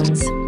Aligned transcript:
Unicorns. 0.00 0.40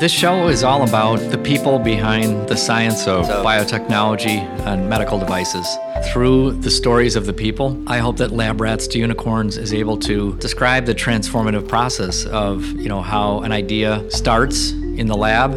This 0.00 0.12
show 0.12 0.48
is 0.48 0.62
all 0.64 0.82
about 0.82 1.18
the 1.30 1.36
people 1.36 1.78
behind 1.78 2.48
the 2.48 2.56
science 2.56 3.06
of 3.06 3.26
biotechnology 3.26 4.38
and 4.66 4.88
medical 4.88 5.18
devices. 5.18 5.66
Through 6.10 6.52
the 6.52 6.70
stories 6.70 7.16
of 7.16 7.26
the 7.26 7.34
people, 7.34 7.82
I 7.86 7.98
hope 7.98 8.16
that 8.16 8.32
Lab 8.32 8.62
Rats 8.62 8.86
to 8.88 8.98
Unicorns 8.98 9.58
is 9.58 9.74
able 9.74 9.98
to 9.98 10.34
describe 10.36 10.86
the 10.86 10.94
transformative 10.94 11.68
process 11.68 12.24
of, 12.24 12.64
you 12.64 12.88
know, 12.88 13.02
how 13.02 13.40
an 13.40 13.52
idea 13.52 14.10
starts 14.10 14.70
in 14.70 15.06
the 15.06 15.16
lab 15.16 15.52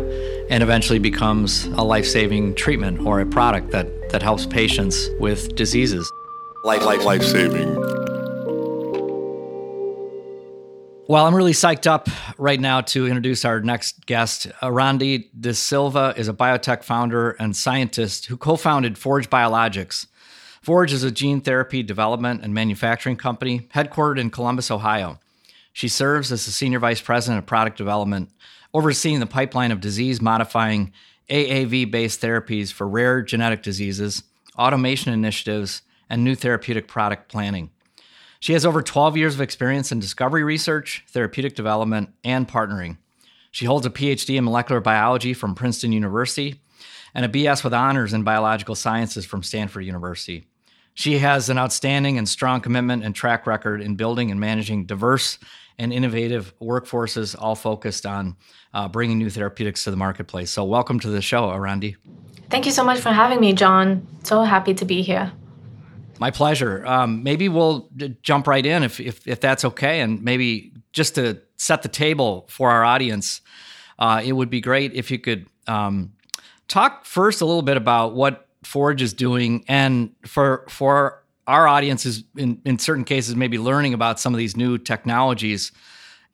and 0.50 0.62
eventually 0.62 1.00
becomes 1.00 1.66
a 1.66 1.82
life-saving 1.82 2.56
treatment 2.56 3.00
or 3.06 3.22
a 3.22 3.26
product 3.26 3.72
that, 3.72 4.10
that 4.10 4.22
helps 4.22 4.46
patients 4.46 5.10
with 5.20 5.56
diseases. 5.56 6.12
Life, 6.66 6.84
life, 6.84 7.06
life 7.06 7.24
Well, 11.14 11.28
I'm 11.28 11.36
really 11.36 11.52
psyched 11.52 11.86
up 11.86 12.10
right 12.40 12.60
now 12.60 12.82
to 12.82 13.06
introduce 13.06 13.46
our 13.46 13.60
next 13.60 14.08
guest. 14.08 14.48
Uh, 14.48 14.70
Erandi 14.70 15.30
De 15.40 15.54
Silva 15.54 16.12
is 16.18 16.28
a 16.28 16.34
biotech 16.34 16.84
founder 16.84 17.34
and 17.34 17.56
scientist 17.56 18.26
who 18.26 18.36
co 18.36 18.56
founded 18.56 18.98
Forge 18.98 19.30
Biologics. 19.30 20.08
Forge 20.64 20.92
is 20.92 21.04
a 21.04 21.12
gene 21.12 21.40
therapy 21.40 21.84
development 21.84 22.42
and 22.42 22.52
manufacturing 22.52 23.16
company 23.16 23.60
headquartered 23.76 24.20
in 24.20 24.32
Columbus, 24.32 24.72
Ohio. 24.72 25.20
She 25.72 25.88
serves 25.88 26.32
as 26.32 26.48
the 26.48 26.52
senior 26.52 26.80
vice 26.80 27.00
president 27.00 27.38
of 27.38 27.46
product 27.46 27.78
development, 27.78 28.32
overseeing 28.74 29.20
the 29.20 29.28
pipeline 29.28 29.72
of 29.72 29.80
disease 29.80 30.20
modifying 30.20 30.94
AAV 31.30 31.92
based 31.92 32.22
therapies 32.22 32.74
for 32.74 32.88
rare 32.88 33.22
genetic 33.22 33.62
diseases, 33.62 34.24
automation 34.58 35.14
initiatives, 35.14 35.84
and 36.10 36.24
new 36.24 36.34
therapeutic 36.34 36.88
product 36.88 37.32
planning. 37.32 37.70
She 38.44 38.52
has 38.52 38.66
over 38.66 38.82
12 38.82 39.16
years 39.16 39.36
of 39.36 39.40
experience 39.40 39.94
in 39.94 40.02
discovery 40.02 40.44
research, 40.44 41.06
therapeutic 41.08 41.56
development, 41.56 42.10
and 42.26 42.46
partnering. 42.46 42.98
She 43.52 43.64
holds 43.64 43.86
a 43.86 43.90
PhD 43.90 44.36
in 44.36 44.44
molecular 44.44 44.82
biology 44.82 45.34
from 45.34 45.56
Princeton 45.56 45.94
University 45.94 46.60
and 47.16 47.24
a 47.24 47.30
BS 47.30 47.64
with 47.64 47.74
honors 47.74 48.12
in 48.12 48.24
biological 48.24 48.76
sciences 48.76 49.24
from 49.24 49.44
Stanford 49.44 49.86
University. 49.86 50.44
She 50.94 51.20
has 51.20 51.48
an 51.48 51.58
outstanding 51.58 52.18
and 52.18 52.28
strong 52.28 52.60
commitment 52.60 53.06
and 53.06 53.16
track 53.16 53.48
record 53.48 53.80
in 53.80 53.96
building 53.96 54.30
and 54.30 54.42
managing 54.42 54.88
diverse 54.88 55.40
and 55.78 55.94
innovative 55.94 56.54
workforces, 56.60 57.38
all 57.40 57.56
focused 57.56 58.06
on 58.06 58.36
uh, 58.74 58.90
bringing 58.90 59.20
new 59.20 59.30
therapeutics 59.30 59.86
to 59.86 59.92
the 59.92 59.96
marketplace. 59.96 60.52
So, 60.52 60.66
welcome 60.66 61.00
to 61.00 61.08
the 61.08 61.22
show, 61.22 61.48
Erandi. 61.48 61.96
Thank 62.50 62.66
you 62.66 62.74
so 62.74 62.84
much 62.84 63.00
for 63.00 63.12
having 63.12 63.40
me, 63.40 63.54
John. 63.54 64.06
So 64.24 64.44
happy 64.44 64.74
to 64.74 64.84
be 64.84 65.02
here. 65.02 65.32
My 66.24 66.32
pleasure. 66.32 66.88
Um, 66.88 67.22
maybe 67.22 67.50
we'll 67.50 67.90
jump 68.22 68.48
right 68.48 68.66
in 68.66 68.84
if, 68.84 69.02
if, 69.02 69.28
if 69.28 69.42
that's 69.42 69.66
okay, 69.66 70.00
and 70.00 70.24
maybe 70.24 70.72
just 70.94 71.16
to 71.16 71.42
set 71.58 71.82
the 71.82 71.90
table 71.90 72.46
for 72.48 72.72
our 72.72 72.86
audience, 72.86 73.42
uh, 74.00 74.22
it 74.24 74.32
would 74.32 74.50
be 74.50 74.62
great 74.62 74.94
if 74.94 75.12
you 75.12 75.20
could 75.20 75.48
um, 75.68 76.14
talk 76.70 77.04
first 77.04 77.42
a 77.42 77.46
little 77.46 77.62
bit 77.62 77.76
about 77.76 78.16
what 78.16 78.48
Forge 78.64 79.02
is 79.02 79.12
doing, 79.12 79.66
and 79.68 80.16
for 80.26 80.66
for 80.70 81.22
our 81.46 81.68
audiences, 81.68 82.24
in 82.38 82.62
in 82.64 82.80
certain 82.80 83.04
cases, 83.04 83.36
maybe 83.36 83.60
learning 83.60 83.94
about 83.94 84.18
some 84.18 84.34
of 84.34 84.38
these 84.38 84.56
new 84.56 84.78
technologies. 84.78 85.74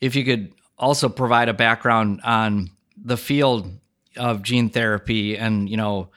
If 0.01 0.15
you 0.15 0.23
could 0.23 0.53
also 0.77 1.09
provide 1.09 1.49
a 1.49 1.53
background 1.55 2.21
on 2.23 2.69
the 2.95 3.17
field 3.17 3.71
of 4.17 4.43
gene 4.43 4.69
therapy 4.69 5.35
and 5.35 5.67
you 5.67 5.77
know 5.77 6.09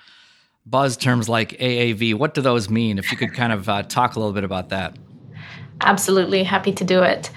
buzz 0.67 0.97
terms 0.97 1.29
like 1.29 1.51
AAV. 1.59 2.15
What 2.15 2.35
do 2.35 2.41
those 2.41 2.71
mean? 2.71 2.99
If 2.99 3.11
you 3.11 3.19
could 3.19 3.35
kind 3.35 3.53
of 3.53 3.69
uh, 3.69 3.83
talk 3.83 4.17
a 4.17 4.19
little 4.19 4.33
bit 4.33 4.45
about 4.45 4.69
that. 4.71 4.97
Absolutely, 5.81 6.45
happy 6.45 6.73
to 6.73 6.85
do 6.85 7.03
it. 7.03 7.31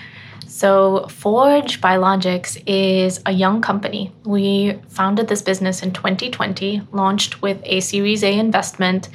So, 0.48 1.08
Forge 1.08 1.82
Biologics 1.82 2.62
is 2.66 3.20
a 3.26 3.32
young 3.32 3.62
company. 3.62 4.14
We 4.24 4.80
founded 4.88 5.28
this 5.28 5.42
business 5.42 5.84
in 5.84 5.92
2020, 5.92 6.82
launched 6.92 7.42
with 7.42 7.60
a 7.64 7.82
Series 7.82 8.24
A 8.24 8.38
investment 8.38 9.10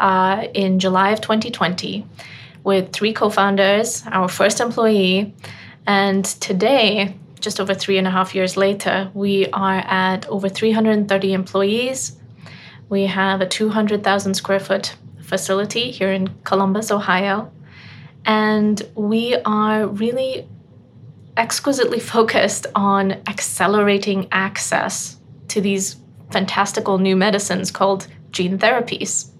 uh, 0.00 0.46
in 0.54 0.80
July 0.80 1.10
of 1.10 1.20
2020 1.20 2.04
with 2.64 2.92
three 2.92 3.12
co 3.12 3.30
founders, 3.30 4.02
our 4.10 4.28
first 4.28 4.60
employee, 4.60 5.34
and 5.86 6.24
today, 6.24 7.14
just 7.40 7.60
over 7.60 7.74
three 7.74 7.98
and 7.98 8.06
a 8.06 8.10
half 8.10 8.34
years 8.34 8.56
later, 8.56 9.10
we 9.14 9.46
are 9.52 9.78
at 9.86 10.26
over 10.28 10.48
330 10.48 11.32
employees 11.32 12.19
we 12.90 13.06
have 13.06 13.40
a 13.40 13.46
200,000 13.46 14.34
square 14.34 14.60
foot 14.60 14.96
facility 15.22 15.90
here 15.92 16.12
in 16.12 16.28
Columbus, 16.44 16.90
Ohio. 16.90 17.50
And 18.26 18.82
we 18.94 19.36
are 19.46 19.86
really 19.86 20.46
exquisitely 21.36 22.00
focused 22.16 22.66
on 22.74 23.12
accelerating 23.28 24.28
access 24.32 25.16
to 25.48 25.60
these 25.60 25.96
fantastical 26.30 26.98
new 26.98 27.16
medicines 27.16 27.70
called 27.70 28.08
gene 28.32 28.58
therapies. 28.58 29.30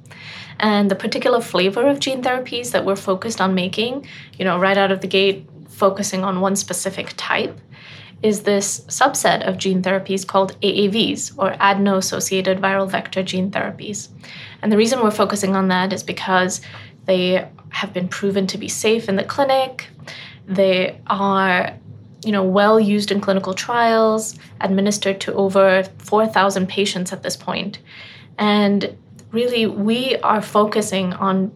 And 0.60 0.90
the 0.90 0.96
particular 0.96 1.40
flavor 1.40 1.88
of 1.88 2.00
gene 2.00 2.22
therapies 2.22 2.70
that 2.70 2.84
we're 2.84 2.96
focused 2.96 3.40
on 3.40 3.54
making, 3.54 4.06
you 4.38 4.44
know, 4.44 4.58
right 4.58 4.76
out 4.76 4.92
of 4.92 5.00
the 5.00 5.06
gate, 5.06 5.48
focusing 5.68 6.22
on 6.22 6.40
one 6.40 6.54
specific 6.54 7.14
type, 7.16 7.58
is 8.22 8.42
this 8.42 8.80
subset 8.80 9.46
of 9.48 9.56
gene 9.56 9.82
therapies 9.82 10.26
called 10.26 10.60
AAVs, 10.60 11.32
or 11.38 11.56
adeno 11.60 11.96
associated 11.96 12.58
viral 12.58 12.88
vector 12.88 13.22
gene 13.22 13.50
therapies. 13.50 14.08
And 14.62 14.70
the 14.70 14.76
reason 14.76 15.00
we're 15.00 15.10
focusing 15.10 15.56
on 15.56 15.68
that 15.68 15.92
is 15.92 16.02
because 16.02 16.60
they 17.06 17.48
have 17.70 17.92
been 17.92 18.08
proven 18.08 18.46
to 18.48 18.58
be 18.58 18.68
safe 18.68 19.08
in 19.08 19.16
the 19.16 19.24
clinic. 19.24 19.88
They 20.46 21.00
are 21.06 21.74
you 22.24 22.32
know, 22.32 22.44
well 22.44 22.78
used 22.78 23.10
in 23.10 23.20
clinical 23.20 23.54
trials, 23.54 24.38
administered 24.60 25.20
to 25.22 25.32
over 25.34 25.84
4,000 25.98 26.68
patients 26.68 27.12
at 27.12 27.22
this 27.22 27.36
point. 27.36 27.78
And 28.38 28.96
really, 29.30 29.66
we 29.66 30.16
are 30.16 30.42
focusing 30.42 31.12
on 31.14 31.52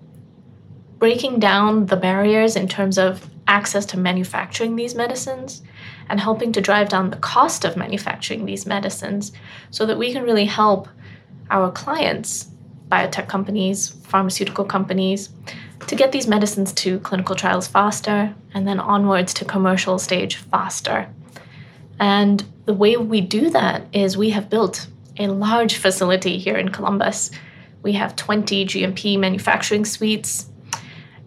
breaking 0.98 1.38
down 1.38 1.86
the 1.86 1.96
barriers 1.96 2.56
in 2.56 2.68
terms 2.68 2.98
of 2.98 3.28
access 3.46 3.84
to 3.84 3.98
manufacturing 3.98 4.76
these 4.76 4.94
medicines 4.94 5.62
and 6.08 6.20
helping 6.20 6.52
to 6.52 6.60
drive 6.60 6.88
down 6.88 7.10
the 7.10 7.16
cost 7.16 7.64
of 7.64 7.76
manufacturing 7.76 8.44
these 8.44 8.66
medicines 8.66 9.32
so 9.70 9.86
that 9.86 9.98
we 9.98 10.12
can 10.12 10.22
really 10.22 10.44
help 10.44 10.88
our 11.50 11.70
clients, 11.70 12.50
biotech 12.88 13.28
companies, 13.28 13.90
pharmaceutical 14.04 14.64
companies, 14.64 15.30
to 15.86 15.96
get 15.96 16.12
these 16.12 16.26
medicines 16.26 16.72
to 16.72 16.98
clinical 17.00 17.34
trials 17.34 17.66
faster 17.66 18.34
and 18.54 18.66
then 18.66 18.80
onwards 18.80 19.34
to 19.34 19.44
commercial 19.44 19.98
stage 19.98 20.36
faster. 20.36 21.08
And 21.98 22.44
the 22.64 22.74
way 22.74 22.96
we 22.96 23.20
do 23.20 23.50
that 23.50 23.86
is 23.92 24.16
we 24.16 24.30
have 24.30 24.50
built 24.50 24.86
a 25.18 25.28
large 25.28 25.76
facility 25.76 26.38
here 26.38 26.56
in 26.56 26.70
Columbus. 26.70 27.30
We 27.82 27.92
have 27.92 28.16
20 28.16 28.66
GMP 28.66 29.18
manufacturing 29.18 29.84
suites 29.84 30.46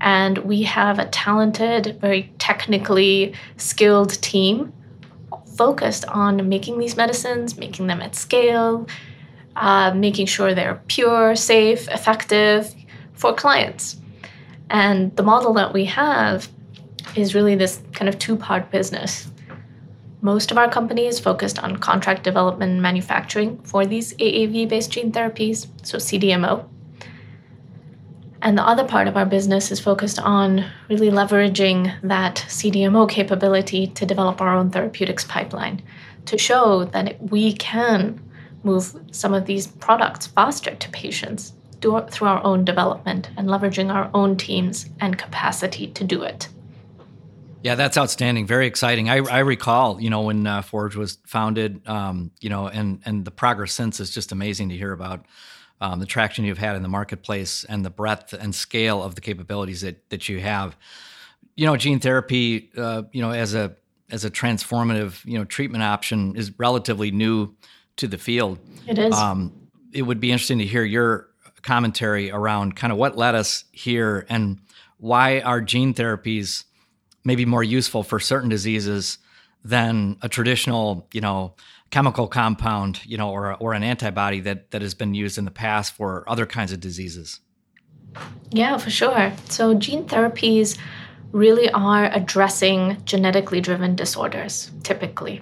and 0.02 0.38
we 0.40 0.63
have 0.63 1.00
a 1.00 1.06
talented, 1.06 1.97
very 2.00 2.31
technically 2.38 3.34
skilled 3.58 4.22
team 4.22 4.74
focused 5.56 6.06
on 6.06 6.47
making 6.47 6.78
these 6.78 6.96
medicines, 6.96 7.58
making 7.58 7.88
them 7.88 8.02
at 8.02 8.16
scale, 8.16 8.88
uh, 9.56 9.91
making 9.94 10.28
sure 10.28 10.53
they're 10.53 10.81
pure, 10.88 11.36
safe, 11.36 11.88
effective 11.90 12.74
for 13.13 13.34
clients. 13.34 14.00
And 14.69 15.16
the 15.16 15.24
model 15.24 15.53
that 15.53 15.74
we 15.74 15.86
have 15.86 16.47
is 17.16 17.34
really 17.34 17.56
this 17.56 17.81
kind 17.94 18.07
of 18.07 18.19
two 18.19 18.36
part 18.36 18.69
business. 18.69 19.30
Most 20.22 20.52
of 20.52 20.57
our 20.57 20.69
company 20.69 21.06
is 21.06 21.19
focused 21.19 21.59
on 21.59 21.78
contract 21.78 22.24
development 22.24 22.74
and 22.74 22.81
manufacturing 22.81 23.57
for 23.60 23.86
these 23.86 24.13
AAV 24.16 24.68
based 24.68 24.92
gene 24.92 25.12
therapies, 25.12 25.68
so 25.83 25.98
CDMO. 25.98 26.68
And 28.42 28.57
the 28.57 28.63
other 28.68 28.84
part 28.84 29.07
of 29.07 29.18
our 29.18 29.25
business 29.25 29.72
is 29.72 29.80
focused 29.80 30.19
on 30.19 30.66
really 30.89 31.10
leveraging 31.10 31.94
that 32.04 32.45
CDMO 32.48 33.10
capability 33.10 33.88
to 33.88 34.06
develop 34.06 34.42
our 34.42 34.56
own 34.56 34.69
therapeutics 34.69 35.25
pipeline 35.25 35.81
to 36.25 36.38
show 36.38 36.86
that 36.86 37.22
we 37.31 37.54
can 37.54 38.22
move 38.63 38.95
some 39.12 39.34
of 39.34 39.45
these 39.45 39.68
products 39.68 40.28
faster 40.28 40.75
to 40.75 40.89
patients 40.89 41.54
through 41.81 42.28
our 42.28 42.44
own 42.44 42.66
development 42.66 43.30
and 43.38 43.48
leveraging 43.48 43.94
our 43.94 44.10
own 44.13 44.36
teams 44.36 44.90
and 45.00 45.18
capacity 45.18 45.88
to 45.88 46.04
do 46.04 46.24
it. 46.24 46.50
Yeah, 47.63 47.75
that's 47.75 47.98
outstanding. 47.98 48.45
Very 48.45 48.68
exciting. 48.68 49.10
I, 49.10 49.18
I 49.18 49.40
recall, 49.40 50.00
you 50.00 50.10
know, 50.10 50.22
when 50.22 50.45
uh, 50.45 50.62
Forge 50.62 50.95
was 50.95 51.18
founded, 51.25 51.88
um, 51.88 52.31
you 52.40 52.50
know, 52.50 52.68
and 52.68 53.01
and 53.06 53.25
the 53.25 53.31
progress 53.31 53.74
since 53.74 54.00
is 54.00 54.12
just 54.12 54.31
amazing 54.31 54.69
to 54.69 54.78
hear 54.78 54.92
about 54.92 55.25
um, 55.81 56.00
the 56.00 56.06
traction 56.06 56.45
you've 56.45 56.57
had 56.57 56.75
in 56.75 56.83
the 56.83 56.89
marketplace 56.89 57.63
and 57.65 57.85
the 57.85 57.89
breadth 57.89 58.33
and 58.33 58.53
scale 58.53 59.03
of 59.03 59.15
the 59.15 59.21
capabilities 59.21 59.81
that 59.81 60.09
that 60.09 60.29
you 60.29 60.39
have. 60.39 60.75
You 61.56 61.65
know, 61.65 61.75
gene 61.77 62.00
therapy, 62.00 62.69
uh, 62.77 63.03
you 63.12 63.21
know, 63.21 63.31
as 63.31 63.53
a 63.56 63.75
as 64.09 64.24
a 64.25 64.31
transformative, 64.31 65.24
you 65.25 65.38
know, 65.38 65.45
treatment 65.45 65.83
option 65.83 66.35
is 66.35 66.57
relatively 66.57 67.12
new 67.12 67.53
to 67.97 68.07
the 68.07 68.18
field. 68.18 68.59
It 68.88 68.97
is. 68.97 69.13
Um, 69.13 69.68
it 69.91 70.03
would 70.03 70.19
be 70.19 70.31
interesting 70.31 70.59
to 70.59 70.65
hear 70.65 70.83
your 70.83 71.29
commentary 71.62 72.31
around 72.31 72.75
kind 72.75 72.94
of 72.94 73.00
what 73.00 73.18
led 73.18 73.35
us 73.35 73.65
here 73.71 74.25
and 74.30 74.59
why 74.97 75.41
are 75.41 75.62
gene 75.62 75.94
therapies 75.94 76.63
maybe 77.23 77.45
more 77.45 77.63
useful 77.63 78.03
for 78.03 78.19
certain 78.19 78.50
diseases 78.50 79.18
than 79.65 80.18
a 80.21 80.30
traditional, 80.30 81.07
you 81.12 81.19
know, 81.19 81.53
chemical 81.89 82.28
compound, 82.28 83.06
you 83.06 83.18
know, 83.18 83.30
or 83.30 83.56
or 83.56 83.74
an 83.74 83.84
antibody 83.84 84.39
that 84.42 84.72
that 84.72 84.81
has 84.81 84.94
been 84.94 85.13
used 85.13 85.38
in 85.38 85.45
the 85.45 85.51
past 85.51 85.94
for 85.94 86.24
other 86.28 86.45
kinds 86.45 86.72
of 86.72 86.80
diseases. 86.80 87.39
Yeah, 88.51 88.78
for 88.78 88.89
sure. 88.89 89.34
So 89.50 89.74
gene 89.74 90.06
therapies 90.06 90.78
really 91.31 91.69
are 91.72 92.06
addressing 92.06 92.98
genetically 93.06 93.62
driven 93.62 93.95
disorders 93.95 94.72
typically. 94.84 95.42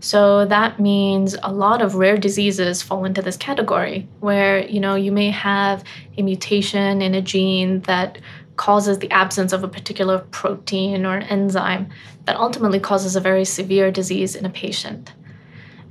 So 0.00 0.46
that 0.46 0.80
means 0.80 1.36
a 1.42 1.52
lot 1.52 1.82
of 1.82 1.94
rare 1.94 2.16
diseases 2.16 2.82
fall 2.82 3.04
into 3.04 3.20
this 3.20 3.36
category 3.36 4.08
where, 4.20 4.66
you 4.66 4.80
know, 4.80 4.94
you 4.94 5.12
may 5.12 5.30
have 5.30 5.84
a 6.16 6.22
mutation 6.22 7.02
in 7.02 7.14
a 7.14 7.20
gene 7.20 7.80
that 7.82 8.18
causes 8.56 8.98
the 8.98 9.10
absence 9.10 9.52
of 9.52 9.62
a 9.62 9.68
particular 9.68 10.20
protein 10.30 11.04
or 11.04 11.16
an 11.16 11.22
enzyme 11.24 11.88
that 12.24 12.36
ultimately 12.36 12.80
causes 12.80 13.14
a 13.14 13.20
very 13.20 13.44
severe 13.44 13.90
disease 13.90 14.34
in 14.34 14.46
a 14.46 14.50
patient. 14.50 15.12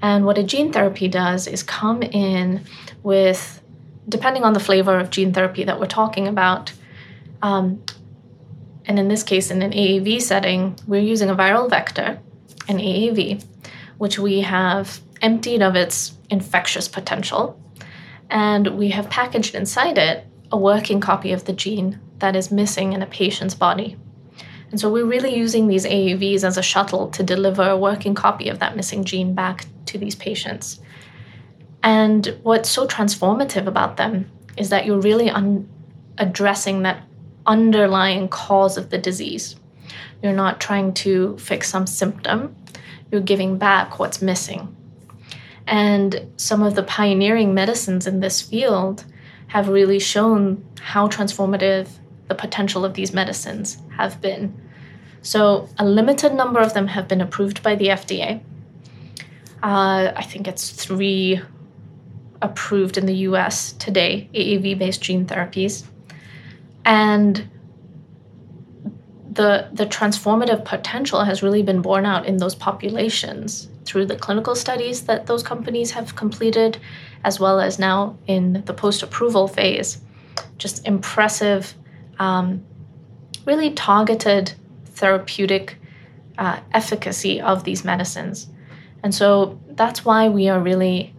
And 0.01 0.25
what 0.25 0.37
a 0.37 0.43
gene 0.43 0.71
therapy 0.71 1.07
does 1.07 1.47
is 1.47 1.63
come 1.63 2.01
in 2.01 2.65
with, 3.03 3.61
depending 4.07 4.43
on 4.43 4.53
the 4.53 4.59
flavor 4.59 4.97
of 4.97 5.09
gene 5.09 5.33
therapy 5.33 5.63
that 5.65 5.79
we're 5.79 5.87
talking 5.87 6.27
about, 6.27 6.71
um, 7.41 7.81
and 8.85 8.97
in 8.97 9.07
this 9.07 9.23
case, 9.23 9.51
in 9.51 9.61
an 9.61 9.71
AAV 9.71 10.21
setting, 10.21 10.75
we're 10.87 11.01
using 11.01 11.29
a 11.29 11.35
viral 11.35 11.69
vector, 11.69 12.19
an 12.67 12.77
AAV, 12.79 13.45
which 13.99 14.17
we 14.17 14.41
have 14.41 14.99
emptied 15.21 15.61
of 15.61 15.75
its 15.75 16.17
infectious 16.29 16.87
potential. 16.87 17.61
And 18.31 18.79
we 18.79 18.89
have 18.89 19.09
packaged 19.09 19.53
inside 19.53 19.97
it 19.97 20.25
a 20.51 20.57
working 20.57 20.99
copy 20.99 21.31
of 21.31 21.45
the 21.45 21.53
gene 21.53 21.99
that 22.17 22.35
is 22.35 22.51
missing 22.51 22.93
in 22.93 23.03
a 23.03 23.05
patient's 23.05 23.53
body. 23.53 23.95
And 24.71 24.79
so 24.79 24.91
we're 24.91 25.05
really 25.05 25.35
using 25.35 25.67
these 25.67 25.85
AAVs 25.85 26.43
as 26.43 26.57
a 26.57 26.63
shuttle 26.63 27.09
to 27.09 27.23
deliver 27.23 27.69
a 27.69 27.77
working 27.77 28.15
copy 28.15 28.49
of 28.49 28.59
that 28.59 28.75
missing 28.75 29.03
gene 29.03 29.33
back 29.33 29.65
to 29.89 29.97
these 29.97 30.15
patients. 30.15 30.79
And 31.83 32.37
what's 32.43 32.69
so 32.69 32.87
transformative 32.87 33.67
about 33.67 33.97
them 33.97 34.29
is 34.57 34.69
that 34.69 34.85
you're 34.85 34.99
really 34.99 35.29
un- 35.29 35.69
addressing 36.17 36.83
that 36.83 37.03
underlying 37.45 38.27
cause 38.27 38.77
of 38.77 38.89
the 38.89 38.97
disease. 38.97 39.55
You're 40.21 40.33
not 40.33 40.59
trying 40.59 40.93
to 40.95 41.37
fix 41.37 41.69
some 41.69 41.87
symptom, 41.87 42.55
you're 43.11 43.21
giving 43.21 43.57
back 43.57 43.99
what's 43.99 44.21
missing. 44.21 44.75
And 45.65 46.31
some 46.37 46.63
of 46.63 46.75
the 46.75 46.83
pioneering 46.83 47.53
medicines 47.53 48.07
in 48.07 48.19
this 48.19 48.41
field 48.41 49.05
have 49.47 49.67
really 49.69 49.99
shown 49.99 50.63
how 50.81 51.07
transformative 51.07 51.87
the 52.27 52.35
potential 52.35 52.85
of 52.85 52.93
these 52.93 53.13
medicines 53.13 53.77
have 53.97 54.21
been. 54.21 54.55
So, 55.21 55.67
a 55.77 55.85
limited 55.85 56.33
number 56.33 56.59
of 56.59 56.73
them 56.73 56.87
have 56.87 57.07
been 57.07 57.19
approved 57.21 57.61
by 57.61 57.75
the 57.75 57.87
FDA. 57.87 58.41
Uh, 59.61 60.13
I 60.15 60.23
think 60.23 60.47
it's 60.47 60.69
three 60.69 61.41
approved 62.41 62.97
in 62.97 63.05
the 63.05 63.15
US 63.15 63.73
today, 63.73 64.29
AAV 64.33 64.77
based 64.77 65.01
gene 65.01 65.25
therapies. 65.25 65.85
And 66.85 67.49
the, 69.31 69.69
the 69.73 69.85
transformative 69.85 70.65
potential 70.65 71.23
has 71.23 71.43
really 71.43 71.63
been 71.63 71.81
borne 71.81 72.05
out 72.05 72.25
in 72.25 72.37
those 72.37 72.55
populations 72.55 73.69
through 73.85 74.05
the 74.05 74.15
clinical 74.15 74.55
studies 74.55 75.03
that 75.03 75.27
those 75.27 75.43
companies 75.43 75.91
have 75.91 76.15
completed, 76.15 76.77
as 77.23 77.39
well 77.39 77.59
as 77.59 77.79
now 77.79 78.17
in 78.27 78.63
the 78.65 78.73
post 78.73 79.03
approval 79.03 79.47
phase. 79.47 79.99
Just 80.57 80.85
impressive, 80.87 81.73
um, 82.17 82.65
really 83.45 83.71
targeted 83.71 84.53
therapeutic 84.85 85.77
uh, 86.37 86.59
efficacy 86.73 87.41
of 87.41 87.63
these 87.63 87.83
medicines. 87.83 88.47
And 89.03 89.13
so 89.13 89.59
that's 89.69 90.03
why 90.03 90.29
we 90.29 90.49
are 90.49 90.59
really 90.59 91.13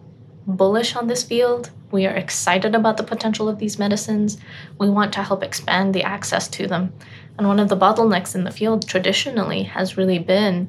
bullish 0.47 0.97
on 0.97 1.07
this 1.07 1.23
field. 1.23 1.71
We 1.91 2.07
are 2.07 2.15
excited 2.15 2.75
about 2.75 2.97
the 2.97 3.03
potential 3.03 3.49
of 3.49 3.59
these 3.59 3.79
medicines. 3.79 4.39
We 4.79 4.91
want 4.91 5.13
to 5.15 5.23
help 5.23 5.43
expand 5.43 5.95
the 5.95 6.03
access 6.03 6.49
to 6.49 6.67
them. 6.67 6.93
And 7.39 7.49
one 7.49 7.59
of 7.59 7.69
the 7.69 7.77
bottlenecks 7.77 8.35
in 8.35 8.45
the 8.45 8.51
field 8.51 8.87
traditionally 8.87 9.65
has 9.65 9.97
really 9.97 10.19
been 10.19 10.69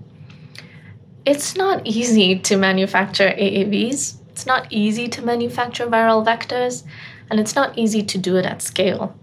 it's 1.25 1.55
not 1.55 1.85
easy 1.85 2.39
to 2.39 2.57
manufacture 2.57 3.29
AAVs. 3.29 4.15
It's 4.29 4.45
not 4.45 4.67
easy 4.71 5.07
to 5.09 5.21
manufacture 5.21 5.85
viral 5.85 6.25
vectors, 6.25 6.83
and 7.29 7.39
it's 7.39 7.55
not 7.55 7.77
easy 7.77 8.01
to 8.03 8.17
do 8.17 8.37
it 8.37 8.45
at 8.45 8.61
scale. 8.61 9.15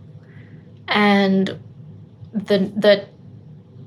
And 0.87 1.59
the 2.33 2.59
the 2.77 3.09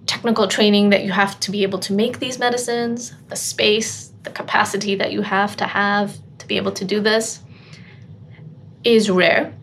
technical 0.05 0.47
training 0.47 0.89
that 0.89 1.03
you 1.03 1.11
have 1.11 1.39
to 1.41 1.51
be 1.51 1.63
able 1.63 1.79
to 1.79 1.93
make 1.93 2.19
these 2.19 2.39
medicines, 2.39 3.13
the 3.29 3.35
space, 3.35 4.11
the 4.23 4.29
capacity 4.29 4.95
that 4.95 5.11
you 5.11 5.21
have 5.21 5.55
to 5.57 5.65
have 5.65 6.17
to 6.37 6.47
be 6.47 6.57
able 6.57 6.71
to 6.71 6.85
do 6.85 6.99
this 6.99 7.41
is 8.83 9.09
rare. 9.09 9.53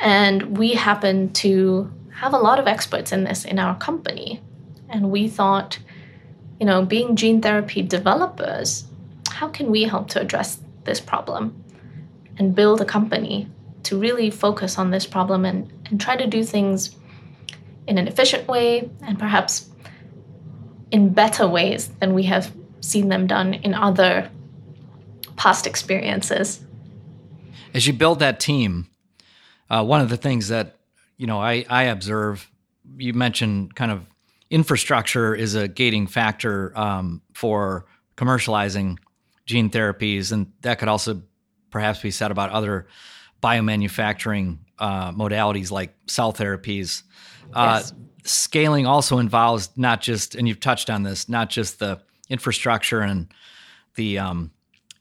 And 0.00 0.56
we 0.56 0.74
happen 0.74 1.32
to 1.34 1.92
have 2.14 2.34
a 2.34 2.38
lot 2.38 2.58
of 2.58 2.66
experts 2.66 3.12
in 3.12 3.24
this 3.24 3.44
in 3.44 3.58
our 3.58 3.76
company. 3.76 4.40
And 4.88 5.10
we 5.10 5.28
thought, 5.28 5.78
you 6.60 6.66
know, 6.66 6.84
being 6.84 7.16
gene 7.16 7.40
therapy 7.40 7.82
developers, 7.82 8.84
how 9.30 9.48
can 9.48 9.70
we 9.70 9.84
help 9.84 10.08
to 10.10 10.20
address 10.20 10.58
this 10.84 11.00
problem 11.00 11.64
and 12.38 12.54
build 12.54 12.80
a 12.80 12.84
company 12.84 13.48
to 13.84 13.98
really 13.98 14.30
focus 14.30 14.78
on 14.78 14.90
this 14.90 15.06
problem 15.06 15.44
and, 15.44 15.72
and 15.86 16.00
try 16.00 16.16
to 16.16 16.26
do 16.26 16.44
things 16.44 16.96
in 17.88 17.98
an 17.98 18.06
efficient 18.06 18.46
way 18.46 18.88
and 19.02 19.18
perhaps 19.18 19.68
in 20.90 21.12
better 21.12 21.48
ways 21.48 21.88
than 22.00 22.14
we 22.14 22.22
have 22.24 22.52
seen 22.80 23.08
them 23.08 23.26
done 23.26 23.54
in 23.54 23.74
other 23.74 24.30
past 25.36 25.66
experiences. 25.66 26.60
As 27.74 27.86
you 27.86 27.92
build 27.92 28.20
that 28.20 28.38
team, 28.40 28.86
uh, 29.68 29.84
one 29.84 30.00
of 30.00 30.08
the 30.08 30.16
things 30.16 30.48
that 30.48 30.78
you 31.18 31.26
know, 31.26 31.40
I, 31.40 31.66
I 31.68 31.84
observe, 31.84 32.50
you 32.96 33.12
mentioned 33.12 33.74
kind 33.74 33.90
of 33.90 34.06
infrastructure 34.50 35.34
is 35.34 35.54
a 35.54 35.68
gating 35.68 36.06
factor 36.06 36.76
um, 36.78 37.20
for 37.34 37.84
commercializing 38.16 38.98
gene 39.44 39.68
therapies, 39.68 40.32
and 40.32 40.52
that 40.62 40.78
could 40.78 40.88
also 40.88 41.22
perhaps 41.70 42.00
be 42.00 42.10
said 42.10 42.30
about 42.30 42.50
other 42.50 42.86
biomanufacturing 43.42 44.58
uh, 44.78 45.12
modalities 45.12 45.70
like 45.70 45.94
cell 46.06 46.32
therapies. 46.32 47.02
Uh, 47.52 47.80
yes. 47.80 47.92
Scaling 48.24 48.86
also 48.86 49.18
involves 49.18 49.70
not 49.76 50.00
just, 50.00 50.34
and 50.34 50.46
you've 50.46 50.60
touched 50.60 50.90
on 50.90 51.02
this, 51.02 51.28
not 51.28 51.48
just 51.50 51.78
the 51.78 52.00
infrastructure 52.28 53.00
and 53.00 53.28
the 53.94 54.18
um, 54.18 54.50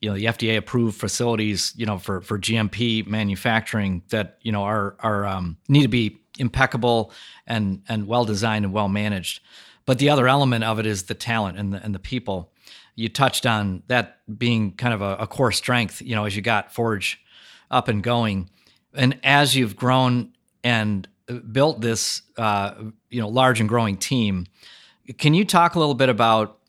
you 0.01 0.09
know 0.09 0.15
the 0.15 0.25
FDA 0.25 0.57
approved 0.57 0.99
facilities, 0.99 1.73
you 1.75 1.85
know, 1.85 1.97
for 1.97 2.21
for 2.21 2.37
GMP 2.37 3.05
manufacturing 3.07 4.03
that 4.09 4.37
you 4.41 4.51
know 4.51 4.63
are 4.63 4.95
are 4.99 5.25
um, 5.25 5.57
need 5.67 5.81
to 5.83 5.87
be 5.87 6.17
impeccable 6.37 7.11
and 7.45 7.81
and 7.87 8.07
well 8.07 8.25
designed 8.25 8.65
and 8.65 8.73
well 8.73 8.89
managed. 8.89 9.41
But 9.85 9.99
the 9.99 10.09
other 10.09 10.27
element 10.27 10.63
of 10.63 10.79
it 10.79 10.85
is 10.85 11.03
the 11.03 11.15
talent 11.15 11.57
and 11.57 11.73
the 11.73 11.83
and 11.83 11.95
the 11.95 11.99
people. 11.99 12.51
You 12.95 13.09
touched 13.09 13.45
on 13.45 13.83
that 13.87 14.19
being 14.37 14.73
kind 14.73 14.93
of 14.93 15.01
a, 15.01 15.17
a 15.19 15.27
core 15.27 15.51
strength, 15.51 16.01
you 16.01 16.15
know, 16.15 16.25
as 16.25 16.35
you 16.35 16.41
got 16.41 16.73
Forge 16.73 17.21
up 17.69 17.87
and 17.87 18.01
going, 18.01 18.49
and 18.93 19.19
as 19.23 19.55
you've 19.55 19.75
grown 19.75 20.33
and 20.63 21.07
built 21.51 21.81
this, 21.81 22.21
uh, 22.37 22.73
you 23.09 23.21
know, 23.21 23.27
large 23.27 23.59
and 23.59 23.69
growing 23.69 23.97
team. 23.97 24.45
Can 25.17 25.33
you 25.33 25.45
talk 25.45 25.75
a 25.75 25.79
little 25.79 25.95
bit 25.95 26.09
about 26.09 26.59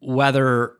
whether 0.00 0.76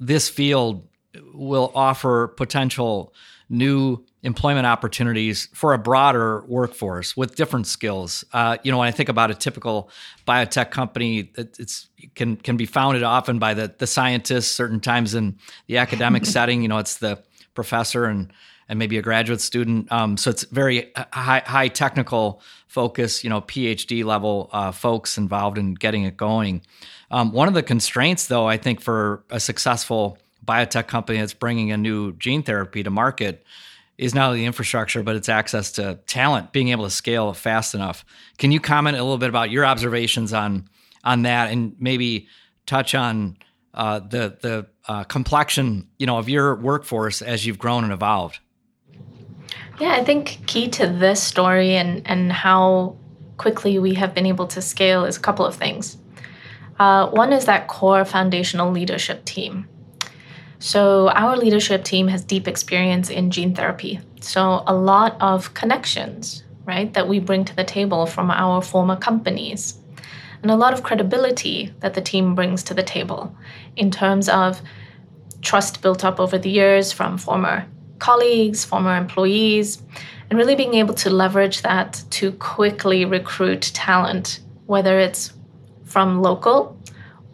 this 0.00 0.28
field 0.28 0.88
will 1.32 1.70
offer 1.74 2.28
potential 2.28 3.14
new 3.48 4.04
employment 4.22 4.66
opportunities 4.66 5.48
for 5.52 5.74
a 5.74 5.78
broader 5.78 6.44
workforce 6.46 7.16
with 7.16 7.36
different 7.36 7.66
skills. 7.66 8.24
Uh, 8.32 8.56
you 8.62 8.72
know, 8.72 8.78
when 8.78 8.88
I 8.88 8.90
think 8.90 9.08
about 9.08 9.30
a 9.30 9.34
typical 9.34 9.90
biotech 10.26 10.70
company, 10.70 11.30
it, 11.36 11.56
it's 11.58 11.88
can 12.14 12.36
can 12.36 12.56
be 12.56 12.66
founded 12.66 13.02
often 13.02 13.38
by 13.38 13.54
the 13.54 13.72
the 13.78 13.86
scientists. 13.86 14.50
Certain 14.50 14.80
times 14.80 15.14
in 15.14 15.38
the 15.66 15.76
academic 15.76 16.24
setting, 16.36 16.62
you 16.62 16.68
know, 16.68 16.78
it's 16.78 16.96
the 16.96 17.22
professor 17.54 18.06
and 18.06 18.32
and 18.68 18.78
maybe 18.78 18.98
a 18.98 19.02
graduate 19.02 19.40
student. 19.40 19.90
Um, 19.92 20.16
so 20.16 20.30
it's 20.30 20.44
very 20.44 20.92
high, 21.12 21.42
high 21.44 21.68
technical 21.68 22.40
focus. 22.66 23.24
You 23.24 23.30
know, 23.30 23.40
PhD 23.40 24.04
level 24.04 24.48
uh, 24.52 24.72
folks 24.72 25.18
involved 25.18 25.58
in 25.58 25.74
getting 25.74 26.04
it 26.04 26.16
going. 26.16 26.62
Um, 27.10 27.32
one 27.32 27.48
of 27.48 27.54
the 27.54 27.62
constraints, 27.62 28.26
though, 28.26 28.46
I 28.46 28.56
think 28.56 28.80
for 28.80 29.24
a 29.30 29.38
successful 29.38 30.18
biotech 30.44 30.88
company 30.88 31.20
that's 31.20 31.34
bringing 31.34 31.72
a 31.72 31.76
new 31.76 32.12
gene 32.14 32.42
therapy 32.42 32.82
to 32.82 32.90
market 32.90 33.44
is 33.96 34.14
not 34.14 34.28
only 34.28 34.40
the 34.40 34.46
infrastructure, 34.46 35.02
but 35.02 35.16
it's 35.16 35.28
access 35.28 35.72
to 35.72 36.00
talent, 36.06 36.52
being 36.52 36.68
able 36.68 36.84
to 36.84 36.90
scale 36.90 37.32
fast 37.32 37.74
enough. 37.74 38.04
Can 38.38 38.50
you 38.50 38.60
comment 38.60 38.96
a 38.96 39.02
little 39.02 39.18
bit 39.18 39.28
about 39.28 39.50
your 39.50 39.64
observations 39.64 40.32
on 40.32 40.68
on 41.04 41.22
that, 41.22 41.50
and 41.50 41.76
maybe 41.78 42.28
touch 42.66 42.94
on 42.94 43.36
uh, 43.74 44.00
the 44.00 44.36
the 44.40 44.66
uh, 44.88 45.04
complexion, 45.04 45.88
you 45.98 46.06
know, 46.06 46.18
of 46.18 46.28
your 46.28 46.56
workforce 46.56 47.22
as 47.22 47.46
you've 47.46 47.58
grown 47.58 47.84
and 47.84 47.92
evolved? 47.92 48.40
Yeah, 49.80 49.92
I 49.92 50.04
think 50.04 50.46
key 50.46 50.68
to 50.68 50.86
this 50.86 51.22
story 51.22 51.74
and 51.74 52.02
and 52.06 52.32
how 52.32 52.96
quickly 53.38 53.78
we 53.80 53.94
have 53.94 54.14
been 54.14 54.26
able 54.26 54.46
to 54.48 54.62
scale 54.62 55.04
is 55.04 55.16
a 55.16 55.20
couple 55.20 55.44
of 55.44 55.56
things. 55.56 55.98
Uh, 56.78 57.08
one 57.10 57.32
is 57.32 57.46
that 57.46 57.66
core 57.66 58.04
foundational 58.04 58.70
leadership 58.70 59.24
team. 59.24 59.68
So, 60.60 61.08
our 61.10 61.36
leadership 61.36 61.84
team 61.84 62.08
has 62.08 62.24
deep 62.24 62.48
experience 62.48 63.10
in 63.10 63.30
gene 63.30 63.54
therapy. 63.54 64.00
So, 64.20 64.62
a 64.66 64.74
lot 64.74 65.16
of 65.20 65.52
connections, 65.54 66.44
right, 66.64 66.92
that 66.94 67.08
we 67.08 67.18
bring 67.18 67.44
to 67.44 67.56
the 67.56 67.64
table 67.64 68.06
from 68.06 68.30
our 68.30 68.62
former 68.62 68.96
companies, 68.96 69.78
and 70.42 70.50
a 70.50 70.56
lot 70.56 70.72
of 70.72 70.82
credibility 70.82 71.74
that 71.80 71.94
the 71.94 72.00
team 72.00 72.34
brings 72.34 72.62
to 72.64 72.74
the 72.74 72.82
table 72.82 73.36
in 73.76 73.90
terms 73.90 74.28
of 74.28 74.62
trust 75.42 75.82
built 75.82 76.04
up 76.04 76.18
over 76.18 76.38
the 76.38 76.50
years 76.50 76.92
from 76.92 77.18
former 77.18 77.66
colleagues, 78.04 78.66
former 78.66 78.94
employees, 78.94 79.82
and 80.28 80.38
really 80.38 80.54
being 80.54 80.74
able 80.74 80.92
to 80.92 81.08
leverage 81.08 81.62
that 81.62 82.04
to 82.10 82.32
quickly 82.32 83.06
recruit 83.06 83.62
talent, 83.72 84.40
whether 84.66 84.98
it's 84.98 85.32
from 85.84 86.20
local 86.20 86.78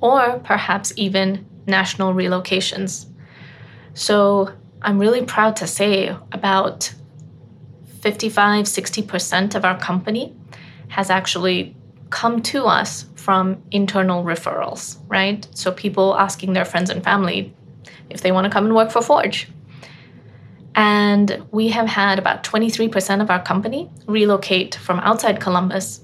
or 0.01 0.39
perhaps 0.45 0.93
even 0.95 1.45
national 1.67 2.15
relocations. 2.15 3.07
So 3.95 4.53
I'm 4.81 5.01
really 5.01 5.25
proud 5.25 5.57
to 5.57 5.67
say 5.67 6.17
about 6.31 6.95
55, 8.01 8.67
60% 8.67 9.55
of 9.57 9.65
our 9.65 9.77
company 9.77 10.37
has 10.87 11.11
actually 11.11 11.75
come 12.11 12.43
to 12.43 12.67
us 12.67 13.07
from 13.17 13.61
internal 13.73 14.23
referrals, 14.23 14.99
right? 15.09 15.49
So 15.53 15.73
people 15.73 16.17
asking 16.17 16.53
their 16.53 16.65
friends 16.65 16.91
and 16.91 17.03
family 17.03 17.53
if 18.09 18.21
they 18.21 18.31
want 18.31 18.45
to 18.45 18.51
come 18.51 18.67
and 18.67 18.75
work 18.77 18.93
for 18.93 19.03
Forge. 19.03 19.49
And 20.75 21.45
we 21.51 21.69
have 21.69 21.89
had 21.89 22.19
about 22.19 22.45
23% 22.45 23.21
of 23.21 23.31
our 23.31 23.43
company 23.43 23.91
relocate 24.07 24.77
from 24.77 25.01
outside 25.01 25.41
Columbus 25.41 26.01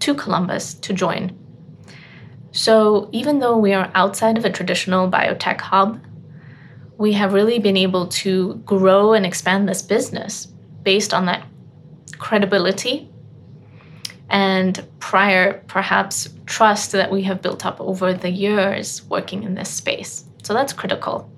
to 0.00 0.14
Columbus 0.14 0.74
to 0.74 0.92
join. 0.92 1.36
So 2.52 3.08
even 3.12 3.38
though 3.38 3.56
we 3.56 3.72
are 3.72 3.90
outside 3.94 4.38
of 4.38 4.44
a 4.44 4.50
traditional 4.50 5.10
biotech 5.10 5.60
hub, 5.60 6.00
we 6.96 7.12
have 7.12 7.32
really 7.32 7.58
been 7.58 7.76
able 7.76 8.08
to 8.08 8.54
grow 8.64 9.12
and 9.12 9.24
expand 9.24 9.68
this 9.68 9.82
business 9.82 10.46
based 10.82 11.14
on 11.14 11.26
that 11.26 11.46
credibility 12.18 13.08
and 14.30 14.86
prior, 14.98 15.62
perhaps, 15.68 16.28
trust 16.46 16.92
that 16.92 17.10
we 17.10 17.22
have 17.22 17.40
built 17.40 17.64
up 17.64 17.80
over 17.80 18.12
the 18.12 18.30
years 18.30 19.02
working 19.04 19.42
in 19.42 19.54
this 19.54 19.70
space. 19.70 20.24
So 20.42 20.52
that's 20.52 20.72
critical. 20.72 21.30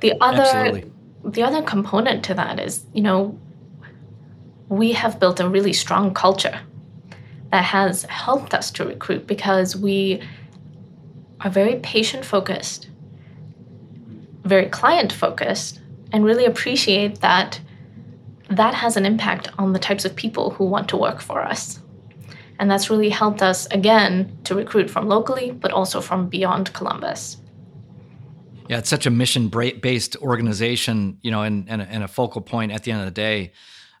the 0.00 0.14
other, 0.20 0.42
absolutely. 0.42 0.92
The 1.24 1.42
other 1.42 1.62
component 1.62 2.24
to 2.24 2.34
that 2.34 2.58
is, 2.58 2.84
you 2.92 3.02
know, 3.02 3.38
we 4.68 4.92
have 4.92 5.18
built 5.18 5.40
a 5.40 5.48
really 5.48 5.72
strong 5.72 6.14
culture 6.14 6.60
that 7.50 7.64
has 7.64 8.04
helped 8.04 8.54
us 8.54 8.70
to 8.70 8.84
recruit 8.84 9.26
because 9.26 9.74
we 9.76 10.22
are 11.40 11.50
very 11.50 11.76
patient 11.76 12.24
focused 12.24 12.90
very 14.44 14.66
client 14.66 15.12
focused 15.12 15.80
and 16.12 16.24
really 16.24 16.44
appreciate 16.44 17.20
that 17.20 17.60
that 18.48 18.74
has 18.74 18.96
an 18.96 19.06
impact 19.06 19.48
on 19.58 19.72
the 19.72 19.78
types 19.78 20.04
of 20.04 20.16
people 20.16 20.50
who 20.50 20.64
want 20.64 20.88
to 20.88 20.96
work 20.96 21.20
for 21.20 21.40
us. 21.40 21.80
And 22.58 22.70
that's 22.70 22.90
really 22.90 23.08
helped 23.08 23.42
us, 23.42 23.66
again, 23.66 24.36
to 24.44 24.54
recruit 24.54 24.90
from 24.90 25.08
locally, 25.08 25.52
but 25.52 25.70
also 25.70 26.00
from 26.00 26.28
beyond 26.28 26.72
Columbus. 26.72 27.36
Yeah, 28.70 28.78
it's 28.78 28.88
such 28.88 29.04
a 29.04 29.10
mission 29.10 29.48
based 29.48 30.14
organization, 30.18 31.18
you 31.22 31.32
know, 31.32 31.42
and, 31.42 31.68
and, 31.68 31.82
and, 31.82 32.04
a 32.04 32.08
focal 32.08 32.40
point 32.40 32.70
at 32.70 32.84
the 32.84 32.92
end 32.92 33.00
of 33.00 33.06
the 33.06 33.10
day 33.10 33.50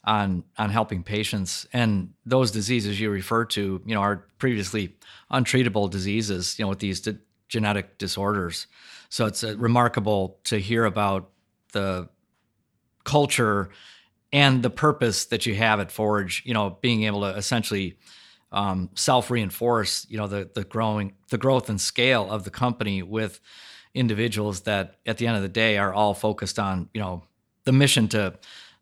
on 0.04 0.44
on 0.58 0.70
helping 0.70 1.02
patients. 1.02 1.66
And 1.72 2.10
those 2.24 2.52
diseases 2.52 3.00
you 3.00 3.10
refer 3.10 3.46
to, 3.46 3.82
you 3.84 3.94
know, 3.96 4.00
are 4.00 4.28
previously 4.38 4.94
untreatable 5.28 5.90
diseases, 5.90 6.56
you 6.56 6.64
know, 6.64 6.68
with 6.68 6.78
these 6.78 7.00
de- 7.00 7.18
genetic 7.48 7.98
disorders. 7.98 8.68
So 9.08 9.26
it's 9.26 9.42
uh, 9.42 9.56
remarkable 9.58 10.38
to 10.44 10.60
hear 10.60 10.84
about 10.84 11.30
the 11.72 12.08
culture 13.02 13.70
and 14.32 14.62
the 14.62 14.70
purpose 14.70 15.24
that 15.24 15.46
you 15.46 15.56
have 15.56 15.80
at 15.80 15.90
Forge. 15.90 16.44
You 16.46 16.54
know, 16.54 16.78
being 16.80 17.02
able 17.02 17.22
to 17.22 17.36
essentially 17.36 17.98
um, 18.52 18.90
self 18.94 19.32
reinforce, 19.32 20.06
you 20.08 20.16
know, 20.16 20.28
the 20.28 20.48
the 20.54 20.62
growing 20.62 21.14
the 21.30 21.38
growth 21.38 21.68
and 21.68 21.80
scale 21.80 22.30
of 22.30 22.44
the 22.44 22.50
company 22.50 23.02
with 23.02 23.40
individuals 23.94 24.62
that 24.62 24.96
at 25.06 25.18
the 25.18 25.26
end 25.26 25.36
of 25.36 25.42
the 25.42 25.48
day 25.48 25.78
are 25.78 25.92
all 25.92 26.14
focused 26.14 26.58
on 26.58 26.88
you 26.94 27.00
know 27.00 27.22
the 27.64 27.72
mission 27.72 28.08
to 28.08 28.34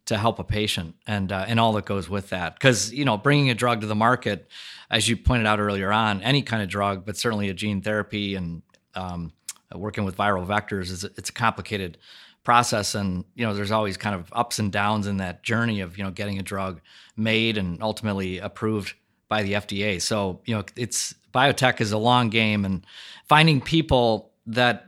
to 0.07 0.17
help 0.17 0.39
a 0.39 0.45
patient 0.45 0.95
and 1.07 1.33
uh, 1.33 1.45
and 1.47 1.61
all 1.61 1.73
that 1.75 1.85
goes 1.85 2.09
with 2.09 2.31
that. 2.31 2.55
Because 2.55 2.93
you 2.93 3.05
know 3.05 3.17
bringing 3.17 3.51
a 3.51 3.55
drug 3.55 3.81
to 3.83 3.87
the 3.87 3.95
market 3.95 4.49
as 4.91 5.09
you 5.09 5.17
pointed 5.17 5.47
out 5.47 5.61
earlier 5.61 5.93
on 5.93 6.23
any 6.23 6.43
kind 6.43 6.63
of 6.63 6.69
drug 6.69 7.05
but 7.05 7.17
certainly 7.17 7.49
a 7.49 7.55
gene 7.55 7.83
therapy 7.83 8.35
and 8.35 8.63
um, 8.95 9.33
working 9.75 10.05
with 10.05 10.17
viral 10.17 10.47
vectors 10.47 10.91
is 10.91 11.05
it's 11.05 11.31
a 11.31 11.33
complicated 11.33 11.99
process. 12.45 12.95
And 12.95 13.25
you 13.35 13.47
know 13.47 13.55
there's 13.55 13.71
always 13.71 13.97
kind 13.97 14.15
of 14.15 14.29
ups 14.33 14.59
and 14.59 14.73
downs 14.73 15.07
in 15.07 15.19
that 15.19 15.43
journey 15.43 15.81
of 15.81 15.99
you 15.99 16.05
know 16.05 16.11
getting 16.11 16.39
a 16.39 16.43
drug 16.43 16.81
made 17.17 17.59
and 17.59 17.83
ultimately 17.83 18.39
approved 18.39 18.95
by 19.29 19.43
the 19.43 19.53
FDA 19.53 20.01
so 20.01 20.41
you 20.47 20.55
know 20.55 20.65
it's 20.75 21.15
biotech 21.35 21.83
is 21.83 21.93
a 21.93 21.99
long 21.99 22.31
game 22.31 22.65
and 22.65 22.87
finding 23.29 23.61
people 23.61 24.33
that 24.47 24.87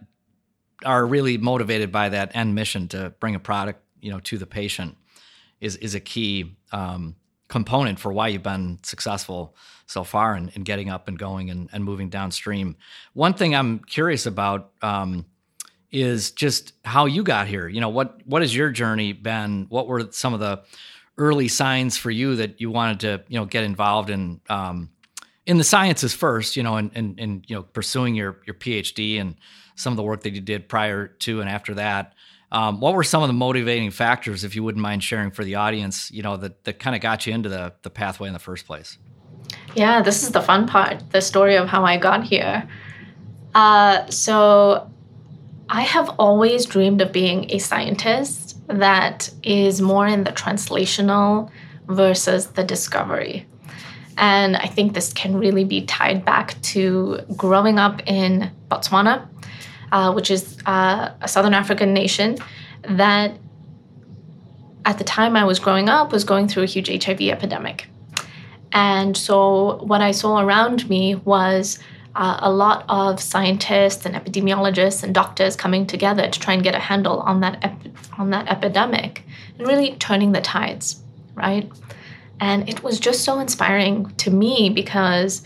are 0.84 1.06
really 1.06 1.38
motivated 1.38 1.92
by 1.92 2.08
that 2.08 2.34
end 2.34 2.54
mission 2.54 2.88
to 2.88 3.12
bring 3.20 3.34
a 3.34 3.40
product 3.40 3.82
you 4.00 4.10
know 4.10 4.20
to 4.20 4.38
the 4.38 4.46
patient 4.46 4.96
is 5.60 5.76
is 5.76 5.94
a 5.94 6.00
key 6.00 6.56
um, 6.72 7.16
component 7.48 7.98
for 7.98 8.12
why 8.12 8.28
you've 8.28 8.42
been 8.42 8.78
successful 8.82 9.54
so 9.86 10.04
far 10.04 10.36
in, 10.36 10.48
in 10.50 10.62
getting 10.62 10.88
up 10.88 11.08
and 11.08 11.18
going 11.18 11.50
and, 11.50 11.68
and, 11.72 11.84
moving 11.84 12.08
downstream. 12.08 12.76
One 13.12 13.34
thing 13.34 13.56
I'm 13.56 13.80
curious 13.80 14.24
about 14.24 14.70
um, 14.82 15.26
is 15.90 16.30
just 16.30 16.72
how 16.84 17.06
you 17.06 17.24
got 17.24 17.48
here. 17.48 17.66
You 17.66 17.80
know, 17.80 17.88
what 17.88 18.20
what 18.24 18.42
has 18.42 18.54
your 18.54 18.70
journey 18.70 19.12
been? 19.12 19.66
What 19.68 19.88
were 19.88 20.08
some 20.12 20.32
of 20.32 20.40
the 20.40 20.62
early 21.18 21.48
signs 21.48 21.96
for 21.96 22.10
you 22.10 22.36
that 22.36 22.60
you 22.60 22.70
wanted 22.70 23.00
to 23.00 23.24
you 23.28 23.38
know 23.38 23.44
get 23.44 23.64
involved 23.64 24.10
in 24.10 24.40
um, 24.48 24.90
in 25.44 25.58
the 25.58 25.64
sciences 25.64 26.14
first? 26.14 26.56
You 26.56 26.62
know, 26.62 26.76
and, 26.76 26.90
and 26.94 27.18
and 27.18 27.44
you 27.48 27.56
know 27.56 27.62
pursuing 27.64 28.14
your 28.14 28.38
your 28.46 28.54
PhD 28.54 29.20
and 29.20 29.34
some 29.80 29.92
of 29.92 29.96
the 29.96 30.02
work 30.02 30.22
that 30.22 30.32
you 30.32 30.40
did 30.40 30.68
prior 30.68 31.08
to 31.08 31.40
and 31.40 31.48
after 31.48 31.74
that. 31.74 32.14
Um, 32.52 32.80
what 32.80 32.94
were 32.94 33.04
some 33.04 33.22
of 33.22 33.28
the 33.28 33.34
motivating 33.34 33.90
factors, 33.90 34.42
if 34.42 34.56
you 34.56 34.64
wouldn't 34.64 34.82
mind 34.82 35.04
sharing 35.04 35.30
for 35.30 35.44
the 35.44 35.54
audience, 35.54 36.10
you 36.10 36.22
know, 36.22 36.36
that, 36.36 36.64
that 36.64 36.78
kind 36.78 36.96
of 36.96 37.02
got 37.02 37.26
you 37.26 37.32
into 37.32 37.48
the, 37.48 37.72
the 37.82 37.90
pathway 37.90 38.26
in 38.26 38.32
the 38.32 38.40
first 38.40 38.66
place? 38.66 38.98
Yeah, 39.74 40.02
this 40.02 40.22
is 40.22 40.32
the 40.32 40.42
fun 40.42 40.66
part, 40.66 41.10
the 41.10 41.20
story 41.20 41.56
of 41.56 41.68
how 41.68 41.84
I 41.84 41.96
got 41.96 42.24
here. 42.24 42.68
Uh, 43.54 44.06
so 44.10 44.90
I 45.68 45.82
have 45.82 46.08
always 46.18 46.66
dreamed 46.66 47.00
of 47.00 47.12
being 47.12 47.50
a 47.52 47.58
scientist 47.58 48.58
that 48.66 49.30
is 49.44 49.80
more 49.80 50.06
in 50.06 50.24
the 50.24 50.32
translational 50.32 51.50
versus 51.86 52.48
the 52.48 52.64
discovery. 52.64 53.46
And 54.16 54.56
I 54.56 54.66
think 54.66 54.94
this 54.94 55.12
can 55.12 55.36
really 55.36 55.64
be 55.64 55.86
tied 55.86 56.24
back 56.24 56.60
to 56.62 57.20
growing 57.36 57.78
up 57.78 58.02
in 58.06 58.50
Botswana 58.70 59.26
uh, 59.92 60.12
which 60.12 60.30
is 60.30 60.58
uh, 60.66 61.12
a 61.20 61.28
Southern 61.28 61.54
African 61.54 61.92
nation 61.92 62.38
that 62.82 63.36
at 64.84 64.98
the 64.98 65.04
time 65.04 65.36
I 65.36 65.44
was 65.44 65.58
growing 65.58 65.88
up 65.88 66.12
was 66.12 66.24
going 66.24 66.48
through 66.48 66.62
a 66.62 66.66
huge 66.66 67.04
HIV 67.04 67.20
epidemic. 67.22 67.86
And 68.72 69.16
so 69.16 69.82
what 69.82 70.00
I 70.00 70.12
saw 70.12 70.40
around 70.40 70.88
me 70.88 71.16
was 71.16 71.78
uh, 72.14 72.38
a 72.40 72.50
lot 72.50 72.84
of 72.88 73.20
scientists 73.20 74.04
and 74.06 74.14
epidemiologists 74.14 75.02
and 75.02 75.14
doctors 75.14 75.56
coming 75.56 75.86
together 75.86 76.28
to 76.28 76.40
try 76.40 76.54
and 76.54 76.62
get 76.62 76.74
a 76.74 76.78
handle 76.78 77.20
on 77.20 77.40
that 77.40 77.58
ep- 77.62 78.18
on 78.18 78.30
that 78.30 78.48
epidemic 78.48 79.24
and 79.58 79.66
really 79.66 79.94
turning 79.96 80.32
the 80.32 80.40
tides, 80.40 81.02
right? 81.34 81.70
And 82.40 82.68
it 82.68 82.82
was 82.82 82.98
just 82.98 83.24
so 83.24 83.38
inspiring 83.38 84.10
to 84.16 84.30
me 84.30 84.70
because 84.70 85.42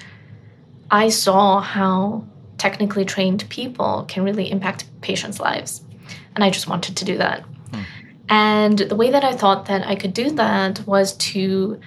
I 0.91 1.09
saw 1.09 1.61
how 1.61 2.25
technically 2.65 3.05
trained 3.05 3.47
people 3.51 4.07
can 4.09 4.25
really 4.25 4.51
impact 4.51 4.87
patients' 5.03 5.39
lives. 5.39 5.83
And 6.35 6.43
I 6.43 6.49
just 6.49 6.67
wanted 6.67 6.97
to 6.97 7.05
do 7.05 7.19
that. 7.19 7.41
Hmm. 7.73 7.83
And 8.31 8.79
the 8.79 8.97
way 8.97 9.11
that 9.11 9.23
I 9.23 9.33
thought 9.33 9.67
that 9.67 9.87
I 9.87 9.95
could 9.97 10.15
do 10.15 10.31
that 10.31 10.87
was 10.87 11.13
to 11.33 11.79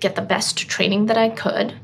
get 0.00 0.16
the 0.16 0.22
best 0.22 0.56
training 0.74 1.06
that 1.06 1.18
I 1.18 1.28
could, 1.28 1.74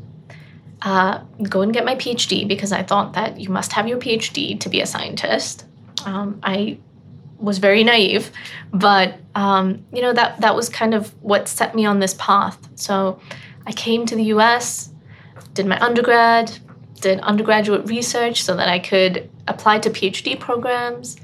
uh, 0.81 1.21
go 1.43 1.61
and 1.61 1.71
get 1.77 1.85
my 1.85 1.97
PhD 1.97 2.49
because 2.49 2.73
I 2.73 2.83
thought 2.83 3.13
that 3.13 3.39
you 3.39 3.51
must 3.51 3.73
have 3.73 3.87
your 3.87 3.99
PhD 3.99 4.59
to 4.61 4.69
be 4.71 4.81
a 4.81 4.87
scientist. 4.87 5.67
Um, 6.07 6.41
I 6.43 6.79
was 7.39 7.59
very 7.59 7.85
naive, 7.85 8.31
but 8.73 9.19
um, 9.35 9.85
you 9.93 10.01
know 10.01 10.15
that 10.15 10.41
that 10.41 10.55
was 10.55 10.69
kind 10.71 10.95
of 10.95 11.13
what 11.23 11.49
set 11.49 11.75
me 11.75 11.85
on 11.85 11.99
this 11.99 12.15
path. 12.15 12.59
So 12.75 13.21
I 13.67 13.73
came 13.73 14.07
to 14.07 14.17
the 14.17 14.25
U.S., 14.37 14.91
did 15.53 15.67
my 15.67 15.79
undergrad, 15.81 16.59
did 17.05 17.21
undergraduate 17.21 17.87
research 17.87 18.43
so 18.43 18.57
that 18.57 18.67
I 18.67 18.79
could 18.79 19.31
apply 19.47 19.79
to 19.81 19.91
PhD 19.91 20.41
programs, 20.41 21.19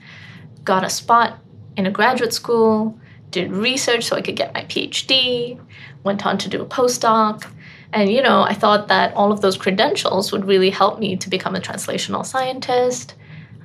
got 0.62 0.84
a 0.84 0.90
spot 0.90 1.38
in 1.74 1.86
a 1.86 1.90
graduate 1.90 2.34
school, 2.34 2.98
did 3.30 3.50
research 3.50 4.04
so 4.04 4.14
I 4.14 4.20
could 4.20 4.36
get 4.36 4.52
my 4.52 4.64
PhD, 4.64 5.58
went 6.04 6.26
on 6.26 6.36
to 6.36 6.50
do 6.50 6.60
a 6.60 6.66
postdoc, 6.66 7.46
And, 7.92 8.10
you 8.10 8.22
know, 8.22 8.42
I 8.42 8.54
thought 8.54 8.88
that 8.88 9.14
all 9.14 9.32
of 9.32 9.40
those 9.40 9.56
credentials 9.56 10.30
would 10.32 10.44
really 10.44 10.70
help 10.70 10.98
me 10.98 11.16
to 11.16 11.28
become 11.28 11.56
a 11.56 11.60
translational 11.60 12.24
scientist. 12.24 13.14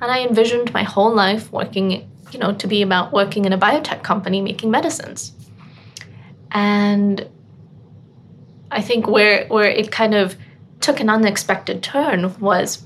And 0.00 0.10
I 0.10 0.26
envisioned 0.26 0.72
my 0.72 0.82
whole 0.82 1.14
life 1.14 1.52
working, 1.52 2.10
you 2.32 2.38
know, 2.38 2.52
to 2.54 2.66
be 2.66 2.82
about 2.82 3.12
working 3.12 3.44
in 3.44 3.52
a 3.52 3.58
biotech 3.58 4.02
company 4.02 4.40
making 4.40 4.70
medicines. 4.70 5.32
And 6.50 7.28
I 8.70 8.82
think 8.82 9.06
where, 9.06 9.46
where 9.46 9.68
it 9.68 9.92
kind 9.92 10.14
of 10.14 10.36
took 10.80 11.00
an 11.00 11.10
unexpected 11.10 11.82
turn 11.82 12.38
was 12.38 12.84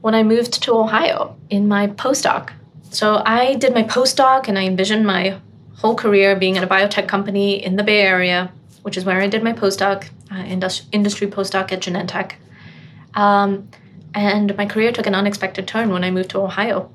when 0.00 0.14
I 0.14 0.22
moved 0.22 0.62
to 0.62 0.74
Ohio 0.74 1.36
in 1.50 1.68
my 1.68 1.88
postdoc. 1.88 2.50
So 2.90 3.22
I 3.24 3.54
did 3.54 3.74
my 3.74 3.82
postdoc 3.82 4.48
and 4.48 4.58
I 4.58 4.64
envisioned 4.64 5.06
my 5.06 5.38
whole 5.76 5.94
career 5.94 6.36
being 6.36 6.56
at 6.56 6.64
a 6.64 6.66
biotech 6.66 7.08
company 7.08 7.62
in 7.62 7.76
the 7.76 7.82
Bay 7.82 8.00
Area, 8.00 8.50
which 8.82 8.96
is 8.96 9.04
where 9.04 9.20
I 9.20 9.26
did 9.26 9.42
my 9.42 9.52
postdoc, 9.52 10.08
uh, 10.30 10.44
industry 10.92 11.26
postdoc 11.26 11.72
at 11.72 11.80
Genentech. 11.80 12.32
Um, 13.14 13.68
and 14.14 14.56
my 14.56 14.66
career 14.66 14.92
took 14.92 15.06
an 15.06 15.14
unexpected 15.14 15.68
turn 15.68 15.90
when 15.90 16.04
I 16.04 16.10
moved 16.10 16.30
to 16.30 16.40
Ohio 16.40 16.90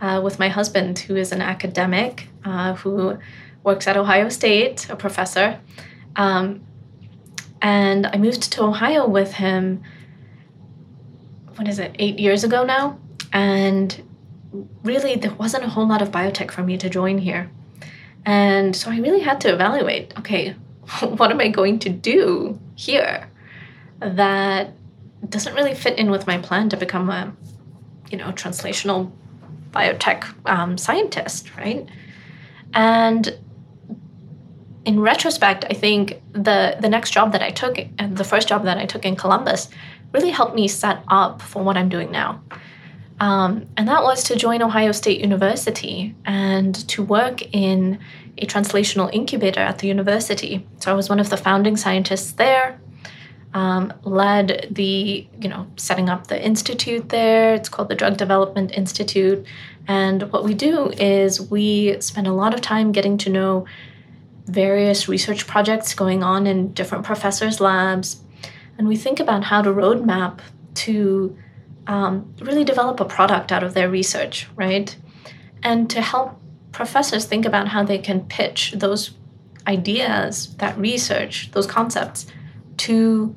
uh, 0.00 0.20
with 0.22 0.38
my 0.38 0.48
husband, 0.48 0.98
who 0.98 1.16
is 1.16 1.32
an 1.32 1.42
academic 1.42 2.28
uh, 2.44 2.74
who 2.74 3.18
works 3.62 3.86
at 3.86 3.96
Ohio 3.96 4.28
State, 4.28 4.88
a 4.90 4.96
professor. 4.96 5.58
Um, 6.16 6.62
and 7.62 8.06
I 8.06 8.16
moved 8.16 8.52
to 8.52 8.62
Ohio 8.62 9.06
with 9.06 9.32
him, 9.32 9.82
what 11.56 11.68
is 11.68 11.78
it, 11.78 11.94
eight 11.98 12.18
years 12.18 12.44
ago 12.44 12.64
now? 12.64 12.98
And 13.32 14.02
really, 14.82 15.16
there 15.16 15.32
wasn't 15.34 15.64
a 15.64 15.68
whole 15.68 15.86
lot 15.86 16.02
of 16.02 16.10
biotech 16.10 16.50
for 16.50 16.62
me 16.62 16.76
to 16.78 16.88
join 16.88 17.18
here. 17.18 17.50
And 18.24 18.74
so 18.74 18.90
I 18.90 18.98
really 18.98 19.20
had 19.20 19.40
to 19.42 19.52
evaluate 19.52 20.16
okay, 20.18 20.52
what 21.00 21.30
am 21.30 21.40
I 21.40 21.48
going 21.48 21.78
to 21.80 21.88
do 21.88 22.58
here 22.74 23.30
that 24.00 24.72
doesn't 25.28 25.54
really 25.54 25.74
fit 25.74 25.98
in 25.98 26.10
with 26.10 26.26
my 26.26 26.38
plan 26.38 26.68
to 26.68 26.76
become 26.76 27.08
a, 27.08 27.34
you 28.10 28.18
know, 28.18 28.30
translational 28.32 29.10
biotech 29.70 30.24
um, 30.46 30.76
scientist, 30.76 31.54
right? 31.56 31.88
And 32.74 33.38
in 34.84 35.00
retrospect, 35.00 35.64
I 35.68 35.74
think 35.74 36.20
the 36.32 36.76
the 36.80 36.88
next 36.88 37.10
job 37.10 37.32
that 37.32 37.42
I 37.42 37.50
took, 37.50 37.78
and 37.98 38.16
the 38.16 38.24
first 38.24 38.48
job 38.48 38.64
that 38.64 38.78
I 38.78 38.86
took 38.86 39.04
in 39.04 39.16
Columbus, 39.16 39.68
really 40.12 40.30
helped 40.30 40.54
me 40.54 40.68
set 40.68 41.02
up 41.08 41.42
for 41.42 41.62
what 41.62 41.76
I'm 41.76 41.88
doing 41.88 42.10
now. 42.10 42.42
Um, 43.20 43.66
and 43.76 43.88
that 43.88 44.02
was 44.02 44.24
to 44.24 44.36
join 44.36 44.62
Ohio 44.62 44.92
State 44.92 45.20
University 45.20 46.14
and 46.24 46.74
to 46.88 47.02
work 47.02 47.42
in 47.54 47.98
a 48.38 48.46
translational 48.46 49.12
incubator 49.12 49.60
at 49.60 49.78
the 49.78 49.86
university. 49.86 50.66
So 50.80 50.90
I 50.90 50.94
was 50.94 51.08
one 51.08 51.20
of 51.20 51.30
the 51.30 51.36
founding 51.36 51.76
scientists 51.76 52.32
there. 52.32 52.80
Um, 53.54 53.92
led 54.02 54.66
the 54.72 55.28
you 55.40 55.48
know 55.48 55.68
setting 55.76 56.08
up 56.08 56.26
the 56.26 56.44
institute 56.44 57.08
there. 57.10 57.54
It's 57.54 57.68
called 57.68 57.88
the 57.88 57.94
Drug 57.94 58.16
Development 58.16 58.72
Institute, 58.72 59.46
and 59.86 60.24
what 60.32 60.42
we 60.42 60.54
do 60.54 60.90
is 60.90 61.40
we 61.40 62.00
spend 62.00 62.26
a 62.26 62.32
lot 62.32 62.52
of 62.52 62.60
time 62.60 62.90
getting 62.90 63.16
to 63.18 63.30
know 63.30 63.64
various 64.46 65.08
research 65.08 65.46
projects 65.46 65.94
going 65.94 66.22
on 66.22 66.46
in 66.46 66.72
different 66.72 67.04
professors' 67.04 67.60
labs, 67.60 68.22
and 68.76 68.88
we 68.88 68.96
think 68.96 69.20
about 69.20 69.44
how 69.44 69.62
to 69.62 69.70
roadmap 69.70 70.40
to 70.74 71.36
um, 71.86 72.34
really 72.40 72.64
develop 72.64 73.00
a 73.00 73.04
product 73.04 73.52
out 73.52 73.62
of 73.62 73.74
their 73.74 73.88
research, 73.88 74.48
right? 74.56 74.96
And 75.62 75.88
to 75.90 76.02
help 76.02 76.40
professors 76.72 77.24
think 77.24 77.46
about 77.46 77.68
how 77.68 77.84
they 77.84 77.98
can 77.98 78.22
pitch 78.22 78.72
those 78.76 79.12
ideas, 79.66 80.54
that 80.56 80.76
research, 80.76 81.50
those 81.52 81.66
concepts 81.66 82.26
to 82.78 83.34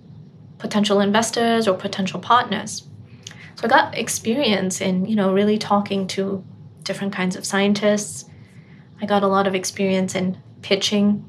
potential 0.58 1.00
investors 1.00 1.68
or 1.68 1.78
potential 1.78 2.20
partners. 2.20 2.84
So 3.56 3.66
I 3.66 3.68
got 3.68 3.98
experience 3.98 4.82
in, 4.82 5.06
you 5.06 5.16
know, 5.16 5.34
really 5.34 5.58
talking 5.58 6.08
to 6.08 6.44
different 6.84 7.14
kinds 7.14 7.36
of 7.36 7.46
scientists. 7.46 8.26
I 9.02 9.06
got 9.06 9.24
a 9.24 9.28
lot 9.28 9.48
of 9.48 9.56
experience 9.56 10.16
in 10.16 10.42
pitching. 10.68 11.24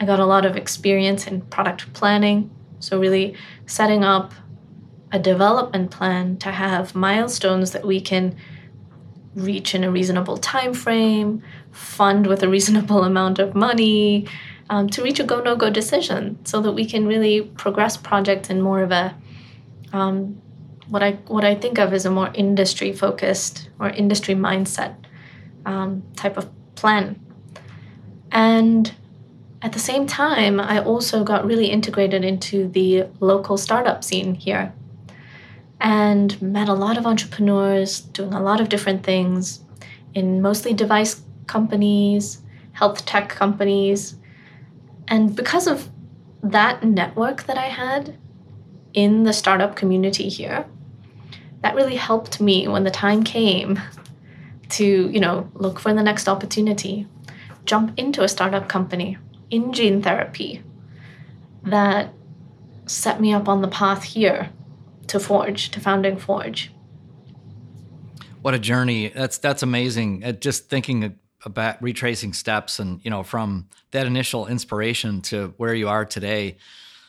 I 0.00 0.04
got 0.04 0.18
a 0.18 0.26
lot 0.26 0.44
of 0.44 0.56
experience 0.56 1.28
in 1.28 1.42
product 1.42 1.92
planning. 1.92 2.50
So 2.80 2.98
really 2.98 3.36
setting 3.66 4.02
up 4.02 4.34
a 5.12 5.18
development 5.20 5.92
plan 5.92 6.38
to 6.38 6.50
have 6.50 6.96
milestones 6.96 7.70
that 7.70 7.84
we 7.86 8.00
can 8.00 8.36
reach 9.36 9.76
in 9.76 9.84
a 9.84 9.90
reasonable 9.92 10.38
time 10.38 10.74
frame, 10.74 11.40
fund 11.70 12.26
with 12.26 12.42
a 12.42 12.48
reasonable 12.56 13.04
amount 13.04 13.38
of 13.38 13.54
money, 13.54 14.26
um, 14.70 14.88
to 14.88 15.02
reach 15.04 15.20
a 15.20 15.24
go 15.24 15.40
no 15.40 15.54
go 15.54 15.70
decision, 15.70 16.44
so 16.44 16.60
that 16.60 16.72
we 16.72 16.84
can 16.84 17.06
really 17.06 17.42
progress 17.42 17.96
projects 17.96 18.50
in 18.50 18.60
more 18.60 18.82
of 18.82 18.90
a 18.90 19.14
um, 19.92 20.42
what 20.88 21.04
I 21.04 21.12
what 21.28 21.44
I 21.44 21.54
think 21.54 21.78
of 21.78 21.92
as 21.92 22.04
a 22.06 22.10
more 22.10 22.32
industry 22.34 22.92
focused 22.92 23.70
or 23.78 23.88
industry 23.90 24.34
mindset 24.34 24.96
um, 25.64 26.02
type 26.16 26.36
of 26.36 26.50
plan. 26.74 27.20
And 28.30 28.92
at 29.62 29.72
the 29.72 29.78
same 29.78 30.06
time, 30.06 30.60
I 30.60 30.82
also 30.82 31.24
got 31.24 31.46
really 31.46 31.66
integrated 31.66 32.24
into 32.24 32.68
the 32.68 33.06
local 33.20 33.56
startup 33.56 34.04
scene 34.04 34.34
here 34.34 34.72
and 35.80 36.40
met 36.40 36.68
a 36.68 36.74
lot 36.74 36.96
of 36.96 37.06
entrepreneurs 37.06 38.00
doing 38.00 38.32
a 38.32 38.42
lot 38.42 38.60
of 38.60 38.68
different 38.68 39.02
things 39.02 39.60
in 40.14 40.40
mostly 40.40 40.72
device 40.72 41.22
companies, 41.46 42.42
health 42.72 43.04
tech 43.04 43.28
companies. 43.28 44.16
And 45.08 45.34
because 45.34 45.66
of 45.66 45.90
that 46.42 46.84
network 46.84 47.44
that 47.44 47.58
I 47.58 47.66
had 47.66 48.16
in 48.92 49.24
the 49.24 49.32
startup 49.32 49.76
community 49.76 50.28
here, 50.28 50.66
that 51.62 51.74
really 51.74 51.96
helped 51.96 52.40
me 52.40 52.68
when 52.68 52.84
the 52.84 52.90
time 52.90 53.22
came 53.22 53.80
to, 54.70 54.84
you 55.10 55.20
know, 55.20 55.50
look 55.54 55.80
for 55.80 55.92
the 55.92 56.02
next 56.02 56.28
opportunity, 56.28 57.06
jump 57.64 57.98
into 57.98 58.22
a 58.22 58.28
startup 58.28 58.68
company 58.68 59.18
in 59.50 59.72
gene 59.72 60.02
therapy 60.02 60.62
that 61.64 62.12
set 62.86 63.20
me 63.20 63.32
up 63.32 63.48
on 63.48 63.62
the 63.62 63.68
path 63.68 64.02
here 64.02 64.50
to 65.06 65.18
Forge, 65.18 65.70
to 65.70 65.80
founding 65.80 66.18
Forge. 66.18 66.72
What 68.42 68.54
a 68.54 68.58
journey! 68.58 69.08
That's 69.08 69.38
that's 69.38 69.62
amazing. 69.62 70.22
Uh, 70.22 70.32
just 70.32 70.68
thinking 70.68 71.18
about 71.46 71.82
retracing 71.82 72.34
steps, 72.34 72.78
and 72.78 73.00
you 73.02 73.10
know, 73.10 73.22
from 73.22 73.68
that 73.92 74.06
initial 74.06 74.46
inspiration 74.46 75.22
to 75.22 75.54
where 75.56 75.74
you 75.74 75.88
are 75.88 76.04
today, 76.04 76.58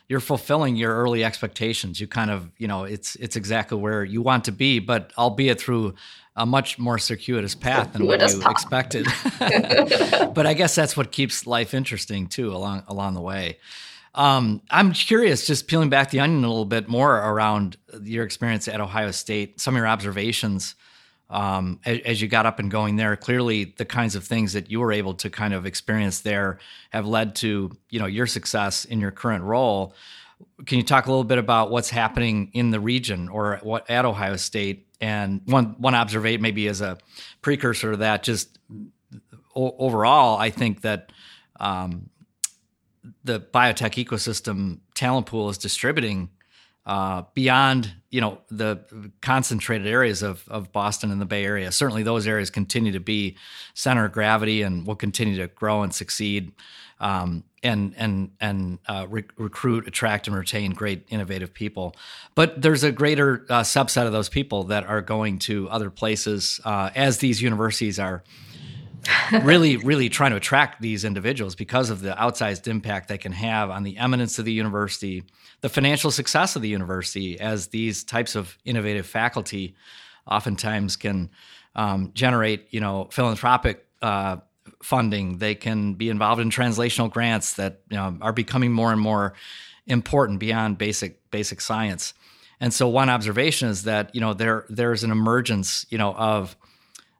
you're 0.07 0.19
fulfilling 0.19 0.75
your 0.75 0.95
early 0.95 1.23
expectations. 1.23 1.99
You 1.99 2.07
kind 2.07 2.29
of, 2.29 2.49
you 2.57 2.67
know, 2.67 2.83
it's 2.83 3.15
it's 3.15 3.35
exactly 3.35 3.77
where 3.77 4.03
you 4.03 4.21
want 4.21 4.45
to 4.45 4.51
be, 4.51 4.79
but 4.79 5.11
albeit 5.17 5.59
through 5.59 5.95
a 6.35 6.45
much 6.45 6.77
more 6.77 6.97
circuitous 6.97 7.55
path 7.55 7.93
than 7.93 8.05
what 8.05 8.21
you 8.21 8.41
expected. 8.47 9.07
but 9.39 10.45
I 10.45 10.53
guess 10.53 10.75
that's 10.75 10.97
what 10.97 11.11
keeps 11.11 11.47
life 11.47 11.73
interesting 11.73 12.27
too, 12.27 12.53
along 12.53 12.83
along 12.87 13.13
the 13.13 13.21
way. 13.21 13.57
Um, 14.13 14.61
I'm 14.69 14.93
curious, 14.93 15.45
just 15.45 15.67
peeling 15.67 15.89
back 15.89 16.09
the 16.09 16.21
onion 16.21 16.45
a 16.45 16.47
little 16.47 16.63
bit 16.63 16.87
more 16.87 17.17
around 17.17 17.75
your 18.01 18.23
experience 18.23 18.67
at 18.69 18.79
Ohio 18.79 19.11
State, 19.11 19.59
some 19.59 19.75
of 19.75 19.77
your 19.77 19.87
observations 19.87 20.75
um, 21.29 21.79
as, 21.85 21.99
as, 22.05 22.21
you 22.21 22.27
got 22.27 22.45
up 22.45 22.59
and 22.59 22.69
going 22.69 22.97
there. 22.97 23.15
Clearly, 23.15 23.73
the 23.77 23.85
kinds 23.85 24.15
of 24.15 24.23
things 24.23 24.53
that 24.53 24.69
you 24.69 24.79
were 24.79 24.91
able 24.91 25.13
to 25.15 25.29
kind 25.29 25.53
of 25.53 25.65
experience 25.65 26.19
there 26.19 26.59
have 26.91 27.07
led 27.07 27.35
to 27.37 27.71
you 27.89 27.99
know 27.99 28.05
your 28.05 28.27
success 28.27 28.85
in 28.85 28.99
your 28.99 29.11
current 29.11 29.43
role. 29.43 29.95
Can 30.65 30.77
you 30.77 30.83
talk 30.83 31.07
a 31.07 31.09
little 31.09 31.23
bit 31.23 31.37
about 31.37 31.71
what's 31.71 31.89
happening 31.89 32.51
in 32.53 32.69
the 32.69 32.79
region 32.79 33.29
or 33.29 33.59
what 33.63 33.89
at 33.89 34.05
Ohio 34.05 34.35
State? 34.35 34.87
And 35.01 35.41
one 35.45 35.75
one 35.79 35.95
observation, 35.95 36.41
maybe 36.41 36.67
as 36.67 36.81
a 36.81 36.97
precursor 37.41 37.91
to 37.91 37.97
that, 37.97 38.23
just 38.23 38.59
o- 39.55 39.75
overall, 39.79 40.37
I 40.37 40.51
think 40.51 40.81
that 40.81 41.11
um, 41.59 42.09
the 43.23 43.39
biotech 43.39 44.03
ecosystem 44.03 44.79
talent 44.93 45.25
pool 45.25 45.49
is 45.49 45.57
distributing 45.57 46.29
uh, 46.85 47.23
beyond 47.33 47.93
you 48.11 48.21
know 48.21 48.39
the 48.49 48.79
concentrated 49.21 49.87
areas 49.87 50.21
of, 50.21 50.43
of 50.47 50.71
Boston 50.71 51.11
and 51.11 51.19
the 51.19 51.25
Bay 51.25 51.43
Area. 51.43 51.71
Certainly, 51.71 52.03
those 52.03 52.27
areas 52.27 52.49
continue 52.49 52.91
to 52.91 52.99
be 52.99 53.37
center 53.73 54.05
of 54.05 54.11
gravity 54.11 54.61
and 54.61 54.85
will 54.85 54.95
continue 54.95 55.35
to 55.37 55.47
grow 55.47 55.81
and 55.81 55.93
succeed, 55.93 56.51
um, 56.99 57.43
and 57.63 57.93
and 57.97 58.31
and 58.39 58.79
uh, 58.87 59.07
re- 59.09 59.23
recruit, 59.37 59.87
attract, 59.87 60.27
and 60.27 60.35
retain 60.35 60.71
great 60.71 61.05
innovative 61.09 61.53
people. 61.53 61.95
But 62.35 62.61
there's 62.61 62.83
a 62.83 62.91
greater 62.91 63.45
uh, 63.49 63.61
subset 63.61 64.05
of 64.05 64.11
those 64.11 64.29
people 64.29 64.65
that 64.65 64.85
are 64.85 65.01
going 65.01 65.39
to 65.39 65.67
other 65.69 65.89
places 65.89 66.59
uh, 66.65 66.91
as 66.95 67.17
these 67.17 67.41
universities 67.41 67.99
are 67.99 68.23
really, 69.43 69.77
really 69.77 70.09
trying 70.09 70.31
to 70.31 70.37
attract 70.37 70.81
these 70.81 71.05
individuals 71.05 71.55
because 71.55 71.89
of 71.89 72.01
the 72.01 72.11
outsized 72.11 72.67
impact 72.67 73.07
they 73.07 73.17
can 73.17 73.31
have 73.31 73.69
on 73.69 73.83
the 73.83 73.97
eminence 73.97 74.39
of 74.39 74.45
the 74.45 74.53
university, 74.53 75.23
the 75.61 75.69
financial 75.69 76.11
success 76.11 76.55
of 76.55 76.61
the 76.61 76.69
university, 76.69 77.39
as 77.39 77.67
these 77.67 78.03
types 78.03 78.35
of 78.35 78.57
innovative 78.65 79.05
faculty 79.05 79.75
oftentimes 80.27 80.95
can 80.95 81.29
um, 81.75 82.11
generate, 82.13 82.67
you 82.71 82.79
know, 82.79 83.07
philanthropic 83.11 83.85
uh, 84.01 84.37
funding. 84.81 85.37
They 85.37 85.55
can 85.55 85.93
be 85.93 86.09
involved 86.09 86.41
in 86.41 86.49
translational 86.49 87.11
grants 87.11 87.53
that 87.55 87.81
you 87.89 87.97
know, 87.97 88.17
are 88.21 88.33
becoming 88.33 88.71
more 88.71 88.91
and 88.91 89.01
more 89.01 89.33
important 89.87 90.39
beyond 90.39 90.77
basic 90.77 91.29
basic 91.31 91.61
science. 91.61 92.13
And 92.59 92.73
so 92.73 92.87
one 92.87 93.09
observation 93.09 93.69
is 93.69 93.83
that 93.83 94.13
you 94.15 94.21
know 94.21 94.33
there 94.33 94.65
there's 94.69 95.03
an 95.03 95.11
emergence 95.11 95.85
you 95.89 95.97
know 95.97 96.13
of 96.13 96.55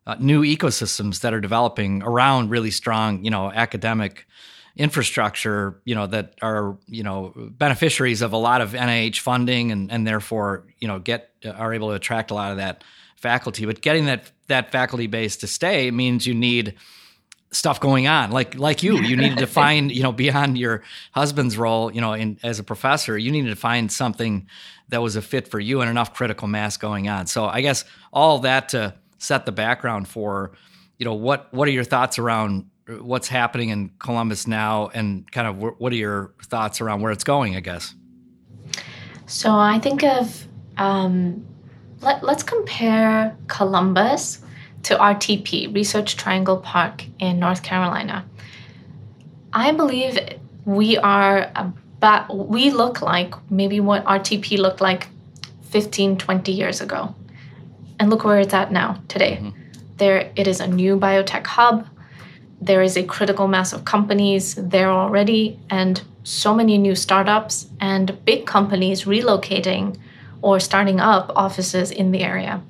uh, 0.07 0.15
new 0.19 0.43
ecosystems 0.43 1.21
that 1.21 1.33
are 1.33 1.41
developing 1.41 2.03
around 2.03 2.49
really 2.49 2.71
strong 2.71 3.23
you 3.23 3.31
know 3.31 3.51
academic 3.51 4.27
infrastructure 4.77 5.79
you 5.85 5.95
know 5.95 6.05
that 6.05 6.35
are 6.41 6.77
you 6.87 7.03
know 7.03 7.33
beneficiaries 7.35 8.21
of 8.21 8.33
a 8.33 8.37
lot 8.37 8.61
of 8.61 8.73
NIH 8.73 9.19
funding 9.19 9.71
and 9.71 9.91
and 9.91 10.05
therefore 10.05 10.65
you 10.79 10.87
know 10.87 10.99
get 10.99 11.31
are 11.55 11.73
able 11.73 11.89
to 11.89 11.95
attract 11.95 12.31
a 12.31 12.33
lot 12.33 12.51
of 12.51 12.57
that 12.57 12.83
faculty. 13.15 13.65
But 13.65 13.81
getting 13.81 14.05
that 14.05 14.31
that 14.47 14.71
faculty 14.71 15.07
base 15.07 15.37
to 15.37 15.47
stay 15.47 15.89
means 15.91 16.27
you 16.27 16.35
need 16.35 16.75
stuff 17.51 17.79
going 17.79 18.05
on 18.05 18.31
like 18.31 18.55
like 18.55 18.83
you 18.83 18.97
you 18.97 19.15
needed 19.15 19.37
to 19.37 19.47
find 19.61 19.89
you 19.91 20.03
know 20.03 20.11
beyond 20.11 20.57
your 20.57 20.83
husband's 21.13 21.57
role 21.57 21.93
you 21.93 22.01
know 22.01 22.11
in 22.11 22.37
as 22.43 22.59
a 22.59 22.63
professor 22.63 23.17
you 23.17 23.31
needed 23.31 23.49
to 23.49 23.55
find 23.55 23.89
something 23.91 24.45
that 24.89 25.01
was 25.01 25.15
a 25.15 25.21
fit 25.21 25.47
for 25.47 25.59
you 25.59 25.79
and 25.79 25.89
enough 25.89 26.13
critical 26.13 26.49
mass 26.49 26.75
going 26.75 27.07
on 27.07 27.25
so 27.25 27.45
i 27.45 27.61
guess 27.61 27.85
all 28.11 28.39
that 28.39 28.67
to 28.67 28.93
set 29.25 29.45
the 29.45 29.51
background 29.51 30.07
for 30.07 30.51
you 30.97 31.05
know 31.05 31.13
what 31.13 31.53
what 31.53 31.67
are 31.67 31.71
your 31.71 31.83
thoughts 31.83 32.19
around 32.19 32.69
what's 32.99 33.27
happening 33.27 33.69
in 33.69 33.89
columbus 33.99 34.47
now 34.47 34.89
and 34.93 35.29
kind 35.31 35.47
of 35.47 35.57
what 35.79 35.91
are 35.91 35.95
your 35.95 36.33
thoughts 36.43 36.79
around 36.81 37.01
where 37.01 37.11
it's 37.11 37.23
going 37.23 37.55
i 37.55 37.59
guess 37.59 37.95
so 39.25 39.51
i 39.51 39.79
think 39.79 40.03
of 40.03 40.47
um, 40.77 41.45
let, 42.01 42.23
let's 42.23 42.43
compare 42.43 43.35
columbus 43.47 44.41
to 44.83 44.95
RTP, 44.95 45.73
Research 45.73 46.15
Triangle 46.15 46.57
Park 46.57 47.05
in 47.19 47.39
North 47.39 47.63
Carolina. 47.63 48.23
I 49.51 49.71
believe 49.71 50.19
we 50.65 50.97
are 50.97 51.51
about, 51.55 52.35
we 52.35 52.69
look 52.69 53.01
like 53.01 53.33
maybe 53.49 53.79
what 53.79 54.05
RTP 54.05 54.59
looked 54.59 54.81
like 54.81 55.07
15, 55.69 56.17
20 56.17 56.51
years 56.51 56.81
ago. 56.81 57.15
And 57.99 58.10
look 58.10 58.23
where 58.23 58.39
it's 58.39 58.53
at 58.53 58.71
now, 58.71 59.01
today. 59.08 59.38
Mm-hmm. 59.41 59.62
There, 59.97 60.31
it 60.36 60.47
is 60.47 60.60
a 60.60 60.67
new 60.67 60.97
biotech 60.97 61.45
hub. 61.47 61.88
There 62.62 62.81
is 62.81 62.97
a 62.97 63.03
critical 63.03 63.47
mass 63.47 63.73
of 63.73 63.86
companies 63.86 64.55
there 64.55 64.89
already, 64.89 65.60
and 65.69 66.01
so 66.23 66.53
many 66.53 66.77
new 66.77 66.95
startups 66.95 67.67
and 67.79 68.17
big 68.25 68.45
companies 68.45 69.03
relocating 69.03 69.97
or 70.41 70.60
starting 70.60 70.99
up 70.99 71.31
offices 71.36 71.91
in 71.91 72.12
the 72.12 72.21
area. 72.21 72.62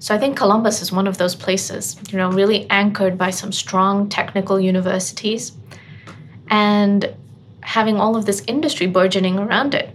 So 0.00 0.14
I 0.14 0.18
think 0.18 0.36
Columbus 0.36 0.80
is 0.80 0.92
one 0.92 1.06
of 1.06 1.18
those 1.18 1.34
places, 1.34 1.96
you 2.10 2.18
know, 2.18 2.30
really 2.30 2.68
anchored 2.70 3.18
by 3.18 3.30
some 3.30 3.52
strong 3.52 4.08
technical 4.08 4.60
universities 4.60 5.52
and 6.48 7.14
having 7.60 7.96
all 7.96 8.16
of 8.16 8.24
this 8.24 8.42
industry 8.46 8.86
burgeoning 8.86 9.38
around 9.38 9.74
it 9.74 9.90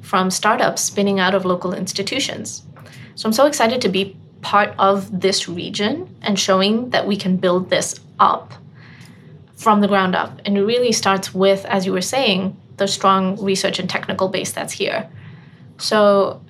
from 0.00 0.30
startups 0.30 0.82
spinning 0.82 1.20
out 1.20 1.34
of 1.34 1.44
local 1.44 1.72
institutions. 1.72 2.62
So 3.14 3.28
I'm 3.28 3.32
so 3.32 3.46
excited 3.46 3.80
to 3.82 3.88
be 3.88 4.16
part 4.42 4.74
of 4.78 5.20
this 5.20 5.48
region 5.48 6.14
and 6.22 6.38
showing 6.38 6.90
that 6.90 7.06
we 7.06 7.16
can 7.16 7.36
build 7.36 7.70
this 7.70 8.00
up 8.18 8.54
from 9.56 9.80
the 9.80 9.88
ground 9.88 10.14
up. 10.14 10.40
And 10.44 10.56
it 10.56 10.64
really 10.64 10.92
starts 10.92 11.34
with, 11.34 11.64
as 11.66 11.84
you 11.84 11.92
were 11.92 12.00
saying, 12.00 12.56
the 12.78 12.88
strong 12.88 13.36
research 13.42 13.78
and 13.78 13.88
technical 13.88 14.28
base 14.28 14.52
that's 14.52 14.72
here. 14.72 15.08
So 15.76 16.40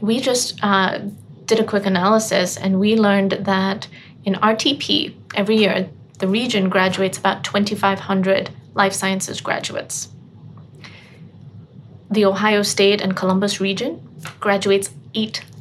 we 0.00 0.20
just 0.20 0.58
uh, 0.62 1.00
did 1.46 1.58
a 1.58 1.64
quick 1.64 1.86
analysis 1.86 2.56
and 2.56 2.78
we 2.78 2.96
learned 2.96 3.32
that 3.32 3.88
in 4.24 4.34
RTP, 4.34 5.14
every 5.34 5.56
year, 5.56 5.88
the 6.18 6.28
region 6.28 6.68
graduates 6.68 7.16
about 7.16 7.44
2,500 7.44 8.50
life 8.74 8.92
sciences 8.92 9.40
graduates. 9.40 10.08
The 12.10 12.24
Ohio 12.24 12.62
State 12.62 13.00
and 13.00 13.16
Columbus 13.16 13.60
region 13.60 14.06
graduates 14.40 14.90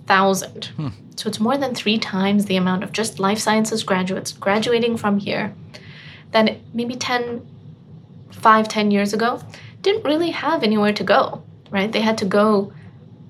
8,000. 0.08 0.65
Hmm. 0.78 0.88
So 1.17 1.28
it's 1.28 1.39
more 1.39 1.58
than 1.58 1.76
three 1.76 1.98
times 1.98 2.46
the 2.46 2.56
amount 2.56 2.84
of 2.84 2.93
just 2.93 3.20
life 3.20 3.39
sciences 3.39 3.84
graduates 3.84 4.32
graduating 4.32 4.96
from 4.96 5.20
here 5.20 5.54
than 6.32 6.62
maybe 6.74 6.96
10, 6.96 7.46
5, 8.32 8.67
10 8.67 8.91
years 8.91 9.13
ago 9.13 9.41
didn't 9.82 10.06
really 10.06 10.32
have 10.32 10.63
anywhere 10.63 10.93
to 10.93 11.04
go, 11.04 11.43
right? 11.72 11.91
They 11.91 12.02
had 12.02 12.17
to 12.20 12.26
go 12.26 12.72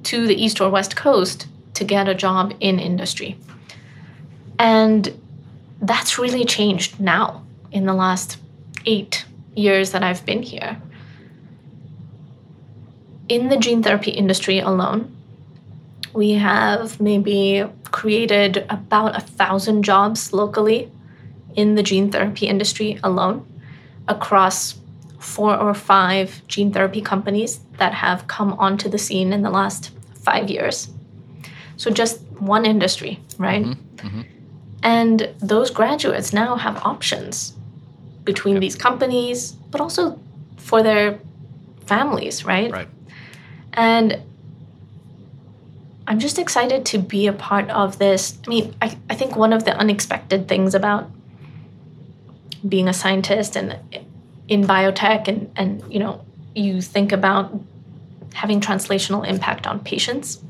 to 0.03 0.27
the 0.27 0.35
East 0.35 0.61
or 0.61 0.69
West 0.69 0.95
Coast 0.95 1.47
to 1.73 1.83
get 1.83 2.07
a 2.07 2.13
job 2.13 2.53
in 2.59 2.79
industry. 2.79 3.37
And 4.59 5.19
that's 5.81 6.19
really 6.19 6.45
changed 6.45 6.99
now 6.99 7.43
in 7.71 7.85
the 7.85 7.93
last 7.93 8.37
eight 8.85 9.25
years 9.55 9.91
that 9.91 10.03
I've 10.03 10.25
been 10.25 10.43
here. 10.43 10.79
In 13.29 13.49
the 13.49 13.57
gene 13.57 13.83
therapy 13.83 14.11
industry 14.11 14.59
alone, 14.59 15.16
we 16.13 16.31
have 16.33 16.99
maybe 16.99 17.65
created 17.91 18.65
about 18.69 19.15
a 19.15 19.21
thousand 19.21 19.83
jobs 19.83 20.33
locally 20.33 20.91
in 21.55 21.75
the 21.75 21.83
gene 21.83 22.11
therapy 22.11 22.47
industry 22.47 22.99
alone 23.03 23.45
across 24.07 24.79
four 25.19 25.55
or 25.55 25.73
five 25.73 26.41
gene 26.47 26.71
therapy 26.71 27.01
companies 27.01 27.59
that 27.77 27.93
have 27.93 28.27
come 28.27 28.53
onto 28.53 28.87
the 28.89 28.97
scene 28.97 29.33
in 29.33 29.41
the 29.41 29.49
last 29.49 29.91
five 30.15 30.49
years. 30.49 30.89
So 31.77 31.91
just 31.91 32.21
one 32.39 32.65
industry, 32.65 33.19
right? 33.37 33.63
Mm-hmm. 33.65 34.07
Mm-hmm. 34.07 34.21
And 34.83 35.29
those 35.39 35.69
graduates 35.71 36.33
now 36.33 36.55
have 36.55 36.77
options 36.83 37.53
between 38.23 38.55
yep. 38.55 38.61
these 38.61 38.75
companies, 38.75 39.51
but 39.71 39.81
also 39.81 40.19
for 40.57 40.83
their 40.83 41.19
families, 41.85 42.45
right? 42.45 42.71
Right. 42.71 42.87
And 43.73 44.21
I'm 46.07 46.19
just 46.19 46.39
excited 46.39 46.85
to 46.87 46.97
be 46.97 47.27
a 47.27 47.33
part 47.33 47.69
of 47.69 47.99
this. 47.99 48.37
I 48.45 48.49
mean, 48.49 48.75
I, 48.81 48.97
I 49.09 49.15
think 49.15 49.35
one 49.35 49.53
of 49.53 49.65
the 49.65 49.75
unexpected 49.77 50.47
things 50.47 50.73
about 50.73 51.09
being 52.67 52.87
a 52.87 52.93
scientist 52.93 53.55
and 53.55 53.77
in 54.47 54.63
biotech 54.63 55.27
and, 55.27 55.51
and 55.55 55.83
you 55.93 55.99
know, 55.99 56.25
you 56.55 56.81
think 56.81 57.11
about 57.11 57.53
having 58.33 58.61
translational 58.61 59.27
impact 59.27 59.67
on 59.67 59.79
patients 59.81 60.41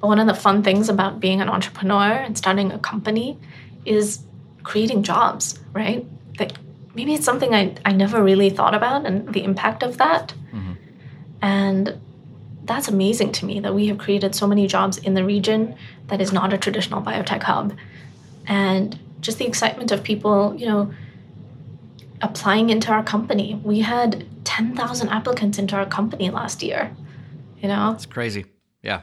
but 0.00 0.08
one 0.08 0.18
of 0.18 0.26
the 0.26 0.34
fun 0.34 0.62
things 0.62 0.88
about 0.88 1.20
being 1.20 1.40
an 1.40 1.48
entrepreneur 1.48 2.12
and 2.12 2.36
starting 2.36 2.72
a 2.72 2.78
company 2.78 3.38
is 3.84 4.20
creating 4.62 5.02
jobs, 5.02 5.58
right? 5.72 6.06
That 6.38 6.56
maybe 6.94 7.14
it's 7.14 7.24
something 7.24 7.54
I, 7.54 7.74
I 7.84 7.92
never 7.92 8.22
really 8.22 8.50
thought 8.50 8.74
about 8.74 9.06
and 9.06 9.32
the 9.32 9.42
impact 9.42 9.82
of 9.82 9.98
that. 9.98 10.34
Mm-hmm. 10.52 10.72
And 11.42 12.00
that's 12.68 12.88
amazing 12.88 13.32
to 13.32 13.46
me 13.46 13.60
that 13.60 13.74
we 13.74 13.88
have 13.88 13.98
created 13.98 14.34
so 14.34 14.46
many 14.46 14.66
jobs 14.66 14.98
in 14.98 15.14
the 15.14 15.24
region 15.24 15.74
that 16.08 16.20
is 16.20 16.32
not 16.32 16.52
a 16.52 16.58
traditional 16.58 17.02
biotech 17.02 17.42
hub. 17.42 17.74
And 18.46 18.98
just 19.20 19.38
the 19.38 19.46
excitement 19.46 19.90
of 19.90 20.02
people, 20.02 20.54
you 20.54 20.66
know, 20.66 20.92
applying 22.20 22.70
into 22.70 22.92
our 22.92 23.02
company. 23.02 23.60
We 23.64 23.80
had 23.80 24.26
10,000 24.44 25.08
applicants 25.08 25.58
into 25.58 25.76
our 25.76 25.86
company 25.86 26.30
last 26.30 26.62
year. 26.62 26.94
You 27.60 27.68
know? 27.68 27.92
It's 27.92 28.06
crazy. 28.06 28.44
Yeah. 28.82 29.02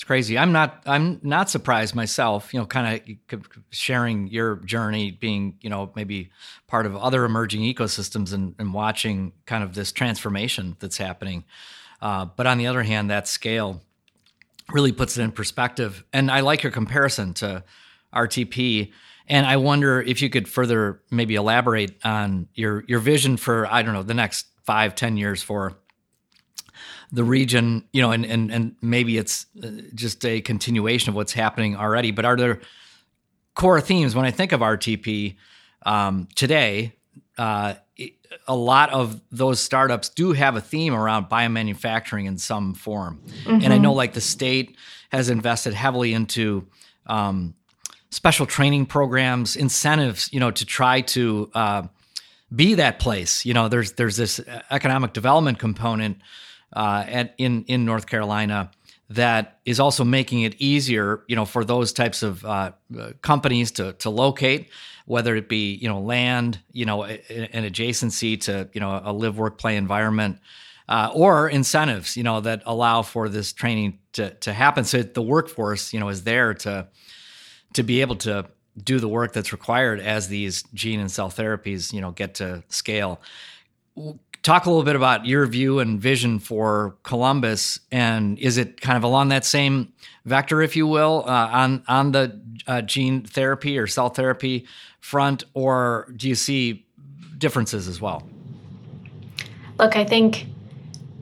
It's 0.00 0.04
crazy. 0.04 0.38
I'm 0.38 0.50
not. 0.50 0.82
I'm 0.86 1.20
not 1.22 1.50
surprised 1.50 1.94
myself. 1.94 2.54
You 2.54 2.60
know, 2.60 2.64
kind 2.64 3.02
of 3.32 3.48
sharing 3.68 4.28
your 4.28 4.56
journey, 4.56 5.10
being 5.10 5.58
you 5.60 5.68
know 5.68 5.92
maybe 5.94 6.30
part 6.68 6.86
of 6.86 6.96
other 6.96 7.26
emerging 7.26 7.60
ecosystems, 7.60 8.32
and, 8.32 8.54
and 8.58 8.72
watching 8.72 9.34
kind 9.44 9.62
of 9.62 9.74
this 9.74 9.92
transformation 9.92 10.74
that's 10.80 10.96
happening. 10.96 11.44
Uh, 12.00 12.24
but 12.24 12.46
on 12.46 12.58
the 12.58 12.66
other 12.66 12.82
hand, 12.82 13.10
that 13.10 13.28
scale 13.28 13.82
really 14.72 14.92
puts 14.92 15.16
it 15.18 15.22
in 15.22 15.32
perspective. 15.32 16.04
And 16.12 16.30
I 16.30 16.40
like 16.40 16.62
your 16.62 16.72
comparison 16.72 17.34
to 17.34 17.64
RTP. 18.14 18.92
And 19.28 19.46
I 19.46 19.56
wonder 19.56 20.00
if 20.00 20.22
you 20.22 20.30
could 20.30 20.48
further 20.48 21.00
maybe 21.10 21.34
elaborate 21.34 21.94
on 22.04 22.48
your 22.54 22.84
your 22.88 22.98
vision 22.98 23.36
for 23.36 23.66
I 23.66 23.82
don't 23.82 23.94
know 23.94 24.02
the 24.02 24.14
next 24.14 24.46
five, 24.64 24.94
ten 24.94 25.16
years 25.16 25.42
for 25.42 25.76
the 27.12 27.24
region, 27.24 27.84
you 27.92 28.02
know, 28.02 28.10
and 28.10 28.24
and 28.24 28.50
and 28.50 28.76
maybe 28.80 29.18
it's 29.18 29.46
uh, 29.62 29.68
just 29.94 30.24
a 30.24 30.40
continuation 30.40 31.10
of 31.10 31.14
what's 31.14 31.32
happening 31.32 31.76
already. 31.76 32.10
But 32.10 32.24
are 32.24 32.36
there 32.36 32.60
core 33.54 33.80
themes 33.80 34.14
when 34.14 34.24
I 34.24 34.30
think 34.30 34.52
of 34.52 34.60
RTP 34.60 35.36
um, 35.84 36.28
today? 36.34 36.94
Uh, 37.38 37.74
a 38.46 38.54
lot 38.54 38.90
of 38.90 39.20
those 39.30 39.60
startups 39.60 40.08
do 40.08 40.32
have 40.32 40.56
a 40.56 40.60
theme 40.60 40.94
around 40.94 41.28
biomanufacturing 41.28 42.26
in 42.26 42.38
some 42.38 42.74
form, 42.74 43.22
mm-hmm. 43.44 43.64
and 43.64 43.72
I 43.72 43.78
know 43.78 43.92
like 43.92 44.12
the 44.12 44.20
state 44.20 44.76
has 45.10 45.28
invested 45.28 45.74
heavily 45.74 46.12
into 46.12 46.66
um, 47.06 47.54
special 48.10 48.46
training 48.46 48.86
programs, 48.86 49.56
incentives, 49.56 50.32
you 50.32 50.40
know, 50.40 50.50
to 50.50 50.64
try 50.64 51.00
to 51.00 51.50
uh, 51.54 51.82
be 52.54 52.74
that 52.74 52.98
place. 52.98 53.44
You 53.44 53.54
know, 53.54 53.68
there's 53.68 53.92
there's 53.92 54.16
this 54.16 54.40
economic 54.70 55.12
development 55.12 55.58
component 55.58 56.18
uh, 56.72 57.04
at 57.06 57.34
in 57.38 57.64
in 57.64 57.84
North 57.84 58.06
Carolina 58.06 58.70
that 59.10 59.58
is 59.64 59.80
also 59.80 60.04
making 60.04 60.42
it 60.42 60.54
easier, 60.58 61.24
you 61.26 61.34
know, 61.34 61.44
for 61.44 61.64
those 61.64 61.92
types 61.92 62.22
of 62.22 62.44
uh, 62.44 62.72
companies 63.22 63.72
to 63.72 63.92
to 63.94 64.10
locate, 64.10 64.68
whether 65.10 65.34
it 65.34 65.48
be 65.48 65.74
you 65.74 65.88
know 65.88 66.00
land, 66.00 66.60
you 66.72 66.86
know, 66.86 67.02
an 67.02 67.64
adjacency 67.64 68.40
to 68.40 68.68
you 68.72 68.80
know 68.80 69.00
a 69.04 69.12
live 69.12 69.36
work 69.36 69.58
play 69.58 69.76
environment, 69.76 70.38
uh, 70.88 71.10
or 71.12 71.48
incentives, 71.48 72.16
you 72.16 72.22
know, 72.22 72.40
that 72.40 72.62
allow 72.64 73.02
for 73.02 73.28
this 73.28 73.52
training 73.52 73.98
to 74.12 74.30
to 74.34 74.52
happen. 74.52 74.84
So 74.84 75.02
the 75.02 75.20
workforce, 75.20 75.92
you 75.92 75.98
know, 75.98 76.10
is 76.10 76.22
there 76.22 76.54
to 76.54 76.86
to 77.72 77.82
be 77.82 78.02
able 78.02 78.16
to 78.16 78.46
do 78.82 79.00
the 79.00 79.08
work 79.08 79.32
that's 79.32 79.50
required 79.50 79.98
as 79.98 80.28
these 80.28 80.62
gene 80.74 81.00
and 81.00 81.10
cell 81.10 81.28
therapies, 81.28 81.92
you 81.92 82.00
know, 82.00 82.12
get 82.12 82.36
to 82.36 82.62
scale 82.68 83.20
talk 84.42 84.64
a 84.64 84.70
little 84.70 84.84
bit 84.84 84.96
about 84.96 85.26
your 85.26 85.44
view 85.46 85.80
and 85.80 86.00
vision 86.00 86.38
for 86.38 86.96
Columbus, 87.02 87.80
and 87.90 88.38
is 88.38 88.56
it 88.58 88.80
kind 88.80 88.96
of 88.96 89.02
along 89.02 89.28
that 89.28 89.44
same 89.44 89.92
vector, 90.30 90.62
if 90.62 90.76
you 90.76 90.86
will, 90.86 91.24
uh, 91.26 91.48
on 91.52 91.84
on 91.86 92.12
the 92.12 92.40
uh, 92.66 92.80
gene 92.82 93.22
therapy 93.22 93.78
or 93.78 93.86
cell 93.86 94.08
therapy 94.08 94.66
front, 95.00 95.44
or 95.52 96.08
do 96.16 96.28
you 96.28 96.34
see 96.34 96.86
differences 97.36 97.88
as 97.88 98.00
well? 98.00 98.22
Look, 99.78 99.96
I 99.96 100.04
think 100.04 100.46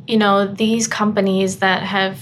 you 0.06 0.16
know 0.16 0.46
these 0.46 0.86
companies 0.86 1.56
that 1.58 1.82
have 1.82 2.16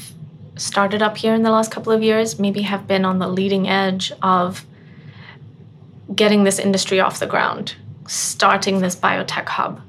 started 0.57 1.03
up 1.03 1.19
here 1.19 1.35
in 1.35 1.43
the 1.43 1.51
last 1.51 1.71
couple 1.71 1.93
of 1.93 2.03
years 2.03 2.39
maybe 2.39 2.63
have 2.63 2.87
been 2.87 3.05
on 3.05 3.19
the 3.19 3.29
leading 3.29 3.69
edge 3.69 4.11
of 4.23 4.65
getting 6.15 6.45
this 6.45 6.59
industry 6.59 6.99
off 6.99 7.19
the 7.19 7.27
ground, 7.27 7.75
starting 8.07 8.81
this 8.81 8.97
biotech 8.97 9.49
hub 9.49 9.83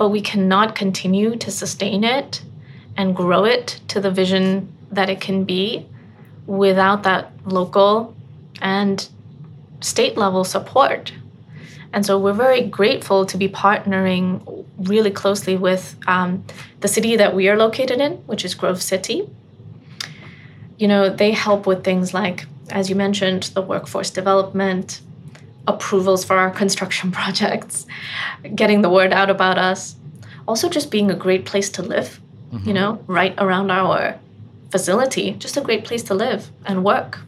but 0.00 0.08
we 0.08 0.22
cannot 0.22 0.74
continue 0.74 1.36
to 1.36 1.50
sustain 1.50 2.04
it 2.04 2.42
and 2.96 3.14
grow 3.14 3.44
it 3.44 3.78
to 3.86 4.00
the 4.00 4.10
vision 4.10 4.66
that 4.90 5.10
it 5.10 5.20
can 5.20 5.44
be 5.44 5.86
without 6.46 7.02
that 7.04 7.32
local 7.44 8.14
and 8.60 9.08
state 9.80 10.16
level 10.16 10.44
support. 10.44 11.12
And 11.92 12.06
so 12.06 12.18
we're 12.18 12.32
very 12.32 12.62
grateful 12.62 13.26
to 13.26 13.36
be 13.36 13.48
partnering 13.48 14.64
really 14.78 15.10
closely 15.10 15.56
with 15.56 15.96
um, 16.06 16.44
the 16.80 16.88
city 16.88 17.16
that 17.16 17.34
we 17.34 17.48
are 17.48 17.56
located 17.56 18.00
in, 18.00 18.12
which 18.26 18.44
is 18.44 18.54
Grove 18.54 18.80
City. 18.80 19.28
You 20.78 20.88
know, 20.88 21.10
they 21.10 21.32
help 21.32 21.66
with 21.66 21.82
things 21.84 22.14
like, 22.14 22.46
as 22.70 22.88
you 22.88 22.96
mentioned, 22.96 23.44
the 23.54 23.62
workforce 23.62 24.10
development, 24.10 25.00
approvals 25.66 26.24
for 26.24 26.36
our 26.36 26.50
construction 26.62 27.10
projects, 27.10 27.86
getting 28.54 28.82
the 28.82 28.90
word 28.90 29.12
out 29.12 29.30
about 29.30 29.58
us. 29.58 29.96
Also, 30.46 30.68
just 30.68 30.90
being 30.90 31.10
a 31.10 31.14
great 31.14 31.44
place 31.44 31.70
to 31.70 31.82
live, 31.82 32.20
mm-hmm. 32.52 32.66
you 32.68 32.74
know, 32.74 33.02
right 33.06 33.34
around 33.38 33.70
our 33.70 34.18
facility, 34.70 35.32
just 35.32 35.56
a 35.56 35.60
great 35.60 35.84
place 35.84 36.02
to 36.04 36.14
live 36.14 36.50
and 36.64 36.84
work. 36.84 37.20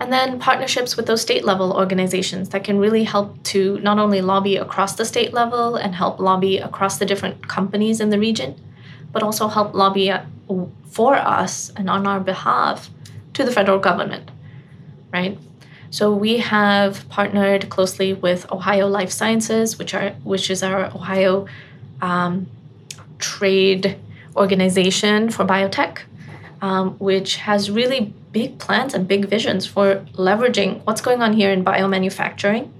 And 0.00 0.12
then 0.12 0.40
partnerships 0.40 0.96
with 0.96 1.06
those 1.06 1.22
state 1.22 1.44
level 1.44 1.72
organizations 1.72 2.48
that 2.48 2.64
can 2.64 2.78
really 2.78 3.04
help 3.04 3.40
to 3.44 3.78
not 3.80 3.98
only 3.98 4.20
lobby 4.20 4.56
across 4.56 4.96
the 4.96 5.04
state 5.04 5.32
level 5.32 5.76
and 5.76 5.94
help 5.94 6.18
lobby 6.18 6.58
across 6.58 6.98
the 6.98 7.06
different 7.06 7.46
companies 7.46 8.00
in 8.00 8.10
the 8.10 8.18
region, 8.18 8.56
but 9.12 9.22
also 9.22 9.46
help 9.46 9.74
lobby 9.74 10.12
for 10.90 11.14
us 11.14 11.70
and 11.76 11.88
on 11.88 12.06
our 12.06 12.18
behalf 12.18 12.90
to 13.34 13.44
the 13.44 13.52
federal 13.52 13.78
government, 13.78 14.30
right? 15.12 15.38
So 15.90 16.12
we 16.12 16.38
have 16.38 17.08
partnered 17.08 17.68
closely 17.68 18.12
with 18.14 18.50
Ohio 18.50 18.88
Life 18.88 19.12
Sciences, 19.12 19.78
which 19.78 19.94
are 19.94 20.10
which 20.24 20.50
is 20.50 20.62
our 20.62 20.86
Ohio 20.86 21.46
um, 22.00 22.46
trade 23.18 23.98
organization 24.34 25.30
for 25.30 25.44
biotech, 25.44 25.98
um, 26.62 26.92
which 26.98 27.36
has 27.36 27.70
really 27.70 28.14
big 28.30 28.58
plans 28.58 28.94
and 28.94 29.06
big 29.06 29.26
visions 29.26 29.66
for 29.66 29.96
leveraging 30.14 30.80
what's 30.84 31.00
going 31.00 31.20
on 31.20 31.32
here 31.34 31.50
in 31.50 31.64
biomanufacturing 31.64 32.70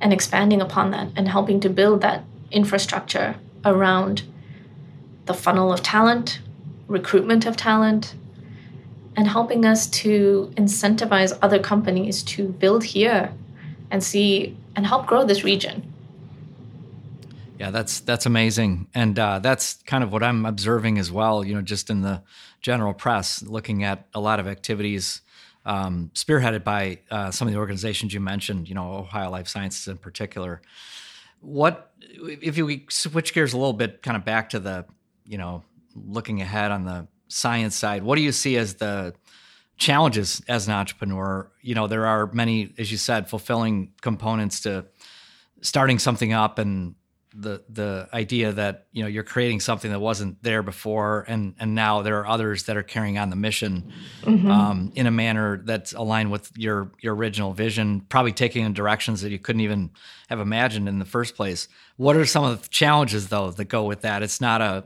and 0.00 0.12
expanding 0.12 0.62
upon 0.62 0.92
that 0.92 1.08
and 1.16 1.28
helping 1.28 1.60
to 1.60 1.68
build 1.68 2.00
that 2.00 2.24
infrastructure 2.52 3.34
around 3.64 4.22
the 5.26 5.34
funnel 5.34 5.72
of 5.72 5.82
talent, 5.82 6.40
recruitment 6.86 7.46
of 7.46 7.56
talent, 7.56 8.14
and 9.16 9.26
helping 9.28 9.64
us 9.64 9.86
to 9.88 10.52
incentivize 10.56 11.36
other 11.42 11.58
companies 11.58 12.22
to 12.22 12.48
build 12.48 12.84
here 12.84 13.32
and 13.90 14.02
see 14.02 14.56
and 14.74 14.86
help 14.86 15.06
grow 15.06 15.24
this 15.24 15.44
region. 15.44 15.92
Yeah, 17.58 17.70
that's 17.70 18.00
that's 18.00 18.26
amazing, 18.26 18.88
and 18.92 19.16
uh, 19.16 19.38
that's 19.38 19.74
kind 19.86 20.02
of 20.02 20.12
what 20.12 20.24
I'm 20.24 20.44
observing 20.46 20.98
as 20.98 21.12
well. 21.12 21.44
You 21.44 21.54
know, 21.54 21.62
just 21.62 21.90
in 21.90 22.00
the 22.00 22.22
general 22.62 22.94
press, 22.94 23.42
looking 23.42 23.84
at 23.84 24.06
a 24.14 24.20
lot 24.20 24.40
of 24.40 24.46
activities 24.46 25.20
um, 25.64 26.10
spearheaded 26.14 26.64
by 26.64 26.98
uh, 27.10 27.30
some 27.30 27.46
of 27.46 27.54
the 27.54 27.60
organizations 27.60 28.14
you 28.14 28.20
mentioned. 28.20 28.68
You 28.68 28.74
know, 28.74 28.94
Ohio 28.94 29.30
Life 29.30 29.48
Sciences 29.48 29.88
in 29.88 29.98
particular. 29.98 30.62
What 31.40 31.92
if 32.00 32.56
we 32.56 32.86
switch 32.88 33.34
gears 33.34 33.52
a 33.52 33.56
little 33.56 33.72
bit, 33.72 34.02
kind 34.02 34.16
of 34.16 34.24
back 34.24 34.50
to 34.50 34.60
the 34.60 34.86
you 35.24 35.38
know 35.38 35.62
looking 35.94 36.40
ahead 36.40 36.70
on 36.70 36.84
the 36.84 37.06
science 37.28 37.76
side, 37.76 38.02
what 38.02 38.16
do 38.16 38.22
you 38.22 38.32
see 38.32 38.56
as 38.56 38.74
the 38.74 39.14
challenges 39.76 40.42
as 40.48 40.68
an 40.68 40.74
entrepreneur? 40.74 41.50
You 41.60 41.74
know, 41.74 41.86
there 41.86 42.06
are 42.06 42.30
many, 42.32 42.72
as 42.78 42.90
you 42.90 42.98
said, 42.98 43.28
fulfilling 43.28 43.92
components 44.00 44.60
to 44.60 44.86
starting 45.60 45.98
something 45.98 46.32
up 46.32 46.58
and 46.58 46.94
the 47.34 47.62
the 47.68 48.08
idea 48.12 48.52
that 48.52 48.86
you 48.92 49.02
know 49.02 49.08
you're 49.08 49.22
creating 49.22 49.60
something 49.60 49.90
that 49.90 50.00
wasn't 50.00 50.42
there 50.42 50.62
before 50.62 51.24
and 51.28 51.54
and 51.58 51.74
now 51.74 52.02
there 52.02 52.18
are 52.20 52.26
others 52.26 52.64
that 52.64 52.76
are 52.76 52.82
carrying 52.82 53.18
on 53.18 53.30
the 53.30 53.36
mission 53.36 53.92
mm-hmm. 54.22 54.50
um, 54.50 54.92
in 54.94 55.06
a 55.06 55.10
manner 55.10 55.62
that's 55.64 55.92
aligned 55.92 56.30
with 56.30 56.50
your 56.56 56.90
your 57.00 57.14
original 57.14 57.52
vision 57.52 58.00
probably 58.08 58.32
taking 58.32 58.64
in 58.64 58.72
directions 58.72 59.22
that 59.22 59.30
you 59.30 59.38
couldn't 59.38 59.60
even 59.62 59.90
have 60.28 60.40
imagined 60.40 60.88
in 60.88 60.98
the 60.98 61.04
first 61.04 61.34
place 61.36 61.68
what 61.96 62.16
are 62.16 62.26
some 62.26 62.44
of 62.44 62.62
the 62.62 62.68
challenges 62.68 63.28
though 63.28 63.50
that 63.50 63.64
go 63.64 63.84
with 63.84 64.02
that 64.02 64.22
it's 64.22 64.40
not 64.40 64.60
a 64.60 64.84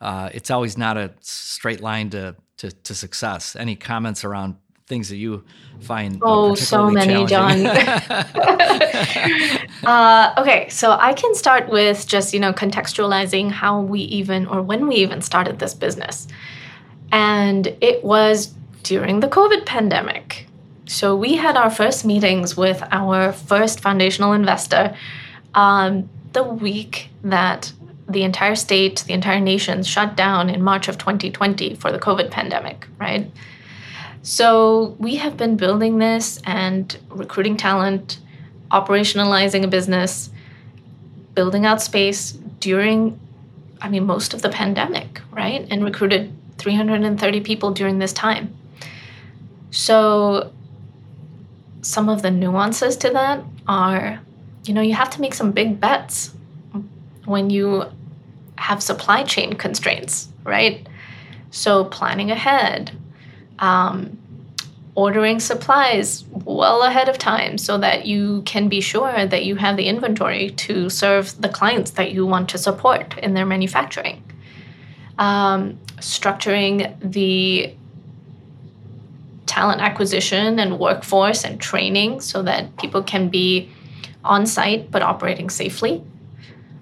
uh, 0.00 0.30
it's 0.32 0.50
always 0.50 0.78
not 0.78 0.96
a 0.96 1.12
straight 1.20 1.80
line 1.80 2.10
to, 2.10 2.36
to, 2.58 2.70
to 2.70 2.94
success. 2.94 3.56
Any 3.56 3.76
comments 3.76 4.24
around 4.24 4.56
things 4.88 5.10
that 5.10 5.16
you 5.16 5.44
find 5.80 6.16
uh, 6.16 6.24
oh 6.24 6.54
so 6.54 6.90
many 6.90 7.24
john. 7.26 7.62
Uh, 9.84 10.34
okay 10.36 10.68
so 10.68 10.90
i 10.90 11.12
can 11.12 11.32
start 11.36 11.68
with 11.68 12.04
just 12.06 12.34
you 12.34 12.40
know 12.40 12.52
contextualizing 12.52 13.48
how 13.48 13.80
we 13.80 14.00
even 14.00 14.44
or 14.46 14.60
when 14.60 14.88
we 14.88 14.96
even 14.96 15.22
started 15.22 15.58
this 15.58 15.74
business. 15.74 16.26
And 17.10 17.68
it 17.80 18.04
was 18.04 18.54
during 18.82 19.20
the 19.20 19.28
covid 19.28 19.66
pandemic. 19.66 20.46
So 20.86 21.14
we 21.14 21.36
had 21.36 21.56
our 21.56 21.70
first 21.70 22.04
meetings 22.04 22.56
with 22.56 22.82
our 22.90 23.32
first 23.32 23.80
foundational 23.80 24.32
investor 24.32 24.96
um, 25.54 26.08
the 26.32 26.42
week 26.42 27.10
that 27.24 27.72
the 28.08 28.22
entire 28.22 28.54
state, 28.54 29.04
the 29.06 29.12
entire 29.12 29.40
nation 29.40 29.82
shut 29.82 30.16
down 30.16 30.48
in 30.48 30.62
March 30.62 30.88
of 30.88 30.98
2020 30.98 31.74
for 31.74 31.92
the 31.92 31.98
COVID 31.98 32.30
pandemic, 32.30 32.86
right? 32.98 33.30
So 34.22 34.96
we 34.98 35.16
have 35.16 35.36
been 35.36 35.56
building 35.56 35.98
this 35.98 36.40
and 36.44 36.96
recruiting 37.08 37.56
talent, 37.56 38.18
operationalizing 38.70 39.64
a 39.64 39.68
business, 39.68 40.30
building 41.34 41.64
out 41.64 41.80
space 41.80 42.32
during, 42.60 43.18
I 43.80 43.88
mean, 43.88 44.04
most 44.04 44.34
of 44.34 44.42
the 44.42 44.48
pandemic, 44.48 45.20
right? 45.30 45.66
And 45.70 45.84
recruited 45.84 46.32
330 46.58 47.40
people 47.40 47.70
during 47.72 47.98
this 47.98 48.12
time. 48.12 48.54
So 49.70 50.52
some 51.82 52.08
of 52.08 52.22
the 52.22 52.30
nuances 52.30 52.96
to 52.98 53.10
that 53.10 53.44
are, 53.66 54.20
you 54.64 54.74
know, 54.74 54.80
you 54.80 54.94
have 54.94 55.10
to 55.10 55.20
make 55.20 55.34
some 55.34 55.52
big 55.52 55.80
bets 55.80 56.34
when 57.24 57.50
you 57.50 57.84
have 58.56 58.82
supply 58.82 59.22
chain 59.22 59.52
constraints, 59.52 60.28
right? 60.44 60.86
So 61.50 61.84
planning 61.84 62.30
ahead, 62.30 62.97
um, 63.58 64.18
ordering 64.94 65.38
supplies 65.38 66.24
well 66.30 66.82
ahead 66.82 67.08
of 67.08 67.18
time 67.18 67.56
so 67.56 67.78
that 67.78 68.06
you 68.06 68.42
can 68.42 68.68
be 68.68 68.80
sure 68.80 69.26
that 69.26 69.44
you 69.44 69.54
have 69.54 69.76
the 69.76 69.86
inventory 69.86 70.50
to 70.50 70.90
serve 70.90 71.40
the 71.40 71.48
clients 71.48 71.92
that 71.92 72.10
you 72.10 72.26
want 72.26 72.48
to 72.48 72.58
support 72.58 73.16
in 73.18 73.34
their 73.34 73.46
manufacturing. 73.46 74.22
Um, 75.18 75.78
structuring 75.98 76.96
the 77.00 77.74
talent 79.46 79.80
acquisition 79.80 80.58
and 80.58 80.78
workforce 80.78 81.44
and 81.44 81.60
training 81.60 82.20
so 82.20 82.42
that 82.42 82.76
people 82.76 83.02
can 83.02 83.28
be 83.28 83.70
on 84.24 84.46
site 84.46 84.90
but 84.90 85.02
operating 85.02 85.48
safely. 85.48 86.02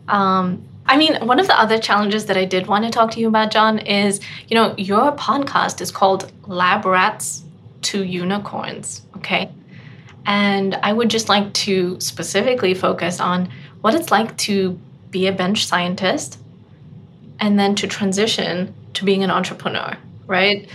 Um, 0.08 0.66
I 0.88 0.96
mean, 0.96 1.26
one 1.26 1.40
of 1.40 1.46
the 1.46 1.58
other 1.58 1.78
challenges 1.78 2.26
that 2.26 2.36
I 2.36 2.44
did 2.44 2.66
want 2.66 2.84
to 2.84 2.90
talk 2.90 3.10
to 3.12 3.20
you 3.20 3.28
about, 3.28 3.50
John, 3.50 3.78
is 3.78 4.20
you 4.48 4.54
know, 4.54 4.74
your 4.76 5.12
podcast 5.12 5.80
is 5.80 5.90
called 5.90 6.30
Lab 6.46 6.84
Rats 6.84 7.44
to 7.82 8.04
Unicorns, 8.04 9.02
okay? 9.16 9.50
And 10.26 10.74
I 10.76 10.92
would 10.92 11.08
just 11.08 11.28
like 11.28 11.52
to 11.54 12.00
specifically 12.00 12.74
focus 12.74 13.20
on 13.20 13.50
what 13.80 13.94
it's 13.94 14.10
like 14.10 14.36
to 14.38 14.78
be 15.10 15.26
a 15.26 15.32
bench 15.32 15.66
scientist 15.66 16.38
and 17.38 17.58
then 17.58 17.74
to 17.76 17.86
transition 17.86 18.74
to 18.94 19.04
being 19.04 19.22
an 19.22 19.30
entrepreneur, 19.30 19.96
right? 20.26 20.68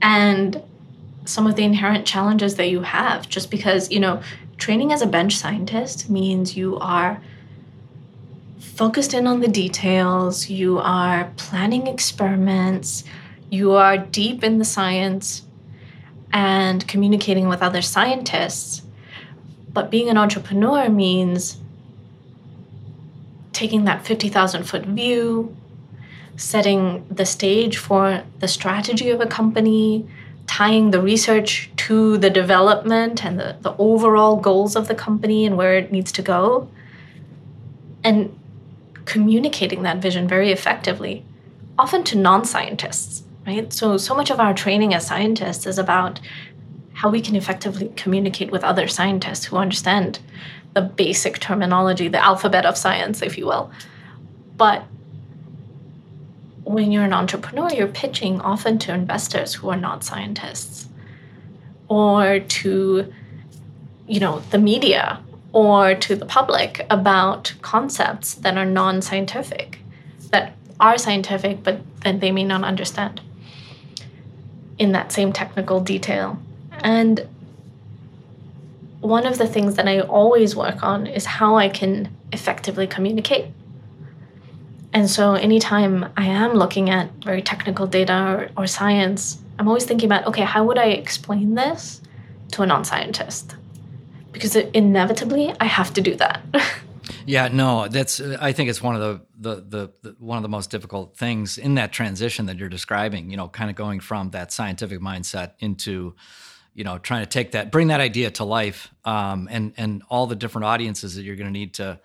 And 0.00 0.62
some 1.26 1.46
of 1.46 1.56
the 1.56 1.64
inherent 1.64 2.06
challenges 2.06 2.56
that 2.56 2.68
you 2.68 2.82
have 2.82 3.28
just 3.28 3.50
because, 3.50 3.90
you 3.90 4.00
know, 4.00 4.22
training 4.56 4.92
as 4.92 5.02
a 5.02 5.06
bench 5.06 5.36
scientist 5.36 6.08
means 6.08 6.56
you 6.56 6.78
are 6.78 7.20
focused 8.76 9.14
in 9.14 9.26
on 9.26 9.40
the 9.40 9.48
details, 9.48 10.50
you 10.50 10.78
are 10.78 11.30
planning 11.36 11.86
experiments, 11.86 13.04
you 13.50 13.72
are 13.72 13.96
deep 13.96 14.42
in 14.42 14.58
the 14.58 14.64
science 14.64 15.42
and 16.32 16.86
communicating 16.88 17.48
with 17.48 17.62
other 17.62 17.82
scientists. 17.82 18.82
But 19.72 19.90
being 19.90 20.08
an 20.08 20.18
entrepreneur 20.18 20.88
means 20.88 21.58
taking 23.52 23.84
that 23.84 24.04
50,000 24.04 24.64
foot 24.64 24.84
view, 24.86 25.56
setting 26.36 27.06
the 27.08 27.24
stage 27.24 27.76
for 27.76 28.24
the 28.40 28.48
strategy 28.48 29.10
of 29.10 29.20
a 29.20 29.26
company, 29.26 30.08
tying 30.48 30.90
the 30.90 31.00
research 31.00 31.70
to 31.76 32.18
the 32.18 32.30
development 32.30 33.24
and 33.24 33.38
the, 33.38 33.56
the 33.60 33.74
overall 33.78 34.36
goals 34.36 34.74
of 34.74 34.88
the 34.88 34.94
company 34.94 35.46
and 35.46 35.56
where 35.56 35.76
it 35.76 35.92
needs 35.92 36.10
to 36.10 36.22
go, 36.22 36.68
and 38.02 38.36
communicating 39.04 39.82
that 39.82 39.98
vision 39.98 40.26
very 40.26 40.52
effectively, 40.52 41.24
often 41.78 42.04
to 42.04 42.18
non 42.18 42.44
scientists, 42.44 43.24
right? 43.46 43.72
So, 43.72 43.96
so 43.96 44.14
much 44.14 44.30
of 44.30 44.40
our 44.40 44.54
training 44.54 44.94
as 44.94 45.06
scientists 45.06 45.66
is 45.66 45.78
about 45.78 46.20
how 46.94 47.10
we 47.10 47.20
can 47.20 47.36
effectively 47.36 47.92
communicate 47.96 48.50
with 48.50 48.64
other 48.64 48.86
scientists 48.88 49.44
who 49.46 49.56
understand 49.56 50.20
the 50.74 50.82
basic 50.82 51.38
terminology, 51.38 52.08
the 52.08 52.22
alphabet 52.22 52.64
of 52.64 52.76
science, 52.76 53.22
if 53.22 53.36
you 53.36 53.46
will. 53.46 53.70
But 54.56 54.84
when 56.64 56.92
you're 56.92 57.04
an 57.04 57.12
entrepreneur, 57.12 57.70
you're 57.72 57.88
pitching 57.88 58.40
often 58.40 58.78
to 58.80 58.94
investors 58.94 59.54
who 59.54 59.68
are 59.68 59.76
not 59.76 60.02
scientists 60.02 60.88
or 61.88 62.40
to 62.40 63.12
you 64.06 64.20
know 64.20 64.40
the 64.50 64.58
media 64.58 65.20
or 65.54 65.94
to 65.94 66.16
the 66.16 66.26
public 66.26 66.84
about 66.90 67.54
concepts 67.62 68.34
that 68.34 68.58
are 68.58 68.64
non-scientific 68.64 69.78
that 70.30 70.52
are 70.80 70.98
scientific 70.98 71.62
but 71.62 71.80
that 72.02 72.20
they 72.20 72.32
may 72.32 72.44
not 72.44 72.64
understand 72.64 73.20
in 74.78 74.92
that 74.92 75.12
same 75.12 75.32
technical 75.32 75.80
detail 75.80 76.38
and 76.80 77.26
one 79.00 79.26
of 79.26 79.38
the 79.38 79.46
things 79.46 79.76
that 79.76 79.86
I 79.86 80.00
always 80.00 80.56
work 80.56 80.82
on 80.82 81.06
is 81.06 81.24
how 81.24 81.56
I 81.56 81.68
can 81.68 82.14
effectively 82.32 82.86
communicate 82.86 83.46
and 84.94 85.10
so, 85.10 85.34
anytime 85.34 86.12
I 86.16 86.26
am 86.26 86.52
looking 86.54 86.88
at 86.88 87.10
very 87.24 87.42
technical 87.42 87.88
data 87.88 88.48
or, 88.56 88.62
or 88.62 88.66
science, 88.68 89.42
I'm 89.58 89.66
always 89.66 89.84
thinking 89.84 90.06
about 90.06 90.24
okay, 90.28 90.42
how 90.42 90.64
would 90.64 90.78
I 90.78 90.86
explain 90.86 91.56
this 91.56 92.00
to 92.52 92.62
a 92.62 92.66
non 92.66 92.84
scientist? 92.84 93.56
Because 94.34 94.56
inevitably, 94.56 95.54
I 95.58 95.64
have 95.64 95.94
to 95.94 96.02
do 96.02 96.14
that. 96.16 96.42
yeah, 97.26 97.48
no, 97.48 97.88
that's. 97.88 98.20
I 98.20 98.52
think 98.52 98.68
it's 98.68 98.82
one 98.82 98.94
of 98.94 99.00
the, 99.00 99.20
the, 99.38 99.54
the 99.62 99.92
the 100.02 100.16
one 100.18 100.36
of 100.36 100.42
the 100.42 100.50
most 100.50 100.70
difficult 100.70 101.16
things 101.16 101.56
in 101.56 101.76
that 101.76 101.92
transition 101.92 102.46
that 102.46 102.58
you're 102.58 102.68
describing. 102.68 103.30
You 103.30 103.38
know, 103.38 103.48
kind 103.48 103.70
of 103.70 103.76
going 103.76 104.00
from 104.00 104.30
that 104.30 104.52
scientific 104.52 105.00
mindset 105.00 105.52
into 105.60 106.14
you 106.74 106.84
know 106.84 106.98
trying 106.98 107.22
to 107.22 107.30
take 107.30 107.52
that 107.52 107.70
bring 107.70 107.86
that 107.88 108.00
idea 108.00 108.30
to 108.32 108.44
life 108.44 108.92
um, 109.06 109.48
and 109.50 109.72
and 109.78 110.02
all 110.10 110.26
the 110.26 110.36
different 110.36 110.66
audiences 110.66 111.14
that 111.14 111.22
you're 111.22 111.36
going 111.36 111.46
to 111.46 111.58
need 111.58 111.74
to 111.74 111.98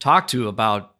talk 0.00 0.26
to 0.28 0.48
about 0.48 0.95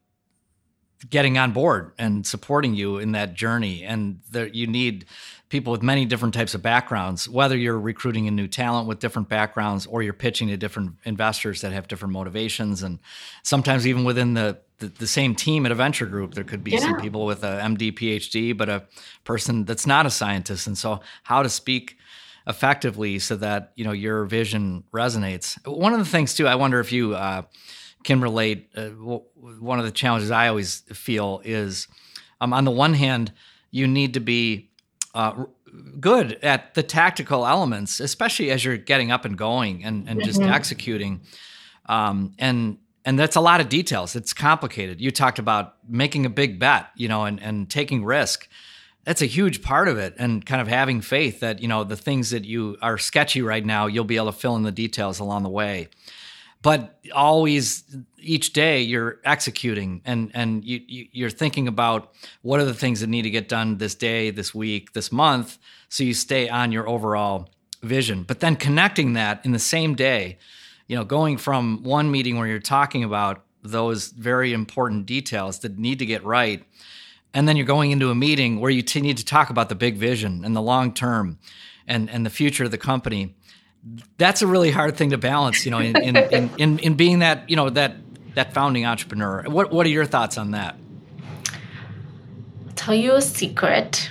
getting 1.09 1.39
on 1.39 1.53
board 1.53 1.93
and 1.99 2.27
supporting 2.27 2.75
you 2.75 2.99
in 2.99 3.13
that 3.13 3.35
journey. 3.35 3.85
And 3.85 4.21
there, 4.31 4.47
you 4.47 4.67
need 4.67 5.05
people 5.49 5.71
with 5.71 5.83
many 5.83 6.05
different 6.05 6.35
types 6.35 6.55
of 6.55 6.63
backgrounds, 6.63 7.29
whether 7.29 7.57
you're 7.57 7.79
recruiting 7.79 8.27
a 8.27 8.31
new 8.31 8.49
talent 8.49 8.89
with 8.89 8.99
different 8.99 9.29
backgrounds 9.29 9.87
or 9.87 10.03
you're 10.03 10.13
pitching 10.13 10.49
to 10.49 10.57
different 10.57 10.95
investors 11.05 11.61
that 11.61 11.73
have 11.73 11.87
different 11.87 12.13
motivations. 12.13 12.83
And 12.83 12.99
sometimes 13.43 13.87
even 13.87 14.05
within 14.05 14.35
the, 14.35 14.59
the, 14.79 14.89
the 14.89 15.07
same 15.07 15.35
team 15.35 15.65
at 15.65 15.73
a 15.73 15.77
venture 15.77 16.07
group, 16.07 16.35
there 16.35 16.45
could 16.45 16.65
be 16.65 16.73
yeah. 16.73 16.81
some 16.81 17.01
people 17.01 17.27
with 17.27 17.45
a 17.45 17.61
MD, 17.63 17.93
PhD, 17.93 18.57
but 18.57 18.69
a 18.69 18.85
person 19.25 19.65
that's 19.65 19.87
not 19.87 20.07
a 20.07 20.11
scientist. 20.11 20.67
And 20.67 20.77
so 20.77 21.01
how 21.23 21.43
to 21.43 21.49
speak 21.49 21.97
effectively 22.49 23.19
so 23.19 23.37
that, 23.37 23.73
you 23.77 23.85
know, 23.85 23.93
your 23.93 24.25
vision 24.25 24.85
resonates. 24.93 25.65
One 25.67 25.93
of 25.93 25.99
the 25.99 26.05
things 26.05 26.35
too, 26.35 26.47
I 26.49 26.55
wonder 26.57 26.81
if 26.81 26.93
you, 26.93 27.15
uh, 27.15 27.43
can 28.07 28.21
relate. 28.21 28.71
Uh, 28.75 28.89
one 28.89 29.79
of 29.79 29.85
the 29.85 29.91
challenges 29.91 30.31
I 30.31 30.49
always 30.49 30.81
feel 30.93 31.43
is, 31.45 31.89
um, 32.41 32.55
on 32.55 32.65
the 32.65 32.71
one 32.71 32.95
hand, 32.95 33.33
you 33.71 33.87
need 33.87 34.15
to 34.15 34.21
be 34.21 34.71
uh, 35.15 35.45
good 36.01 36.39
at 36.43 36.75
the 36.75 36.83
tactical 36.83 37.47
elements, 37.47 38.01
especially 38.01 38.51
as 38.51 38.65
you're 38.65 38.79
getting 38.79 39.11
up 39.11 39.25
and 39.27 39.37
going 39.37 39.85
and, 39.85 40.09
and 40.09 40.23
just 40.23 40.41
mm-hmm. 40.41 40.53
executing. 40.53 41.21
Um, 41.87 42.33
and 42.39 42.79
and 43.05 43.19
that's 43.19 43.37
a 43.37 43.41
lot 43.41 43.61
of 43.61 43.69
details. 43.69 44.17
It's 44.17 44.33
complicated. 44.33 45.01
You 45.01 45.13
talked 45.13 45.39
about 45.39 45.77
making 45.89 46.27
a 46.27 46.31
big 46.31 46.59
bet, 46.59 46.89
you 46.97 47.07
know, 47.07 47.25
and, 47.25 47.41
and 47.41 47.71
taking 47.71 48.05
risk. 48.05 48.49
That's 49.05 49.23
a 49.23 49.27
huge 49.27 49.63
part 49.63 49.87
of 49.87 49.97
it, 49.99 50.15
and 50.19 50.45
kind 50.45 50.61
of 50.61 50.67
having 50.67 51.01
faith 51.01 51.41
that 51.41 51.61
you 51.61 51.69
know 51.69 51.85
the 51.85 51.97
things 51.97 52.31
that 52.31 52.45
you 52.45 52.77
are 52.83 52.99
sketchy 52.99 53.43
right 53.43 53.65
now, 53.65 53.87
you'll 53.87 54.05
be 54.05 54.17
able 54.17 54.33
to 54.33 54.39
fill 54.39 54.57
in 54.57 54.63
the 54.63 54.73
details 54.73 55.19
along 55.19 55.43
the 55.43 55.49
way 55.49 55.89
but 56.63 56.99
always 57.15 57.85
each 58.19 58.53
day 58.53 58.81
you're 58.81 59.21
executing 59.25 60.03
and 60.05 60.31
and 60.35 60.65
you, 60.65 60.81
you 60.87 61.27
are 61.27 61.31
thinking 61.31 61.69
about 61.69 62.13
what 62.43 62.61
are 62.61 62.65
the 62.65 62.75
things 62.75 63.01
that 63.01 63.09
need 63.09 63.23
to 63.23 63.31
get 63.31 63.49
done 63.49 63.79
this 63.79 63.95
day 63.95 64.31
this 64.31 64.55
week 64.55 64.93
this 64.93 65.13
month 65.13 65.59
so 65.89 66.03
you 66.03 66.15
stay 66.15 66.49
on 66.49 66.73
your 66.73 66.89
overall 66.89 67.49
vision. 67.83 68.25
But 68.25 68.41
then 68.41 68.57
connecting 68.57 69.13
that 69.13 69.45
in 69.45 69.53
the 69.53 69.59
same 69.59 69.95
day 69.95 70.39
you 70.87 70.97
know 70.97 71.05
going 71.05 71.37
from 71.37 71.83
one 71.83 72.11
meeting 72.11 72.39
where 72.39 72.47
you're 72.47 72.59
talking 72.59 73.05
about 73.05 73.45
those 73.63 74.09
very 74.09 74.53
important 74.53 75.07
details 75.07 75.61
that 75.61 75.79
need 75.79 75.99
to 75.99 76.07
get 76.07 76.25
right 76.25 76.65
and 77.35 77.47
then 77.47 77.57
you're 77.57 77.67
going 77.67 77.91
into 77.91 78.11
a 78.11 78.15
meeting 78.15 78.61
where 78.61 78.71
you 78.71 78.83
t- 78.83 79.01
need 79.01 79.17
to 79.17 79.25
talk 79.25 79.51
about 79.51 79.69
the 79.69 79.75
big 79.75 79.97
vision 79.97 80.45
and 80.45 80.55
the 80.55 80.63
long 80.63 80.93
term 80.93 81.39
and 81.87 82.09
and 82.11 82.25
the 82.25 82.31
future 82.31 82.65
of 82.65 82.71
the 82.71 82.79
company 82.79 83.35
that's 84.19 84.43
a 84.43 84.47
really 84.47 84.71
hard 84.71 84.97
thing 84.97 85.11
to 85.11 85.19
balance, 85.19 85.65
you 85.65 85.71
know, 85.71 85.79
in, 85.79 85.97
in, 85.97 86.17
in, 86.17 86.51
in, 86.59 86.79
in 86.81 86.95
being 86.95 87.21
that, 87.21 87.49
you 87.49 87.57
know, 87.57 87.71
that, 87.71 87.97
that 88.35 88.53
founding 88.53 88.85
entrepreneur. 88.87 89.45
What, 89.45 89.73
what 89.73 89.87
are 89.87 89.91
your 89.91 90.05
thoughts 90.05 90.39
on 90.39 90.53
that? 90.53 90.77
Tell 92.75 92.95
you 92.95 93.15
a 93.15 93.23
secret. 93.23 94.11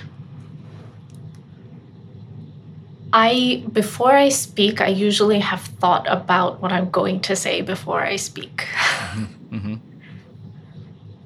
I 3.12 3.64
before 3.72 4.12
I 4.12 4.28
speak, 4.28 4.80
I 4.80 4.88
usually 4.88 5.38
have 5.38 5.62
thought 5.62 6.06
about 6.08 6.60
what 6.60 6.72
I'm 6.72 6.90
going 6.90 7.20
to 7.20 7.36
say 7.36 7.62
before 7.62 8.02
I 8.02 8.16
speak. 8.16 8.66
Mm-hmm. 8.66 9.56
Mm-hmm. 9.56 9.74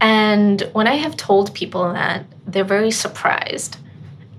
And 0.00 0.60
when 0.72 0.86
I 0.86 0.94
have 0.94 1.16
told 1.16 1.52
people 1.54 1.92
that, 1.92 2.26
they're 2.46 2.64
very 2.64 2.90
surprised. 2.90 3.78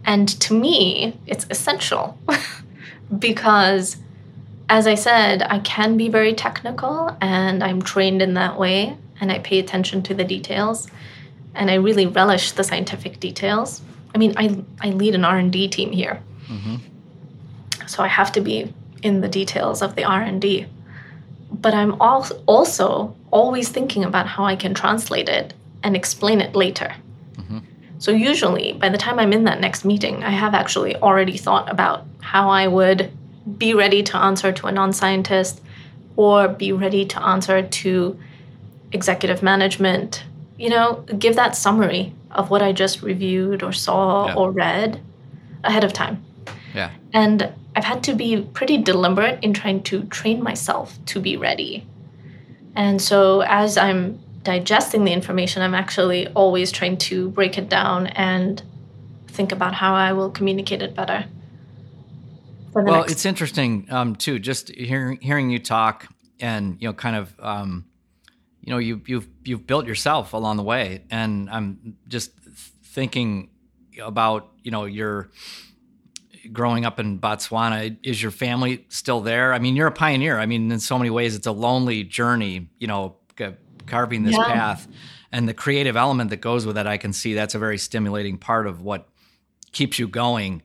And 0.05 0.29
to 0.41 0.53
me, 0.53 1.19
it's 1.27 1.45
essential 1.49 2.17
because 3.17 3.97
as 4.69 4.87
I 4.87 4.95
said, 4.95 5.43
I 5.43 5.59
can 5.59 5.97
be 5.97 6.07
very 6.07 6.33
technical 6.33 7.15
and 7.19 7.61
I'm 7.63 7.81
trained 7.81 8.21
in 8.21 8.35
that 8.35 8.57
way 8.57 8.97
and 9.19 9.31
I 9.31 9.39
pay 9.39 9.59
attention 9.59 10.01
to 10.03 10.13
the 10.13 10.23
details 10.23 10.87
and 11.53 11.69
I 11.69 11.75
really 11.75 12.05
relish 12.05 12.53
the 12.53 12.63
scientific 12.63 13.19
details. 13.19 13.81
I 14.15 14.17
mean, 14.17 14.33
I, 14.37 14.63
I 14.79 14.91
lead 14.91 15.15
an 15.15 15.25
R&D 15.25 15.67
team 15.69 15.91
here. 15.91 16.21
Mm-hmm. 16.47 16.75
So 17.87 18.01
I 18.01 18.07
have 18.07 18.31
to 18.33 18.41
be 18.41 18.73
in 19.03 19.21
the 19.21 19.27
details 19.27 19.81
of 19.81 19.95
the 19.95 20.05
R&D. 20.05 20.65
But 21.51 21.73
I'm 21.73 21.99
also 22.01 23.15
always 23.29 23.69
thinking 23.69 24.05
about 24.05 24.27
how 24.27 24.45
I 24.45 24.55
can 24.55 24.73
translate 24.73 25.27
it 25.27 25.53
and 25.83 25.95
explain 25.95 26.39
it 26.39 26.55
later. 26.55 26.95
So 28.01 28.09
usually, 28.09 28.73
by 28.73 28.89
the 28.89 28.97
time 28.97 29.19
I'm 29.19 29.31
in 29.31 29.43
that 29.43 29.59
next 29.59 29.85
meeting, 29.85 30.23
I 30.23 30.31
have 30.31 30.55
actually 30.55 30.95
already 30.95 31.37
thought 31.37 31.71
about 31.71 32.03
how 32.19 32.49
I 32.49 32.67
would 32.67 33.11
be 33.59 33.75
ready 33.75 34.01
to 34.01 34.17
answer 34.17 34.51
to 34.51 34.65
a 34.65 34.71
non 34.71 34.91
scientist 34.91 35.61
or 36.15 36.47
be 36.47 36.71
ready 36.71 37.05
to 37.05 37.21
answer 37.21 37.61
to 37.61 38.19
executive 38.91 39.43
management. 39.43 40.23
You 40.57 40.69
know, 40.69 41.05
give 41.19 41.35
that 41.35 41.55
summary 41.55 42.15
of 42.31 42.49
what 42.49 42.63
I 42.63 42.71
just 42.71 43.03
reviewed 43.03 43.61
or 43.61 43.71
saw 43.71 44.29
yeah. 44.29 44.33
or 44.33 44.49
read 44.49 44.99
ahead 45.63 45.83
of 45.83 45.93
time. 45.93 46.25
Yeah. 46.73 46.89
And 47.13 47.53
I've 47.75 47.83
had 47.83 48.03
to 48.05 48.15
be 48.15 48.41
pretty 48.41 48.79
deliberate 48.79 49.43
in 49.43 49.53
trying 49.53 49.83
to 49.83 50.05
train 50.05 50.41
myself 50.41 50.97
to 51.05 51.19
be 51.19 51.37
ready. 51.37 51.85
And 52.75 52.99
so 52.99 53.41
as 53.41 53.77
I'm 53.77 54.17
digesting 54.43 55.05
the 55.05 55.13
information, 55.13 55.61
I'm 55.61 55.75
actually 55.75 56.27
always 56.29 56.71
trying 56.71 56.97
to 56.97 57.29
break 57.29 57.57
it 57.57 57.69
down 57.69 58.07
and 58.07 58.61
think 59.27 59.51
about 59.51 59.73
how 59.73 59.93
I 59.93 60.13
will 60.13 60.29
communicate 60.29 60.81
it 60.81 60.95
better 60.95 61.25
well, 62.73 63.01
next- 63.01 63.11
it's 63.11 63.25
interesting 63.25 63.87
um, 63.89 64.15
too. 64.15 64.39
Just 64.39 64.69
hearing 64.69 65.19
hearing 65.21 65.49
you 65.49 65.59
talk, 65.59 66.07
and 66.39 66.77
you 66.79 66.87
know, 66.87 66.93
kind 66.93 67.15
of, 67.15 67.33
um, 67.39 67.85
you 68.61 68.71
know, 68.71 68.77
you 68.77 69.01
you've 69.05 69.27
you've 69.43 69.67
built 69.67 69.85
yourself 69.85 70.33
along 70.33 70.57
the 70.57 70.63
way, 70.63 71.03
and 71.09 71.49
I'm 71.49 71.97
just 72.07 72.31
thinking 72.83 73.49
about 74.01 74.49
you 74.63 74.71
know 74.71 74.85
your 74.85 75.31
growing 76.51 76.85
up 76.85 76.99
in 76.99 77.19
Botswana. 77.19 77.97
Is 78.03 78.21
your 78.21 78.31
family 78.31 78.85
still 78.89 79.21
there? 79.21 79.53
I 79.53 79.59
mean, 79.59 79.75
you're 79.75 79.87
a 79.87 79.91
pioneer. 79.91 80.39
I 80.39 80.45
mean, 80.45 80.71
in 80.71 80.79
so 80.79 80.97
many 80.97 81.09
ways, 81.09 81.35
it's 81.35 81.47
a 81.47 81.51
lonely 81.51 82.03
journey. 82.03 82.69
You 82.79 82.87
know, 82.87 83.17
carving 83.85 84.23
this 84.23 84.35
yeah. 84.37 84.45
path 84.45 84.87
and 85.31 85.47
the 85.47 85.53
creative 85.53 85.95
element 85.95 86.29
that 86.29 86.41
goes 86.41 86.65
with 86.65 86.77
it. 86.77 86.85
I 86.85 86.97
can 86.97 87.13
see 87.13 87.33
that's 87.33 87.55
a 87.55 87.59
very 87.59 87.77
stimulating 87.77 88.37
part 88.37 88.67
of 88.67 88.81
what 88.81 89.07
keeps 89.71 89.99
you 89.99 90.07
going. 90.07 90.61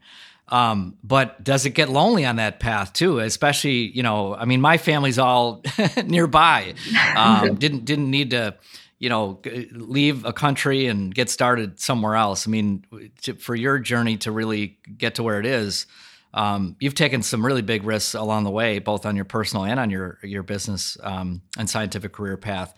Um, 0.48 0.96
but 1.02 1.42
does 1.42 1.66
it 1.66 1.70
get 1.70 1.88
lonely 1.88 2.24
on 2.24 2.36
that 2.36 2.60
path 2.60 2.92
too? 2.92 3.18
Especially, 3.18 3.88
you 3.88 4.02
know, 4.02 4.34
I 4.34 4.44
mean, 4.44 4.60
my 4.60 4.78
family's 4.78 5.18
all 5.18 5.62
nearby. 6.04 6.74
Um, 7.16 7.54
didn't 7.58 7.84
didn't 7.84 8.10
need 8.10 8.30
to, 8.30 8.54
you 8.98 9.08
know, 9.08 9.40
leave 9.72 10.24
a 10.24 10.32
country 10.32 10.86
and 10.86 11.12
get 11.12 11.30
started 11.30 11.80
somewhere 11.80 12.14
else. 12.14 12.46
I 12.46 12.50
mean, 12.50 12.84
to, 13.22 13.34
for 13.34 13.56
your 13.56 13.78
journey 13.78 14.18
to 14.18 14.30
really 14.30 14.78
get 14.96 15.16
to 15.16 15.24
where 15.24 15.40
it 15.40 15.46
is, 15.46 15.86
um, 16.32 16.76
you've 16.78 16.94
taken 16.94 17.22
some 17.22 17.44
really 17.44 17.62
big 17.62 17.82
risks 17.82 18.14
along 18.14 18.44
the 18.44 18.50
way, 18.50 18.78
both 18.78 19.04
on 19.04 19.16
your 19.16 19.24
personal 19.24 19.64
and 19.64 19.80
on 19.80 19.90
your 19.90 20.18
your 20.22 20.44
business 20.44 20.96
um, 21.02 21.42
and 21.58 21.68
scientific 21.68 22.12
career 22.12 22.36
path. 22.36 22.72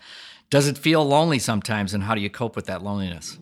Does 0.49 0.67
it 0.67 0.77
feel 0.77 1.05
lonely 1.05 1.37
sometimes, 1.37 1.93
and 1.93 2.03
how 2.03 2.15
do 2.15 2.21
you 2.21 2.29
cope 2.29 2.55
with 2.55 2.65
that 2.65 2.81
loneliness? 2.81 3.37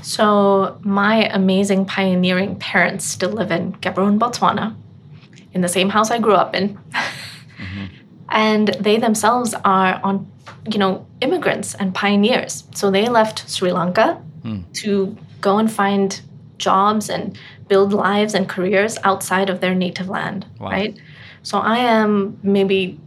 So, 0.00 0.78
my 0.82 1.26
amazing 1.26 1.84
pioneering 1.84 2.56
parents 2.56 3.04
still 3.04 3.30
live 3.30 3.50
in 3.50 3.72
Gaborone, 3.74 4.18
Botswana, 4.18 4.74
in 5.52 5.60
the 5.60 5.68
same 5.68 5.90
house 5.90 6.10
I 6.10 6.18
grew 6.18 6.34
up 6.34 6.54
in. 6.54 6.78
mm-hmm. 6.92 7.86
And 8.30 8.68
they 8.80 8.96
themselves 8.98 9.54
are 9.64 10.00
on, 10.02 10.30
you 10.70 10.78
know, 10.78 11.06
immigrants 11.20 11.74
and 11.74 11.94
pioneers. 11.94 12.64
So 12.74 12.90
they 12.90 13.08
left 13.08 13.48
Sri 13.50 13.72
Lanka 13.72 14.22
mm. 14.42 14.70
to 14.74 15.16
go 15.40 15.58
and 15.58 15.70
find 15.70 16.20
jobs 16.58 17.08
and 17.08 17.38
build 17.68 17.92
lives 17.92 18.34
and 18.34 18.48
careers 18.48 18.98
outside 19.04 19.50
of 19.50 19.60
their 19.60 19.74
native 19.74 20.08
land, 20.08 20.46
wow. 20.58 20.70
right? 20.70 20.98
So 21.42 21.58
I 21.58 21.78
am 21.78 22.38
maybe 22.42 22.98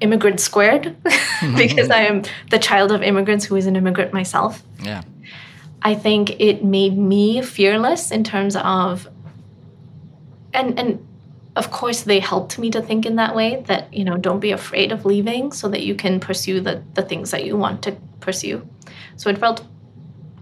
immigrant 0.00 0.40
squared 0.40 0.96
because 1.56 1.90
I 1.90 2.02
am 2.02 2.22
the 2.50 2.58
child 2.58 2.92
of 2.92 3.02
immigrants 3.02 3.44
who 3.44 3.56
is 3.56 3.66
an 3.66 3.76
immigrant 3.76 4.12
myself. 4.12 4.62
Yeah. 4.82 5.02
I 5.82 5.94
think 5.94 6.40
it 6.40 6.64
made 6.64 6.96
me 6.96 7.42
fearless 7.42 8.10
in 8.10 8.24
terms 8.24 8.56
of 8.56 9.08
and 10.52 10.78
and 10.78 11.06
of 11.56 11.70
course 11.70 12.02
they 12.02 12.20
helped 12.20 12.58
me 12.58 12.70
to 12.70 12.82
think 12.82 13.06
in 13.06 13.16
that 13.16 13.34
way 13.34 13.62
that 13.66 13.92
you 13.92 14.04
know 14.04 14.16
don't 14.16 14.40
be 14.40 14.50
afraid 14.50 14.92
of 14.92 15.04
leaving 15.04 15.52
so 15.52 15.68
that 15.68 15.82
you 15.82 15.94
can 15.94 16.20
pursue 16.20 16.60
the 16.60 16.82
the 16.94 17.02
things 17.02 17.30
that 17.30 17.44
you 17.44 17.56
want 17.56 17.82
to 17.82 17.92
pursue. 18.20 18.66
So 19.16 19.30
it 19.30 19.38
felt 19.38 19.64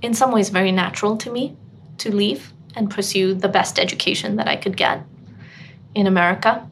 in 0.02 0.14
some 0.14 0.32
ways 0.32 0.48
very 0.48 0.72
natural 0.72 1.16
to 1.18 1.30
me 1.30 1.56
to 1.98 2.14
leave 2.14 2.52
and 2.74 2.90
pursue 2.90 3.34
the 3.34 3.48
best 3.48 3.78
education 3.78 4.36
that 4.36 4.48
I 4.48 4.56
could 4.56 4.76
get 4.76 5.04
in 5.94 6.06
America. 6.06 6.68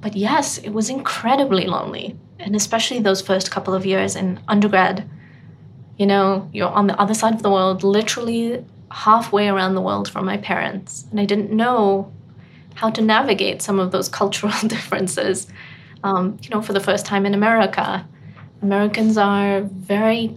But 0.00 0.16
yes, 0.16 0.58
it 0.58 0.70
was 0.70 0.90
incredibly 0.90 1.66
lonely, 1.66 2.16
and 2.38 2.54
especially 2.54 3.00
those 3.00 3.20
first 3.20 3.50
couple 3.50 3.74
of 3.74 3.84
years 3.84 4.14
in 4.16 4.40
undergrad 4.48 5.08
you 5.98 6.06
know, 6.06 6.48
you're 6.52 6.68
on 6.68 6.86
the 6.86 6.98
other 6.98 7.12
side 7.12 7.34
of 7.34 7.42
the 7.42 7.50
world, 7.50 7.82
literally 7.82 8.64
halfway 8.90 9.48
around 9.48 9.74
the 9.74 9.80
world 9.80 10.08
from 10.08 10.24
my 10.24 10.38
parents. 10.38 11.04
And 11.10 11.20
I 11.20 11.24
didn't 11.24 11.50
know 11.50 12.10
how 12.74 12.88
to 12.90 13.02
navigate 13.02 13.60
some 13.60 13.78
of 13.78 13.90
those 13.90 14.08
cultural 14.20 14.54
differences. 14.66 15.48
Um, 16.04 16.38
you 16.42 16.50
know, 16.50 16.62
for 16.62 16.72
the 16.72 16.80
first 16.80 17.04
time 17.04 17.26
in 17.26 17.34
America, 17.34 18.06
Americans 18.62 19.18
are 19.18 19.62
very 19.62 20.36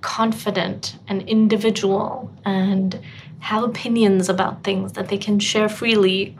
confident 0.00 0.98
and 1.08 1.22
individual 1.22 2.30
and 2.44 2.98
have 3.40 3.62
opinions 3.62 4.28
about 4.28 4.64
things 4.64 4.92
that 4.94 5.08
they 5.08 5.18
can 5.18 5.38
share 5.38 5.68
freely. 5.68 6.36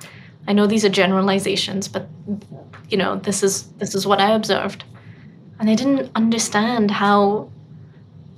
I 0.48 0.52
know 0.52 0.66
these 0.66 0.84
are 0.84 0.88
generalizations, 0.88 1.88
but 1.88 2.08
you 2.88 2.96
know, 2.96 3.16
this 3.16 3.42
is 3.42 3.64
this 3.78 3.94
is 3.94 4.06
what 4.06 4.20
I 4.20 4.32
observed. 4.32 4.84
And 5.58 5.70
I 5.70 5.74
didn't 5.74 6.10
understand 6.14 6.90
how 6.90 7.50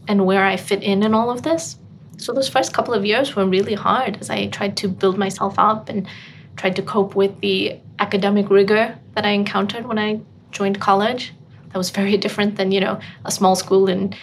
and 0.07 0.25
where 0.25 0.45
I 0.45 0.57
fit 0.57 0.83
in 0.83 1.03
in 1.03 1.15
all 1.15 1.31
of 1.31 1.43
this. 1.43 1.77
So 2.17 2.33
those 2.33 2.49
first 2.49 2.73
couple 2.73 2.95
of 2.95 3.05
years 3.05 3.37
were 3.37 3.47
really 3.47 3.75
hard 3.75 4.19
as 4.21 4.31
I 4.31 4.47
tried 4.49 4.77
to 4.79 4.89
build 4.89 5.19
myself 5.19 5.55
up 5.59 5.89
and 5.89 6.09
tried 6.57 6.77
to 6.77 6.83
cope 6.83 7.15
with 7.15 7.41
the 7.41 7.79
academic 7.99 8.51
rigor 8.51 8.99
that 9.15 9.25
I 9.25 9.31
encountered 9.31 9.87
when 9.87 9.99
I 9.99 10.21
joined 10.51 10.81
college. 10.81 11.33
That 11.69 11.79
was 11.79 11.91
very 11.91 12.17
different 12.25 12.57
than, 12.57 12.73
you 12.73 12.81
know, 12.81 12.99
a 13.25 13.31
small 13.31 13.55
school 13.55 13.89
in 13.89 14.15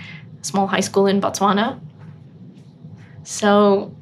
a 0.42 0.44
small 0.44 0.68
high 0.68 0.82
school 0.82 1.08
in 1.08 1.22
Botswana. 1.22 1.80
So 3.24 3.96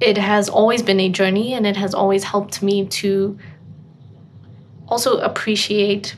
it 0.00 0.18
has 0.18 0.48
always 0.48 0.82
been 0.82 1.00
a 1.00 1.08
journey 1.08 1.54
and 1.54 1.66
it 1.66 1.76
has 1.76 1.94
always 1.94 2.24
helped 2.24 2.62
me 2.62 2.86
to 2.86 3.38
also 4.88 5.18
appreciate 5.18 6.16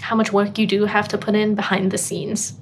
how 0.00 0.14
much 0.14 0.32
work 0.32 0.58
you 0.58 0.66
do 0.66 0.84
have 0.84 1.08
to 1.08 1.18
put 1.18 1.34
in 1.34 1.54
behind 1.54 1.90
the 1.90 1.98
scenes 1.98 2.54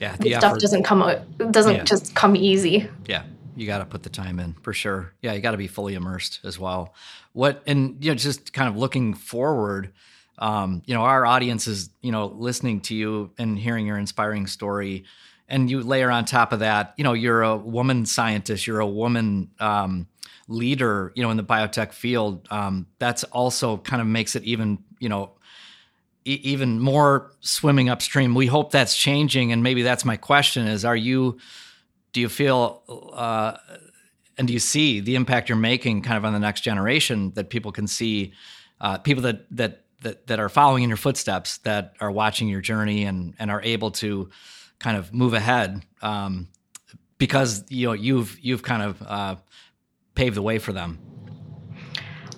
yeah, 0.00 0.16
the 0.16 0.34
stuff 0.34 0.58
doesn't 0.58 0.84
come 0.84 1.02
out 1.02 1.20
doesn't 1.50 1.74
yeah. 1.74 1.84
just 1.84 2.14
come 2.14 2.36
easy. 2.36 2.88
Yeah, 3.06 3.24
you 3.56 3.66
got 3.66 3.78
to 3.78 3.84
put 3.84 4.02
the 4.02 4.10
time 4.10 4.38
in 4.38 4.54
for 4.62 4.72
sure. 4.72 5.12
Yeah, 5.22 5.32
you 5.32 5.40
got 5.40 5.52
to 5.52 5.56
be 5.56 5.66
fully 5.66 5.94
immersed 5.94 6.40
as 6.44 6.58
well. 6.58 6.94
What 7.32 7.62
and 7.66 8.02
you 8.04 8.10
know, 8.10 8.14
just 8.14 8.52
kind 8.52 8.68
of 8.68 8.76
looking 8.76 9.14
forward. 9.14 9.92
Um, 10.38 10.82
you 10.86 10.94
know, 10.94 11.02
our 11.02 11.26
audience 11.26 11.66
is 11.66 11.90
you 12.00 12.12
know 12.12 12.26
listening 12.26 12.80
to 12.82 12.94
you 12.94 13.32
and 13.38 13.58
hearing 13.58 13.86
your 13.86 13.98
inspiring 13.98 14.46
story, 14.46 15.04
and 15.48 15.70
you 15.70 15.80
layer 15.80 16.10
on 16.10 16.24
top 16.24 16.52
of 16.52 16.60
that, 16.60 16.94
you 16.96 17.04
know, 17.04 17.14
you're 17.14 17.42
a 17.42 17.56
woman 17.56 18.06
scientist, 18.06 18.66
you're 18.66 18.80
a 18.80 18.86
woman. 18.86 19.50
Um, 19.58 20.08
leader 20.50 21.12
you 21.14 21.22
know 21.22 21.30
in 21.30 21.36
the 21.36 21.44
biotech 21.44 21.92
field 21.92 22.48
um, 22.50 22.86
that's 22.98 23.22
also 23.24 23.76
kind 23.76 24.00
of 24.00 24.08
makes 24.08 24.34
it 24.34 24.42
even 24.44 24.78
you 24.98 25.06
know 25.06 25.30
even 26.28 26.80
more 26.80 27.32
swimming 27.40 27.88
upstream. 27.88 28.34
We 28.34 28.46
hope 28.46 28.70
that's 28.70 28.96
changing, 28.96 29.52
and 29.52 29.62
maybe 29.62 29.82
that's 29.82 30.04
my 30.04 30.16
question: 30.16 30.66
is 30.66 30.84
Are 30.84 30.96
you? 30.96 31.38
Do 32.12 32.20
you 32.20 32.28
feel? 32.28 32.82
Uh, 33.14 33.56
and 34.36 34.46
do 34.46 34.52
you 34.52 34.60
see 34.60 35.00
the 35.00 35.16
impact 35.16 35.48
you're 35.48 35.58
making, 35.58 36.02
kind 36.02 36.16
of 36.16 36.24
on 36.24 36.32
the 36.32 36.38
next 36.38 36.60
generation, 36.60 37.32
that 37.34 37.50
people 37.50 37.72
can 37.72 37.86
see, 37.86 38.32
uh, 38.80 38.98
people 38.98 39.22
that 39.24 39.46
that 39.56 39.84
that 40.02 40.26
that 40.26 40.38
are 40.40 40.48
following 40.48 40.82
in 40.82 40.90
your 40.90 40.96
footsteps, 40.96 41.58
that 41.58 41.94
are 42.00 42.10
watching 42.10 42.48
your 42.48 42.60
journey, 42.60 43.04
and 43.04 43.34
and 43.38 43.50
are 43.50 43.62
able 43.62 43.90
to 43.92 44.28
kind 44.78 44.96
of 44.96 45.12
move 45.12 45.34
ahead 45.34 45.82
um, 46.02 46.48
because 47.18 47.64
you 47.68 47.86
know 47.86 47.92
you've 47.92 48.38
you've 48.40 48.62
kind 48.62 48.82
of 48.82 49.02
uh, 49.02 49.36
paved 50.14 50.36
the 50.36 50.42
way 50.42 50.58
for 50.58 50.72
them. 50.72 50.98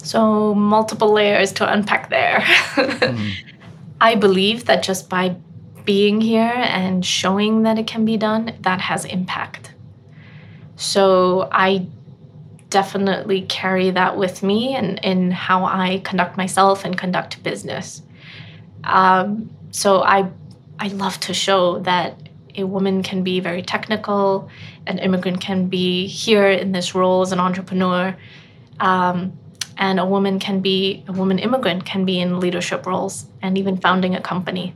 So 0.03 0.55
multiple 0.55 1.12
layers 1.12 1.53
to 1.53 1.70
unpack 1.70 2.09
there. 2.09 2.41
mm. 2.74 3.32
I 4.01 4.14
believe 4.14 4.64
that 4.64 4.82
just 4.82 5.11
by 5.11 5.36
being 5.84 6.20
here 6.20 6.53
and 6.55 7.05
showing 7.05 7.64
that 7.64 7.78
it 7.78 7.86
can 7.86 8.05
be 8.05 8.16
done, 8.16 8.57
that 8.61 8.80
has 8.80 9.05
impact. 9.05 9.74
So 10.76 11.49
I 11.53 11.86
definitely 12.70 13.43
carry 13.43 13.91
that 13.91 14.16
with 14.16 14.43
me 14.43 14.74
in, 14.74 14.97
in 14.99 15.30
how 15.30 15.64
I 15.64 16.01
conduct 16.05 16.36
myself 16.36 16.84
and 16.84 16.97
conduct 16.97 17.43
business. 17.43 18.03
Um, 18.84 19.51
so 19.70 20.03
I 20.03 20.30
I 20.78 20.88
love 20.88 21.20
to 21.20 21.34
show 21.34 21.80
that 21.80 22.30
a 22.57 22.65
woman 22.65 23.03
can 23.03 23.23
be 23.23 23.41
very 23.41 23.63
technical, 23.63 24.49
an 24.87 24.99
immigrant 24.99 25.41
can 25.41 25.69
be 25.69 26.07
here 26.07 26.49
in 26.49 26.73
this 26.73 26.95
role 26.95 27.23
as 27.23 27.33
an 27.33 27.41
entrepreneur. 27.41 28.17
Um, 28.81 29.39
and 29.81 29.99
a 29.99 30.05
woman 30.05 30.39
can 30.39 30.61
be 30.61 31.03
a 31.09 31.13
woman 31.13 31.39
immigrant 31.39 31.85
can 31.85 32.05
be 32.05 32.21
in 32.21 32.39
leadership 32.39 32.87
roles 32.87 33.27
and 33.43 33.59
even 33.59 33.77
founding 33.77 34.15
a 34.15 34.21
company 34.21 34.75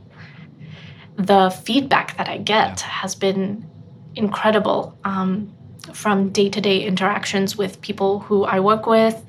the 1.15 1.49
feedback 1.63 2.17
that 2.17 2.27
i 2.27 2.37
get 2.37 2.81
has 2.81 3.15
been 3.15 3.65
incredible 4.15 4.97
um, 5.05 5.53
from 5.93 6.29
day-to-day 6.29 6.81
interactions 6.81 7.55
with 7.55 7.79
people 7.81 8.19
who 8.19 8.43
i 8.43 8.59
work 8.59 8.85
with 8.85 9.23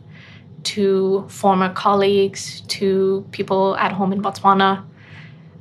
to 0.62 1.24
former 1.28 1.72
colleagues 1.72 2.62
to 2.62 3.24
people 3.30 3.76
at 3.76 3.92
home 3.92 4.12
in 4.12 4.20
botswana 4.20 4.84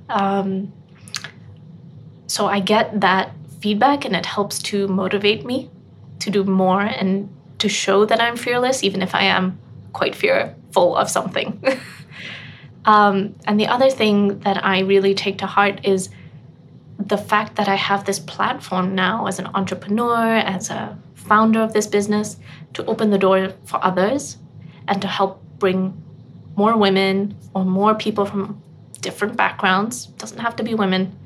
um, 0.09 0.71
so 2.35 2.47
i 2.55 2.59
get 2.73 2.99
that 3.01 3.31
feedback 3.59 4.05
and 4.05 4.15
it 4.21 4.25
helps 4.25 4.59
to 4.71 4.87
motivate 4.87 5.45
me 5.51 5.69
to 6.19 6.29
do 6.29 6.43
more 6.43 6.81
and 6.81 7.29
to 7.59 7.69
show 7.69 7.99
that 8.05 8.19
i'm 8.25 8.37
fearless 8.47 8.83
even 8.83 9.01
if 9.01 9.15
i 9.15 9.23
am 9.23 9.57
quite 9.95 10.13
fearful 10.13 10.95
of 10.95 11.09
something. 11.09 11.63
um, 12.85 13.33
and 13.47 13.59
the 13.59 13.67
other 13.67 13.89
thing 13.89 14.39
that 14.39 14.63
I 14.63 14.79
really 14.79 15.15
take 15.15 15.37
to 15.39 15.47
heart 15.47 15.79
is 15.83 16.09
the 16.99 17.17
fact 17.17 17.55
that 17.55 17.67
I 17.67 17.75
have 17.75 18.05
this 18.05 18.19
platform 18.19 18.93
now 18.93 19.25
as 19.27 19.39
an 19.39 19.47
entrepreneur, 19.55 20.35
as 20.35 20.69
a 20.69 20.97
founder 21.13 21.61
of 21.61 21.71
this 21.73 21.87
business, 21.87 22.37
to 22.73 22.85
open 22.85 23.09
the 23.09 23.17
door 23.17 23.53
for 23.63 23.83
others 23.83 24.37
and 24.87 25.01
to 25.01 25.07
help 25.07 25.41
bring 25.59 25.79
more 26.57 26.77
women 26.77 27.35
or 27.53 27.63
more 27.63 27.95
people 27.95 28.25
from 28.25 28.61
different 28.99 29.37
backgrounds, 29.37 30.07
doesn't 30.17 30.39
have 30.39 30.55
to 30.57 30.63
be 30.63 30.75
women, 30.75 31.17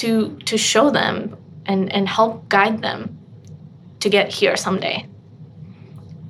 to 0.00 0.36
to 0.46 0.56
show 0.56 0.90
them 0.90 1.36
and, 1.66 1.92
and 1.92 2.08
help 2.08 2.48
guide 2.48 2.82
them 2.82 3.18
to 4.00 4.08
get 4.08 4.32
here 4.32 4.56
someday. 4.56 5.06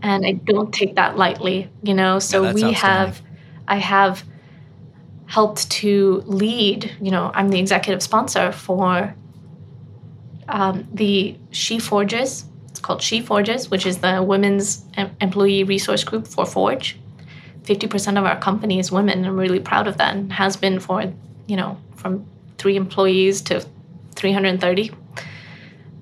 And 0.02 0.26
I 0.26 0.32
don't 0.32 0.72
take 0.72 0.96
that 0.96 1.16
lightly, 1.16 1.70
you 1.82 1.94
know. 1.94 2.18
So 2.18 2.42
Yeah, 2.42 2.52
we 2.52 2.72
have, 2.72 3.22
I 3.68 3.76
have 3.76 4.24
helped 5.26 5.70
to 5.70 6.22
lead, 6.26 6.92
you 7.00 7.10
know, 7.10 7.30
I'm 7.34 7.48
the 7.48 7.58
executive 7.58 8.02
sponsor 8.02 8.50
for 8.50 9.14
um, 10.48 10.88
the 10.92 11.36
She 11.50 11.78
Forges. 11.78 12.44
It's 12.70 12.80
called 12.80 13.02
She 13.02 13.20
Forges, 13.20 13.70
which 13.70 13.86
is 13.86 13.98
the 13.98 14.22
women's 14.22 14.84
em- 14.94 15.14
employee 15.20 15.64
resource 15.64 16.02
group 16.02 16.26
for 16.26 16.44
Forge. 16.46 16.98
50% 17.62 18.18
of 18.18 18.24
our 18.24 18.40
company 18.40 18.78
is 18.78 18.90
women. 18.90 19.24
I'm 19.24 19.38
really 19.38 19.60
proud 19.60 19.86
of 19.86 19.98
that 19.98 20.16
and 20.16 20.32
has 20.32 20.56
been 20.56 20.80
for, 20.80 21.12
you 21.46 21.56
know, 21.56 21.78
from 21.94 22.26
three 22.60 22.76
employees 22.76 23.40
to 23.42 23.64
330. 24.14 24.90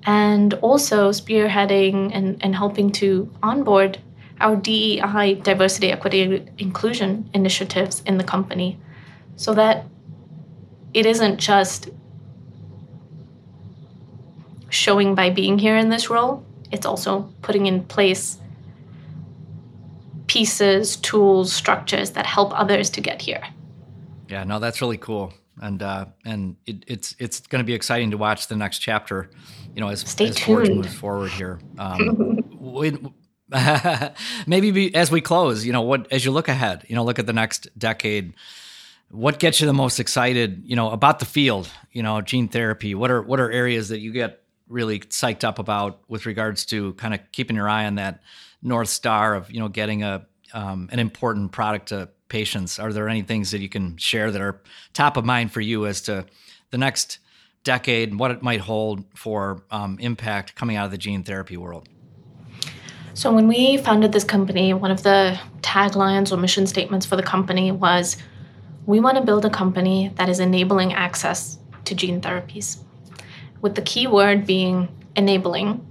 And 0.05 0.53
also 0.55 1.11
spearheading 1.11 2.11
and, 2.13 2.37
and 2.43 2.55
helping 2.55 2.91
to 2.93 3.31
onboard 3.41 3.99
our 4.41 4.55
DEI, 4.55 5.35
diversity, 5.41 5.91
equity, 5.91 6.21
and 6.21 6.51
inclusion 6.57 7.29
initiatives 7.33 8.01
in 8.05 8.17
the 8.17 8.23
company 8.23 8.79
so 9.35 9.53
that 9.53 9.85
it 10.93 11.05
isn't 11.05 11.37
just 11.37 11.89
showing 14.69 15.15
by 15.15 15.29
being 15.29 15.57
here 15.57 15.77
in 15.77 15.89
this 15.89 16.09
role, 16.09 16.45
it's 16.71 16.85
also 16.85 17.33
putting 17.41 17.65
in 17.65 17.83
place 17.83 18.37
pieces, 20.27 20.95
tools, 20.97 21.51
structures 21.51 22.11
that 22.11 22.25
help 22.25 22.57
others 22.57 22.89
to 22.91 23.01
get 23.01 23.21
here. 23.21 23.43
Yeah, 24.29 24.43
no, 24.43 24.59
that's 24.59 24.79
really 24.79 24.97
cool, 24.97 25.33
and 25.61 25.81
uh, 25.81 26.05
and 26.25 26.55
it, 26.65 26.83
it's 26.87 27.15
it's 27.19 27.41
going 27.41 27.59
to 27.59 27.65
be 27.65 27.73
exciting 27.73 28.11
to 28.11 28.17
watch 28.17 28.47
the 28.47 28.55
next 28.55 28.79
chapter. 28.79 29.29
You 29.75 29.81
know, 29.81 29.89
as, 29.89 30.01
Stay 30.01 30.29
as 30.29 30.39
Forge 30.39 30.69
moves 30.69 30.93
forward 30.93 31.31
here. 31.31 31.59
Um, 31.77 32.39
we, 32.59 32.97
maybe 34.47 34.71
be, 34.71 34.93
as 34.93 35.11
we 35.11 35.21
close, 35.21 35.65
you 35.65 35.73
know, 35.73 35.81
what 35.81 36.11
as 36.11 36.23
you 36.23 36.31
look 36.31 36.47
ahead, 36.47 36.85
you 36.87 36.95
know, 36.95 37.03
look 37.03 37.19
at 37.19 37.25
the 37.25 37.33
next 37.33 37.67
decade. 37.77 38.33
What 39.11 39.39
gets 39.39 39.59
you 39.59 39.65
the 39.65 39.73
most 39.73 39.99
excited, 39.99 40.61
you 40.65 40.75
know, 40.75 40.91
about 40.91 41.17
the 41.17 41.25
field? 41.25 41.67
You 41.91 42.03
know, 42.03 42.21
gene 42.21 42.47
therapy. 42.47 42.93
What 42.93 43.09
are 43.09 43.21
what 43.21 43.39
are 43.39 43.51
areas 43.51 43.89
that 43.89 43.99
you 43.99 44.11
get 44.11 44.43
really 44.67 44.99
psyched 44.99 45.43
up 45.43 45.57
about 45.57 45.99
with 46.07 46.25
regards 46.27 46.65
to 46.67 46.93
kind 46.93 47.13
of 47.13 47.19
keeping 47.31 47.55
your 47.55 47.67
eye 47.67 47.85
on 47.85 47.95
that 47.95 48.21
north 48.61 48.89
star 48.89 49.35
of 49.35 49.51
you 49.51 49.59
know 49.59 49.67
getting 49.67 50.03
a 50.03 50.25
um, 50.53 50.89
an 50.91 50.99
important 50.99 51.51
product 51.51 51.89
to 51.89 52.09
patients? 52.29 52.79
Are 52.79 52.93
there 52.93 53.09
any 53.09 53.21
things 53.21 53.51
that 53.51 53.59
you 53.59 53.69
can 53.69 53.97
share 53.97 54.31
that 54.31 54.41
are 54.41 54.61
top 54.93 55.17
of 55.17 55.25
mind 55.25 55.51
for 55.51 55.61
you 55.61 55.85
as 55.85 56.01
to 56.03 56.25
the 56.71 56.77
next 56.77 57.19
decade, 57.63 58.09
and 58.09 58.19
what 58.19 58.31
it 58.31 58.41
might 58.41 58.61
hold 58.61 59.03
for 59.15 59.63
um, 59.71 59.97
impact 59.99 60.55
coming 60.55 60.75
out 60.75 60.85
of 60.85 60.91
the 60.91 60.97
gene 60.97 61.23
therapy 61.23 61.57
world? 61.57 61.89
So, 63.13 63.33
when 63.33 63.47
we 63.47 63.77
founded 63.77 64.11
this 64.11 64.23
company, 64.23 64.73
one 64.73 64.91
of 64.91 65.03
the 65.03 65.37
taglines 65.61 66.31
or 66.31 66.37
mission 66.37 66.65
statements 66.65 67.05
for 67.05 67.15
the 67.15 67.23
company 67.23 67.71
was 67.71 68.17
we 68.85 68.99
want 68.99 69.17
to 69.17 69.23
build 69.23 69.45
a 69.45 69.49
company 69.49 70.11
that 70.15 70.29
is 70.29 70.39
enabling 70.39 70.93
access 70.93 71.59
to 71.85 71.95
gene 71.95 72.21
therapies, 72.21 72.81
with 73.61 73.75
the 73.75 73.81
key 73.81 74.07
word 74.07 74.45
being 74.45 74.87
enabling, 75.15 75.85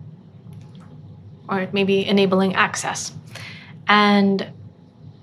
or 1.48 1.68
maybe 1.72 2.06
enabling 2.06 2.54
access. 2.54 3.12
And 3.88 4.50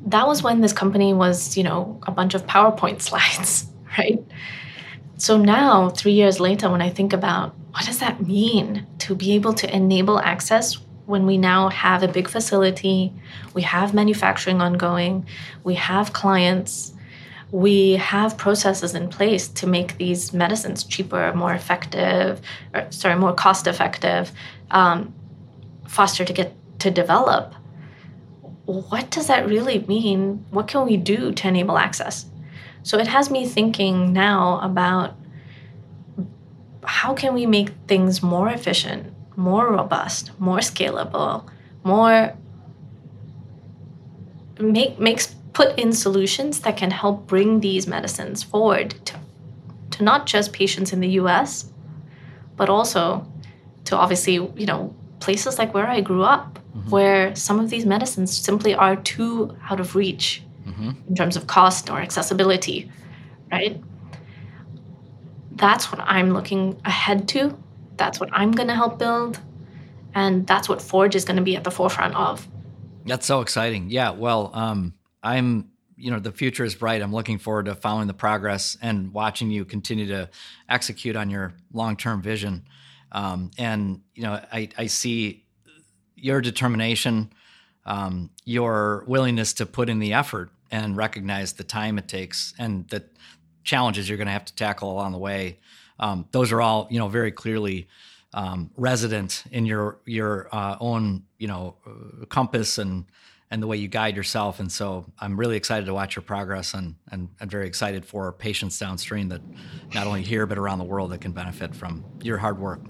that 0.06 0.28
was 0.28 0.43
when 0.43 0.62
this 0.62 0.74
company 0.74 1.14
was, 1.14 1.58
you 1.58 1.64
know, 1.64 1.99
a 2.03 2.12
bunch 2.12 2.34
of 2.34 2.45
PowerPoint 2.45 3.01
slides, 3.10 3.68
right? 3.97 4.24
So 5.18 5.38
now, 5.38 5.89
three 5.89 6.12
years 6.12 6.39
later, 6.39 6.70
when 6.70 6.82
I 6.82 6.89
think 6.89 7.14
about 7.14 7.56
what 7.72 7.86
does 7.86 7.99
that 7.99 8.26
mean 8.26 8.86
to 8.99 9.16
be 9.16 9.34
able 9.34 9.53
to 9.53 9.76
enable 9.76 10.20
access 10.20 10.78
when 11.06 11.26
we 11.26 11.38
now 11.38 11.70
have 11.70 12.03
a 12.03 12.08
big 12.08 12.28
facility, 12.28 13.14
we 13.53 13.62
have 13.62 13.93
manufacturing 13.93 14.62
ongoing, 14.62 15.26
we 15.64 15.76
have 15.76 16.14
clients, 16.14 16.93
we 17.51 17.93
have 17.93 18.38
processes 18.38 18.95
in 18.95 19.08
place 19.08 19.47
to 19.47 19.68
make 19.68 19.97
these 19.97 20.34
medicines 20.34 20.84
cheaper, 20.84 21.32
more 21.34 21.53
effective, 21.53 22.41
or 22.74 22.88
sorry, 22.89 23.16
more 23.16 23.34
cost 23.34 23.68
effective, 23.68 24.32
um, 24.72 25.14
faster 25.88 26.26
to 26.26 26.34
get 26.34 26.53
to 26.80 26.91
develop. 26.91 27.53
What 28.66 29.11
does 29.11 29.28
that 29.28 29.47
really 29.47 29.80
mean? 29.88 30.45
What 30.49 30.68
can 30.68 30.86
we 30.86 30.97
do 30.97 31.32
to 31.32 31.47
enable 31.47 31.78
access? 31.78 32.26
So 32.84 32.97
it 32.97 33.07
has 33.07 33.30
me 33.30 33.47
thinking 33.47 34.13
now 34.13 34.59
about 34.61 35.16
how 36.84 37.13
can 37.13 37.34
we 37.34 37.45
make 37.45 37.70
things 37.88 38.22
more 38.22 38.49
efficient, 38.49 39.13
more 39.36 39.72
robust, 39.72 40.32
more 40.39 40.59
scalable, 40.59 41.47
more 41.84 42.36
make 44.59 44.99
makes 44.99 45.36
put 45.53 45.78
in 45.80 45.93
solutions 45.93 46.59
that 46.59 46.78
can 46.78 46.91
help 46.91 47.28
bring 47.28 47.61
these 47.61 47.88
medicines 47.88 48.43
forward 48.43 48.91
to, 49.05 49.16
to 49.91 50.03
not 50.03 50.26
just 50.26 50.53
patients 50.53 50.91
in 50.91 50.99
the 50.99 51.09
US, 51.22 51.72
but 52.57 52.70
also 52.70 53.26
to 53.86 53.97
obviously, 53.97 54.34
you 54.34 54.66
know, 54.66 54.93
places 55.26 55.58
like 55.58 55.74
where 55.74 55.88
I 55.88 56.02
grew 56.02 56.24
up, 56.24 56.60
where 56.90 57.36
some 57.36 57.60
of 57.60 57.70
these 57.70 57.86
medicines 57.86 58.38
simply 58.38 58.76
are 58.76 58.96
too 58.96 59.58
out 59.70 59.80
of 59.80 59.96
reach 59.96 60.44
in 61.08 61.16
terms 61.16 61.36
of 61.36 61.48
cost 61.48 61.90
or 61.90 62.00
accessibility, 62.00 62.92
right? 63.52 63.82
That's 65.54 65.92
what 65.92 66.02
I'm 66.02 66.32
looking 66.32 66.80
ahead 66.86 67.28
to. 67.30 67.58
That's 67.98 68.20
what 68.20 68.30
I'm 68.34 68.52
going 68.52 68.68
to 68.68 68.76
help 68.76 69.00
build. 69.00 69.40
And 70.14 70.46
that's 70.46 70.68
what 70.70 70.82
Forge 70.82 71.16
is 71.16 71.26
going 71.26 71.38
to 71.38 71.44
be 71.44 71.56
at 71.56 71.64
the 71.64 71.72
forefront 71.72 72.16
of. 72.16 72.48
That's 73.06 73.26
so 73.26 73.42
exciting. 73.42 73.90
Yeah. 73.90 74.12
Well, 74.12 74.52
um, 74.54 74.94
I'm, 75.24 75.72
you 75.96 76.12
know, 76.12 76.20
the 76.20 76.32
future 76.32 76.66
is 76.66 76.76
bright. 76.76 77.02
I'm 77.02 77.14
looking 77.14 77.38
forward 77.38 77.66
to 77.66 77.76
following 77.76 78.08
the 78.08 78.14
progress 78.14 78.78
and 78.82 79.14
watching 79.14 79.50
you 79.50 79.66
continue 79.66 80.08
to 80.08 80.30
execute 80.70 81.16
on 81.16 81.30
your 81.30 81.54
long 81.74 81.96
term 81.96 82.22
vision. 82.22 82.66
Um, 83.16 83.49
and, 83.57 84.01
you 84.13 84.24
know, 84.24 84.34
I, 84.51 84.68
I 84.78 84.88
see 84.88 85.45
your 86.16 86.41
determination, 86.41 87.32
um, 87.86 88.30
your 88.43 89.05
willingness 89.07 89.53
to 89.53 89.66
put 89.66 89.89
in 89.89 89.99
the 89.99 90.11
effort 90.11 90.49
and 90.70 90.97
recognize 90.97 91.53
the 91.53 91.63
time 91.63 91.97
it 91.97 92.09
takes 92.09 92.53
and 92.59 92.88
the 92.89 93.05
challenges 93.63 94.09
you're 94.09 94.18
going 94.18 94.28
to 94.28 94.34
have 94.34 94.43
to 94.45 94.55
tackle 94.55 94.91
along 94.91 95.13
the 95.13 95.18
way. 95.18 95.59
Um, 95.97 96.28
those 96.32 96.51
are 96.51 96.61
all, 96.61 96.88
you 96.91 96.99
know, 96.99 97.07
very 97.07 97.32
clearly 97.32 97.88
um, 98.34 98.70
resident 98.76 99.45
in 99.49 99.66
your 99.66 99.97
your 100.05 100.49
uh, 100.51 100.76
own 100.82 101.24
you 101.39 101.47
know 101.47 101.76
uh, 101.88 102.26
compass 102.26 102.78
and 102.78 103.05
and 103.49 103.63
the 103.63 103.68
way 103.68 103.78
you 103.78 103.88
guide 103.88 104.18
yourself. 104.18 104.59
And 104.59 104.70
so 104.70 105.05
I'm 105.20 105.39
really 105.39 105.55
excited 105.55 105.86
to 105.86 105.93
watch 105.93 106.18
your 106.18 106.24
progress 106.24 106.74
and 106.74 106.95
and 107.11 107.30
I'm 107.39 107.47
very 107.47 107.66
excited 107.66 108.05
for 108.05 108.34
patients 108.34 108.78
downstream 108.78 109.30
that 109.30 109.41
not 109.93 110.05
only 110.05 110.22
here 110.22 110.45
but 110.45 110.57
around 110.57 110.80
the 110.80 110.86
world 110.86 111.11
that 111.11 111.22
can 111.22 111.32
benefit 111.32 111.74
from 111.74 112.03
your 112.22 112.38
hard 112.38 112.59
work. 112.59 112.82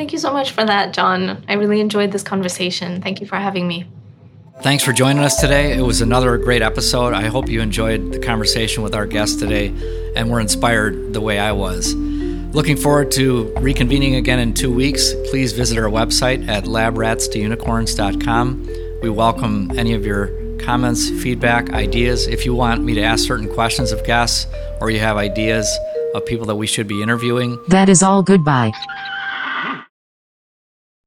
Thank 0.00 0.14
you 0.14 0.18
so 0.18 0.32
much 0.32 0.52
for 0.52 0.64
that, 0.64 0.94
John. 0.94 1.44
I 1.46 1.52
really 1.52 1.78
enjoyed 1.78 2.10
this 2.10 2.22
conversation. 2.22 3.02
Thank 3.02 3.20
you 3.20 3.26
for 3.26 3.36
having 3.36 3.68
me. 3.68 3.84
Thanks 4.62 4.82
for 4.82 4.94
joining 4.94 5.22
us 5.22 5.38
today. 5.38 5.76
It 5.76 5.82
was 5.82 6.00
another 6.00 6.38
great 6.38 6.62
episode. 6.62 7.12
I 7.12 7.26
hope 7.26 7.50
you 7.50 7.60
enjoyed 7.60 8.10
the 8.10 8.18
conversation 8.18 8.82
with 8.82 8.94
our 8.94 9.04
guest 9.04 9.40
today 9.40 9.74
and 10.16 10.30
were 10.30 10.40
inspired 10.40 11.12
the 11.12 11.20
way 11.20 11.38
I 11.38 11.52
was. 11.52 11.94
Looking 11.94 12.78
forward 12.78 13.10
to 13.10 13.52
reconvening 13.58 14.16
again 14.16 14.38
in 14.38 14.54
two 14.54 14.74
weeks. 14.74 15.12
Please 15.28 15.52
visit 15.52 15.76
our 15.76 15.90
website 15.90 16.48
at 16.48 16.64
labratstounicorns.com. 16.64 18.68
We 19.02 19.10
welcome 19.10 19.70
any 19.76 19.92
of 19.92 20.06
your 20.06 20.30
comments, 20.60 21.10
feedback, 21.10 21.74
ideas. 21.74 22.26
If 22.26 22.46
you 22.46 22.54
want 22.54 22.84
me 22.84 22.94
to 22.94 23.02
ask 23.02 23.26
certain 23.26 23.52
questions 23.52 23.92
of 23.92 24.02
guests 24.06 24.46
or 24.80 24.90
you 24.90 25.00
have 25.00 25.18
ideas 25.18 25.70
of 26.14 26.24
people 26.24 26.46
that 26.46 26.56
we 26.56 26.66
should 26.66 26.88
be 26.88 27.02
interviewing, 27.02 27.58
That 27.68 27.90
is 27.90 28.02
all 28.02 28.22
goodbye. 28.22 28.72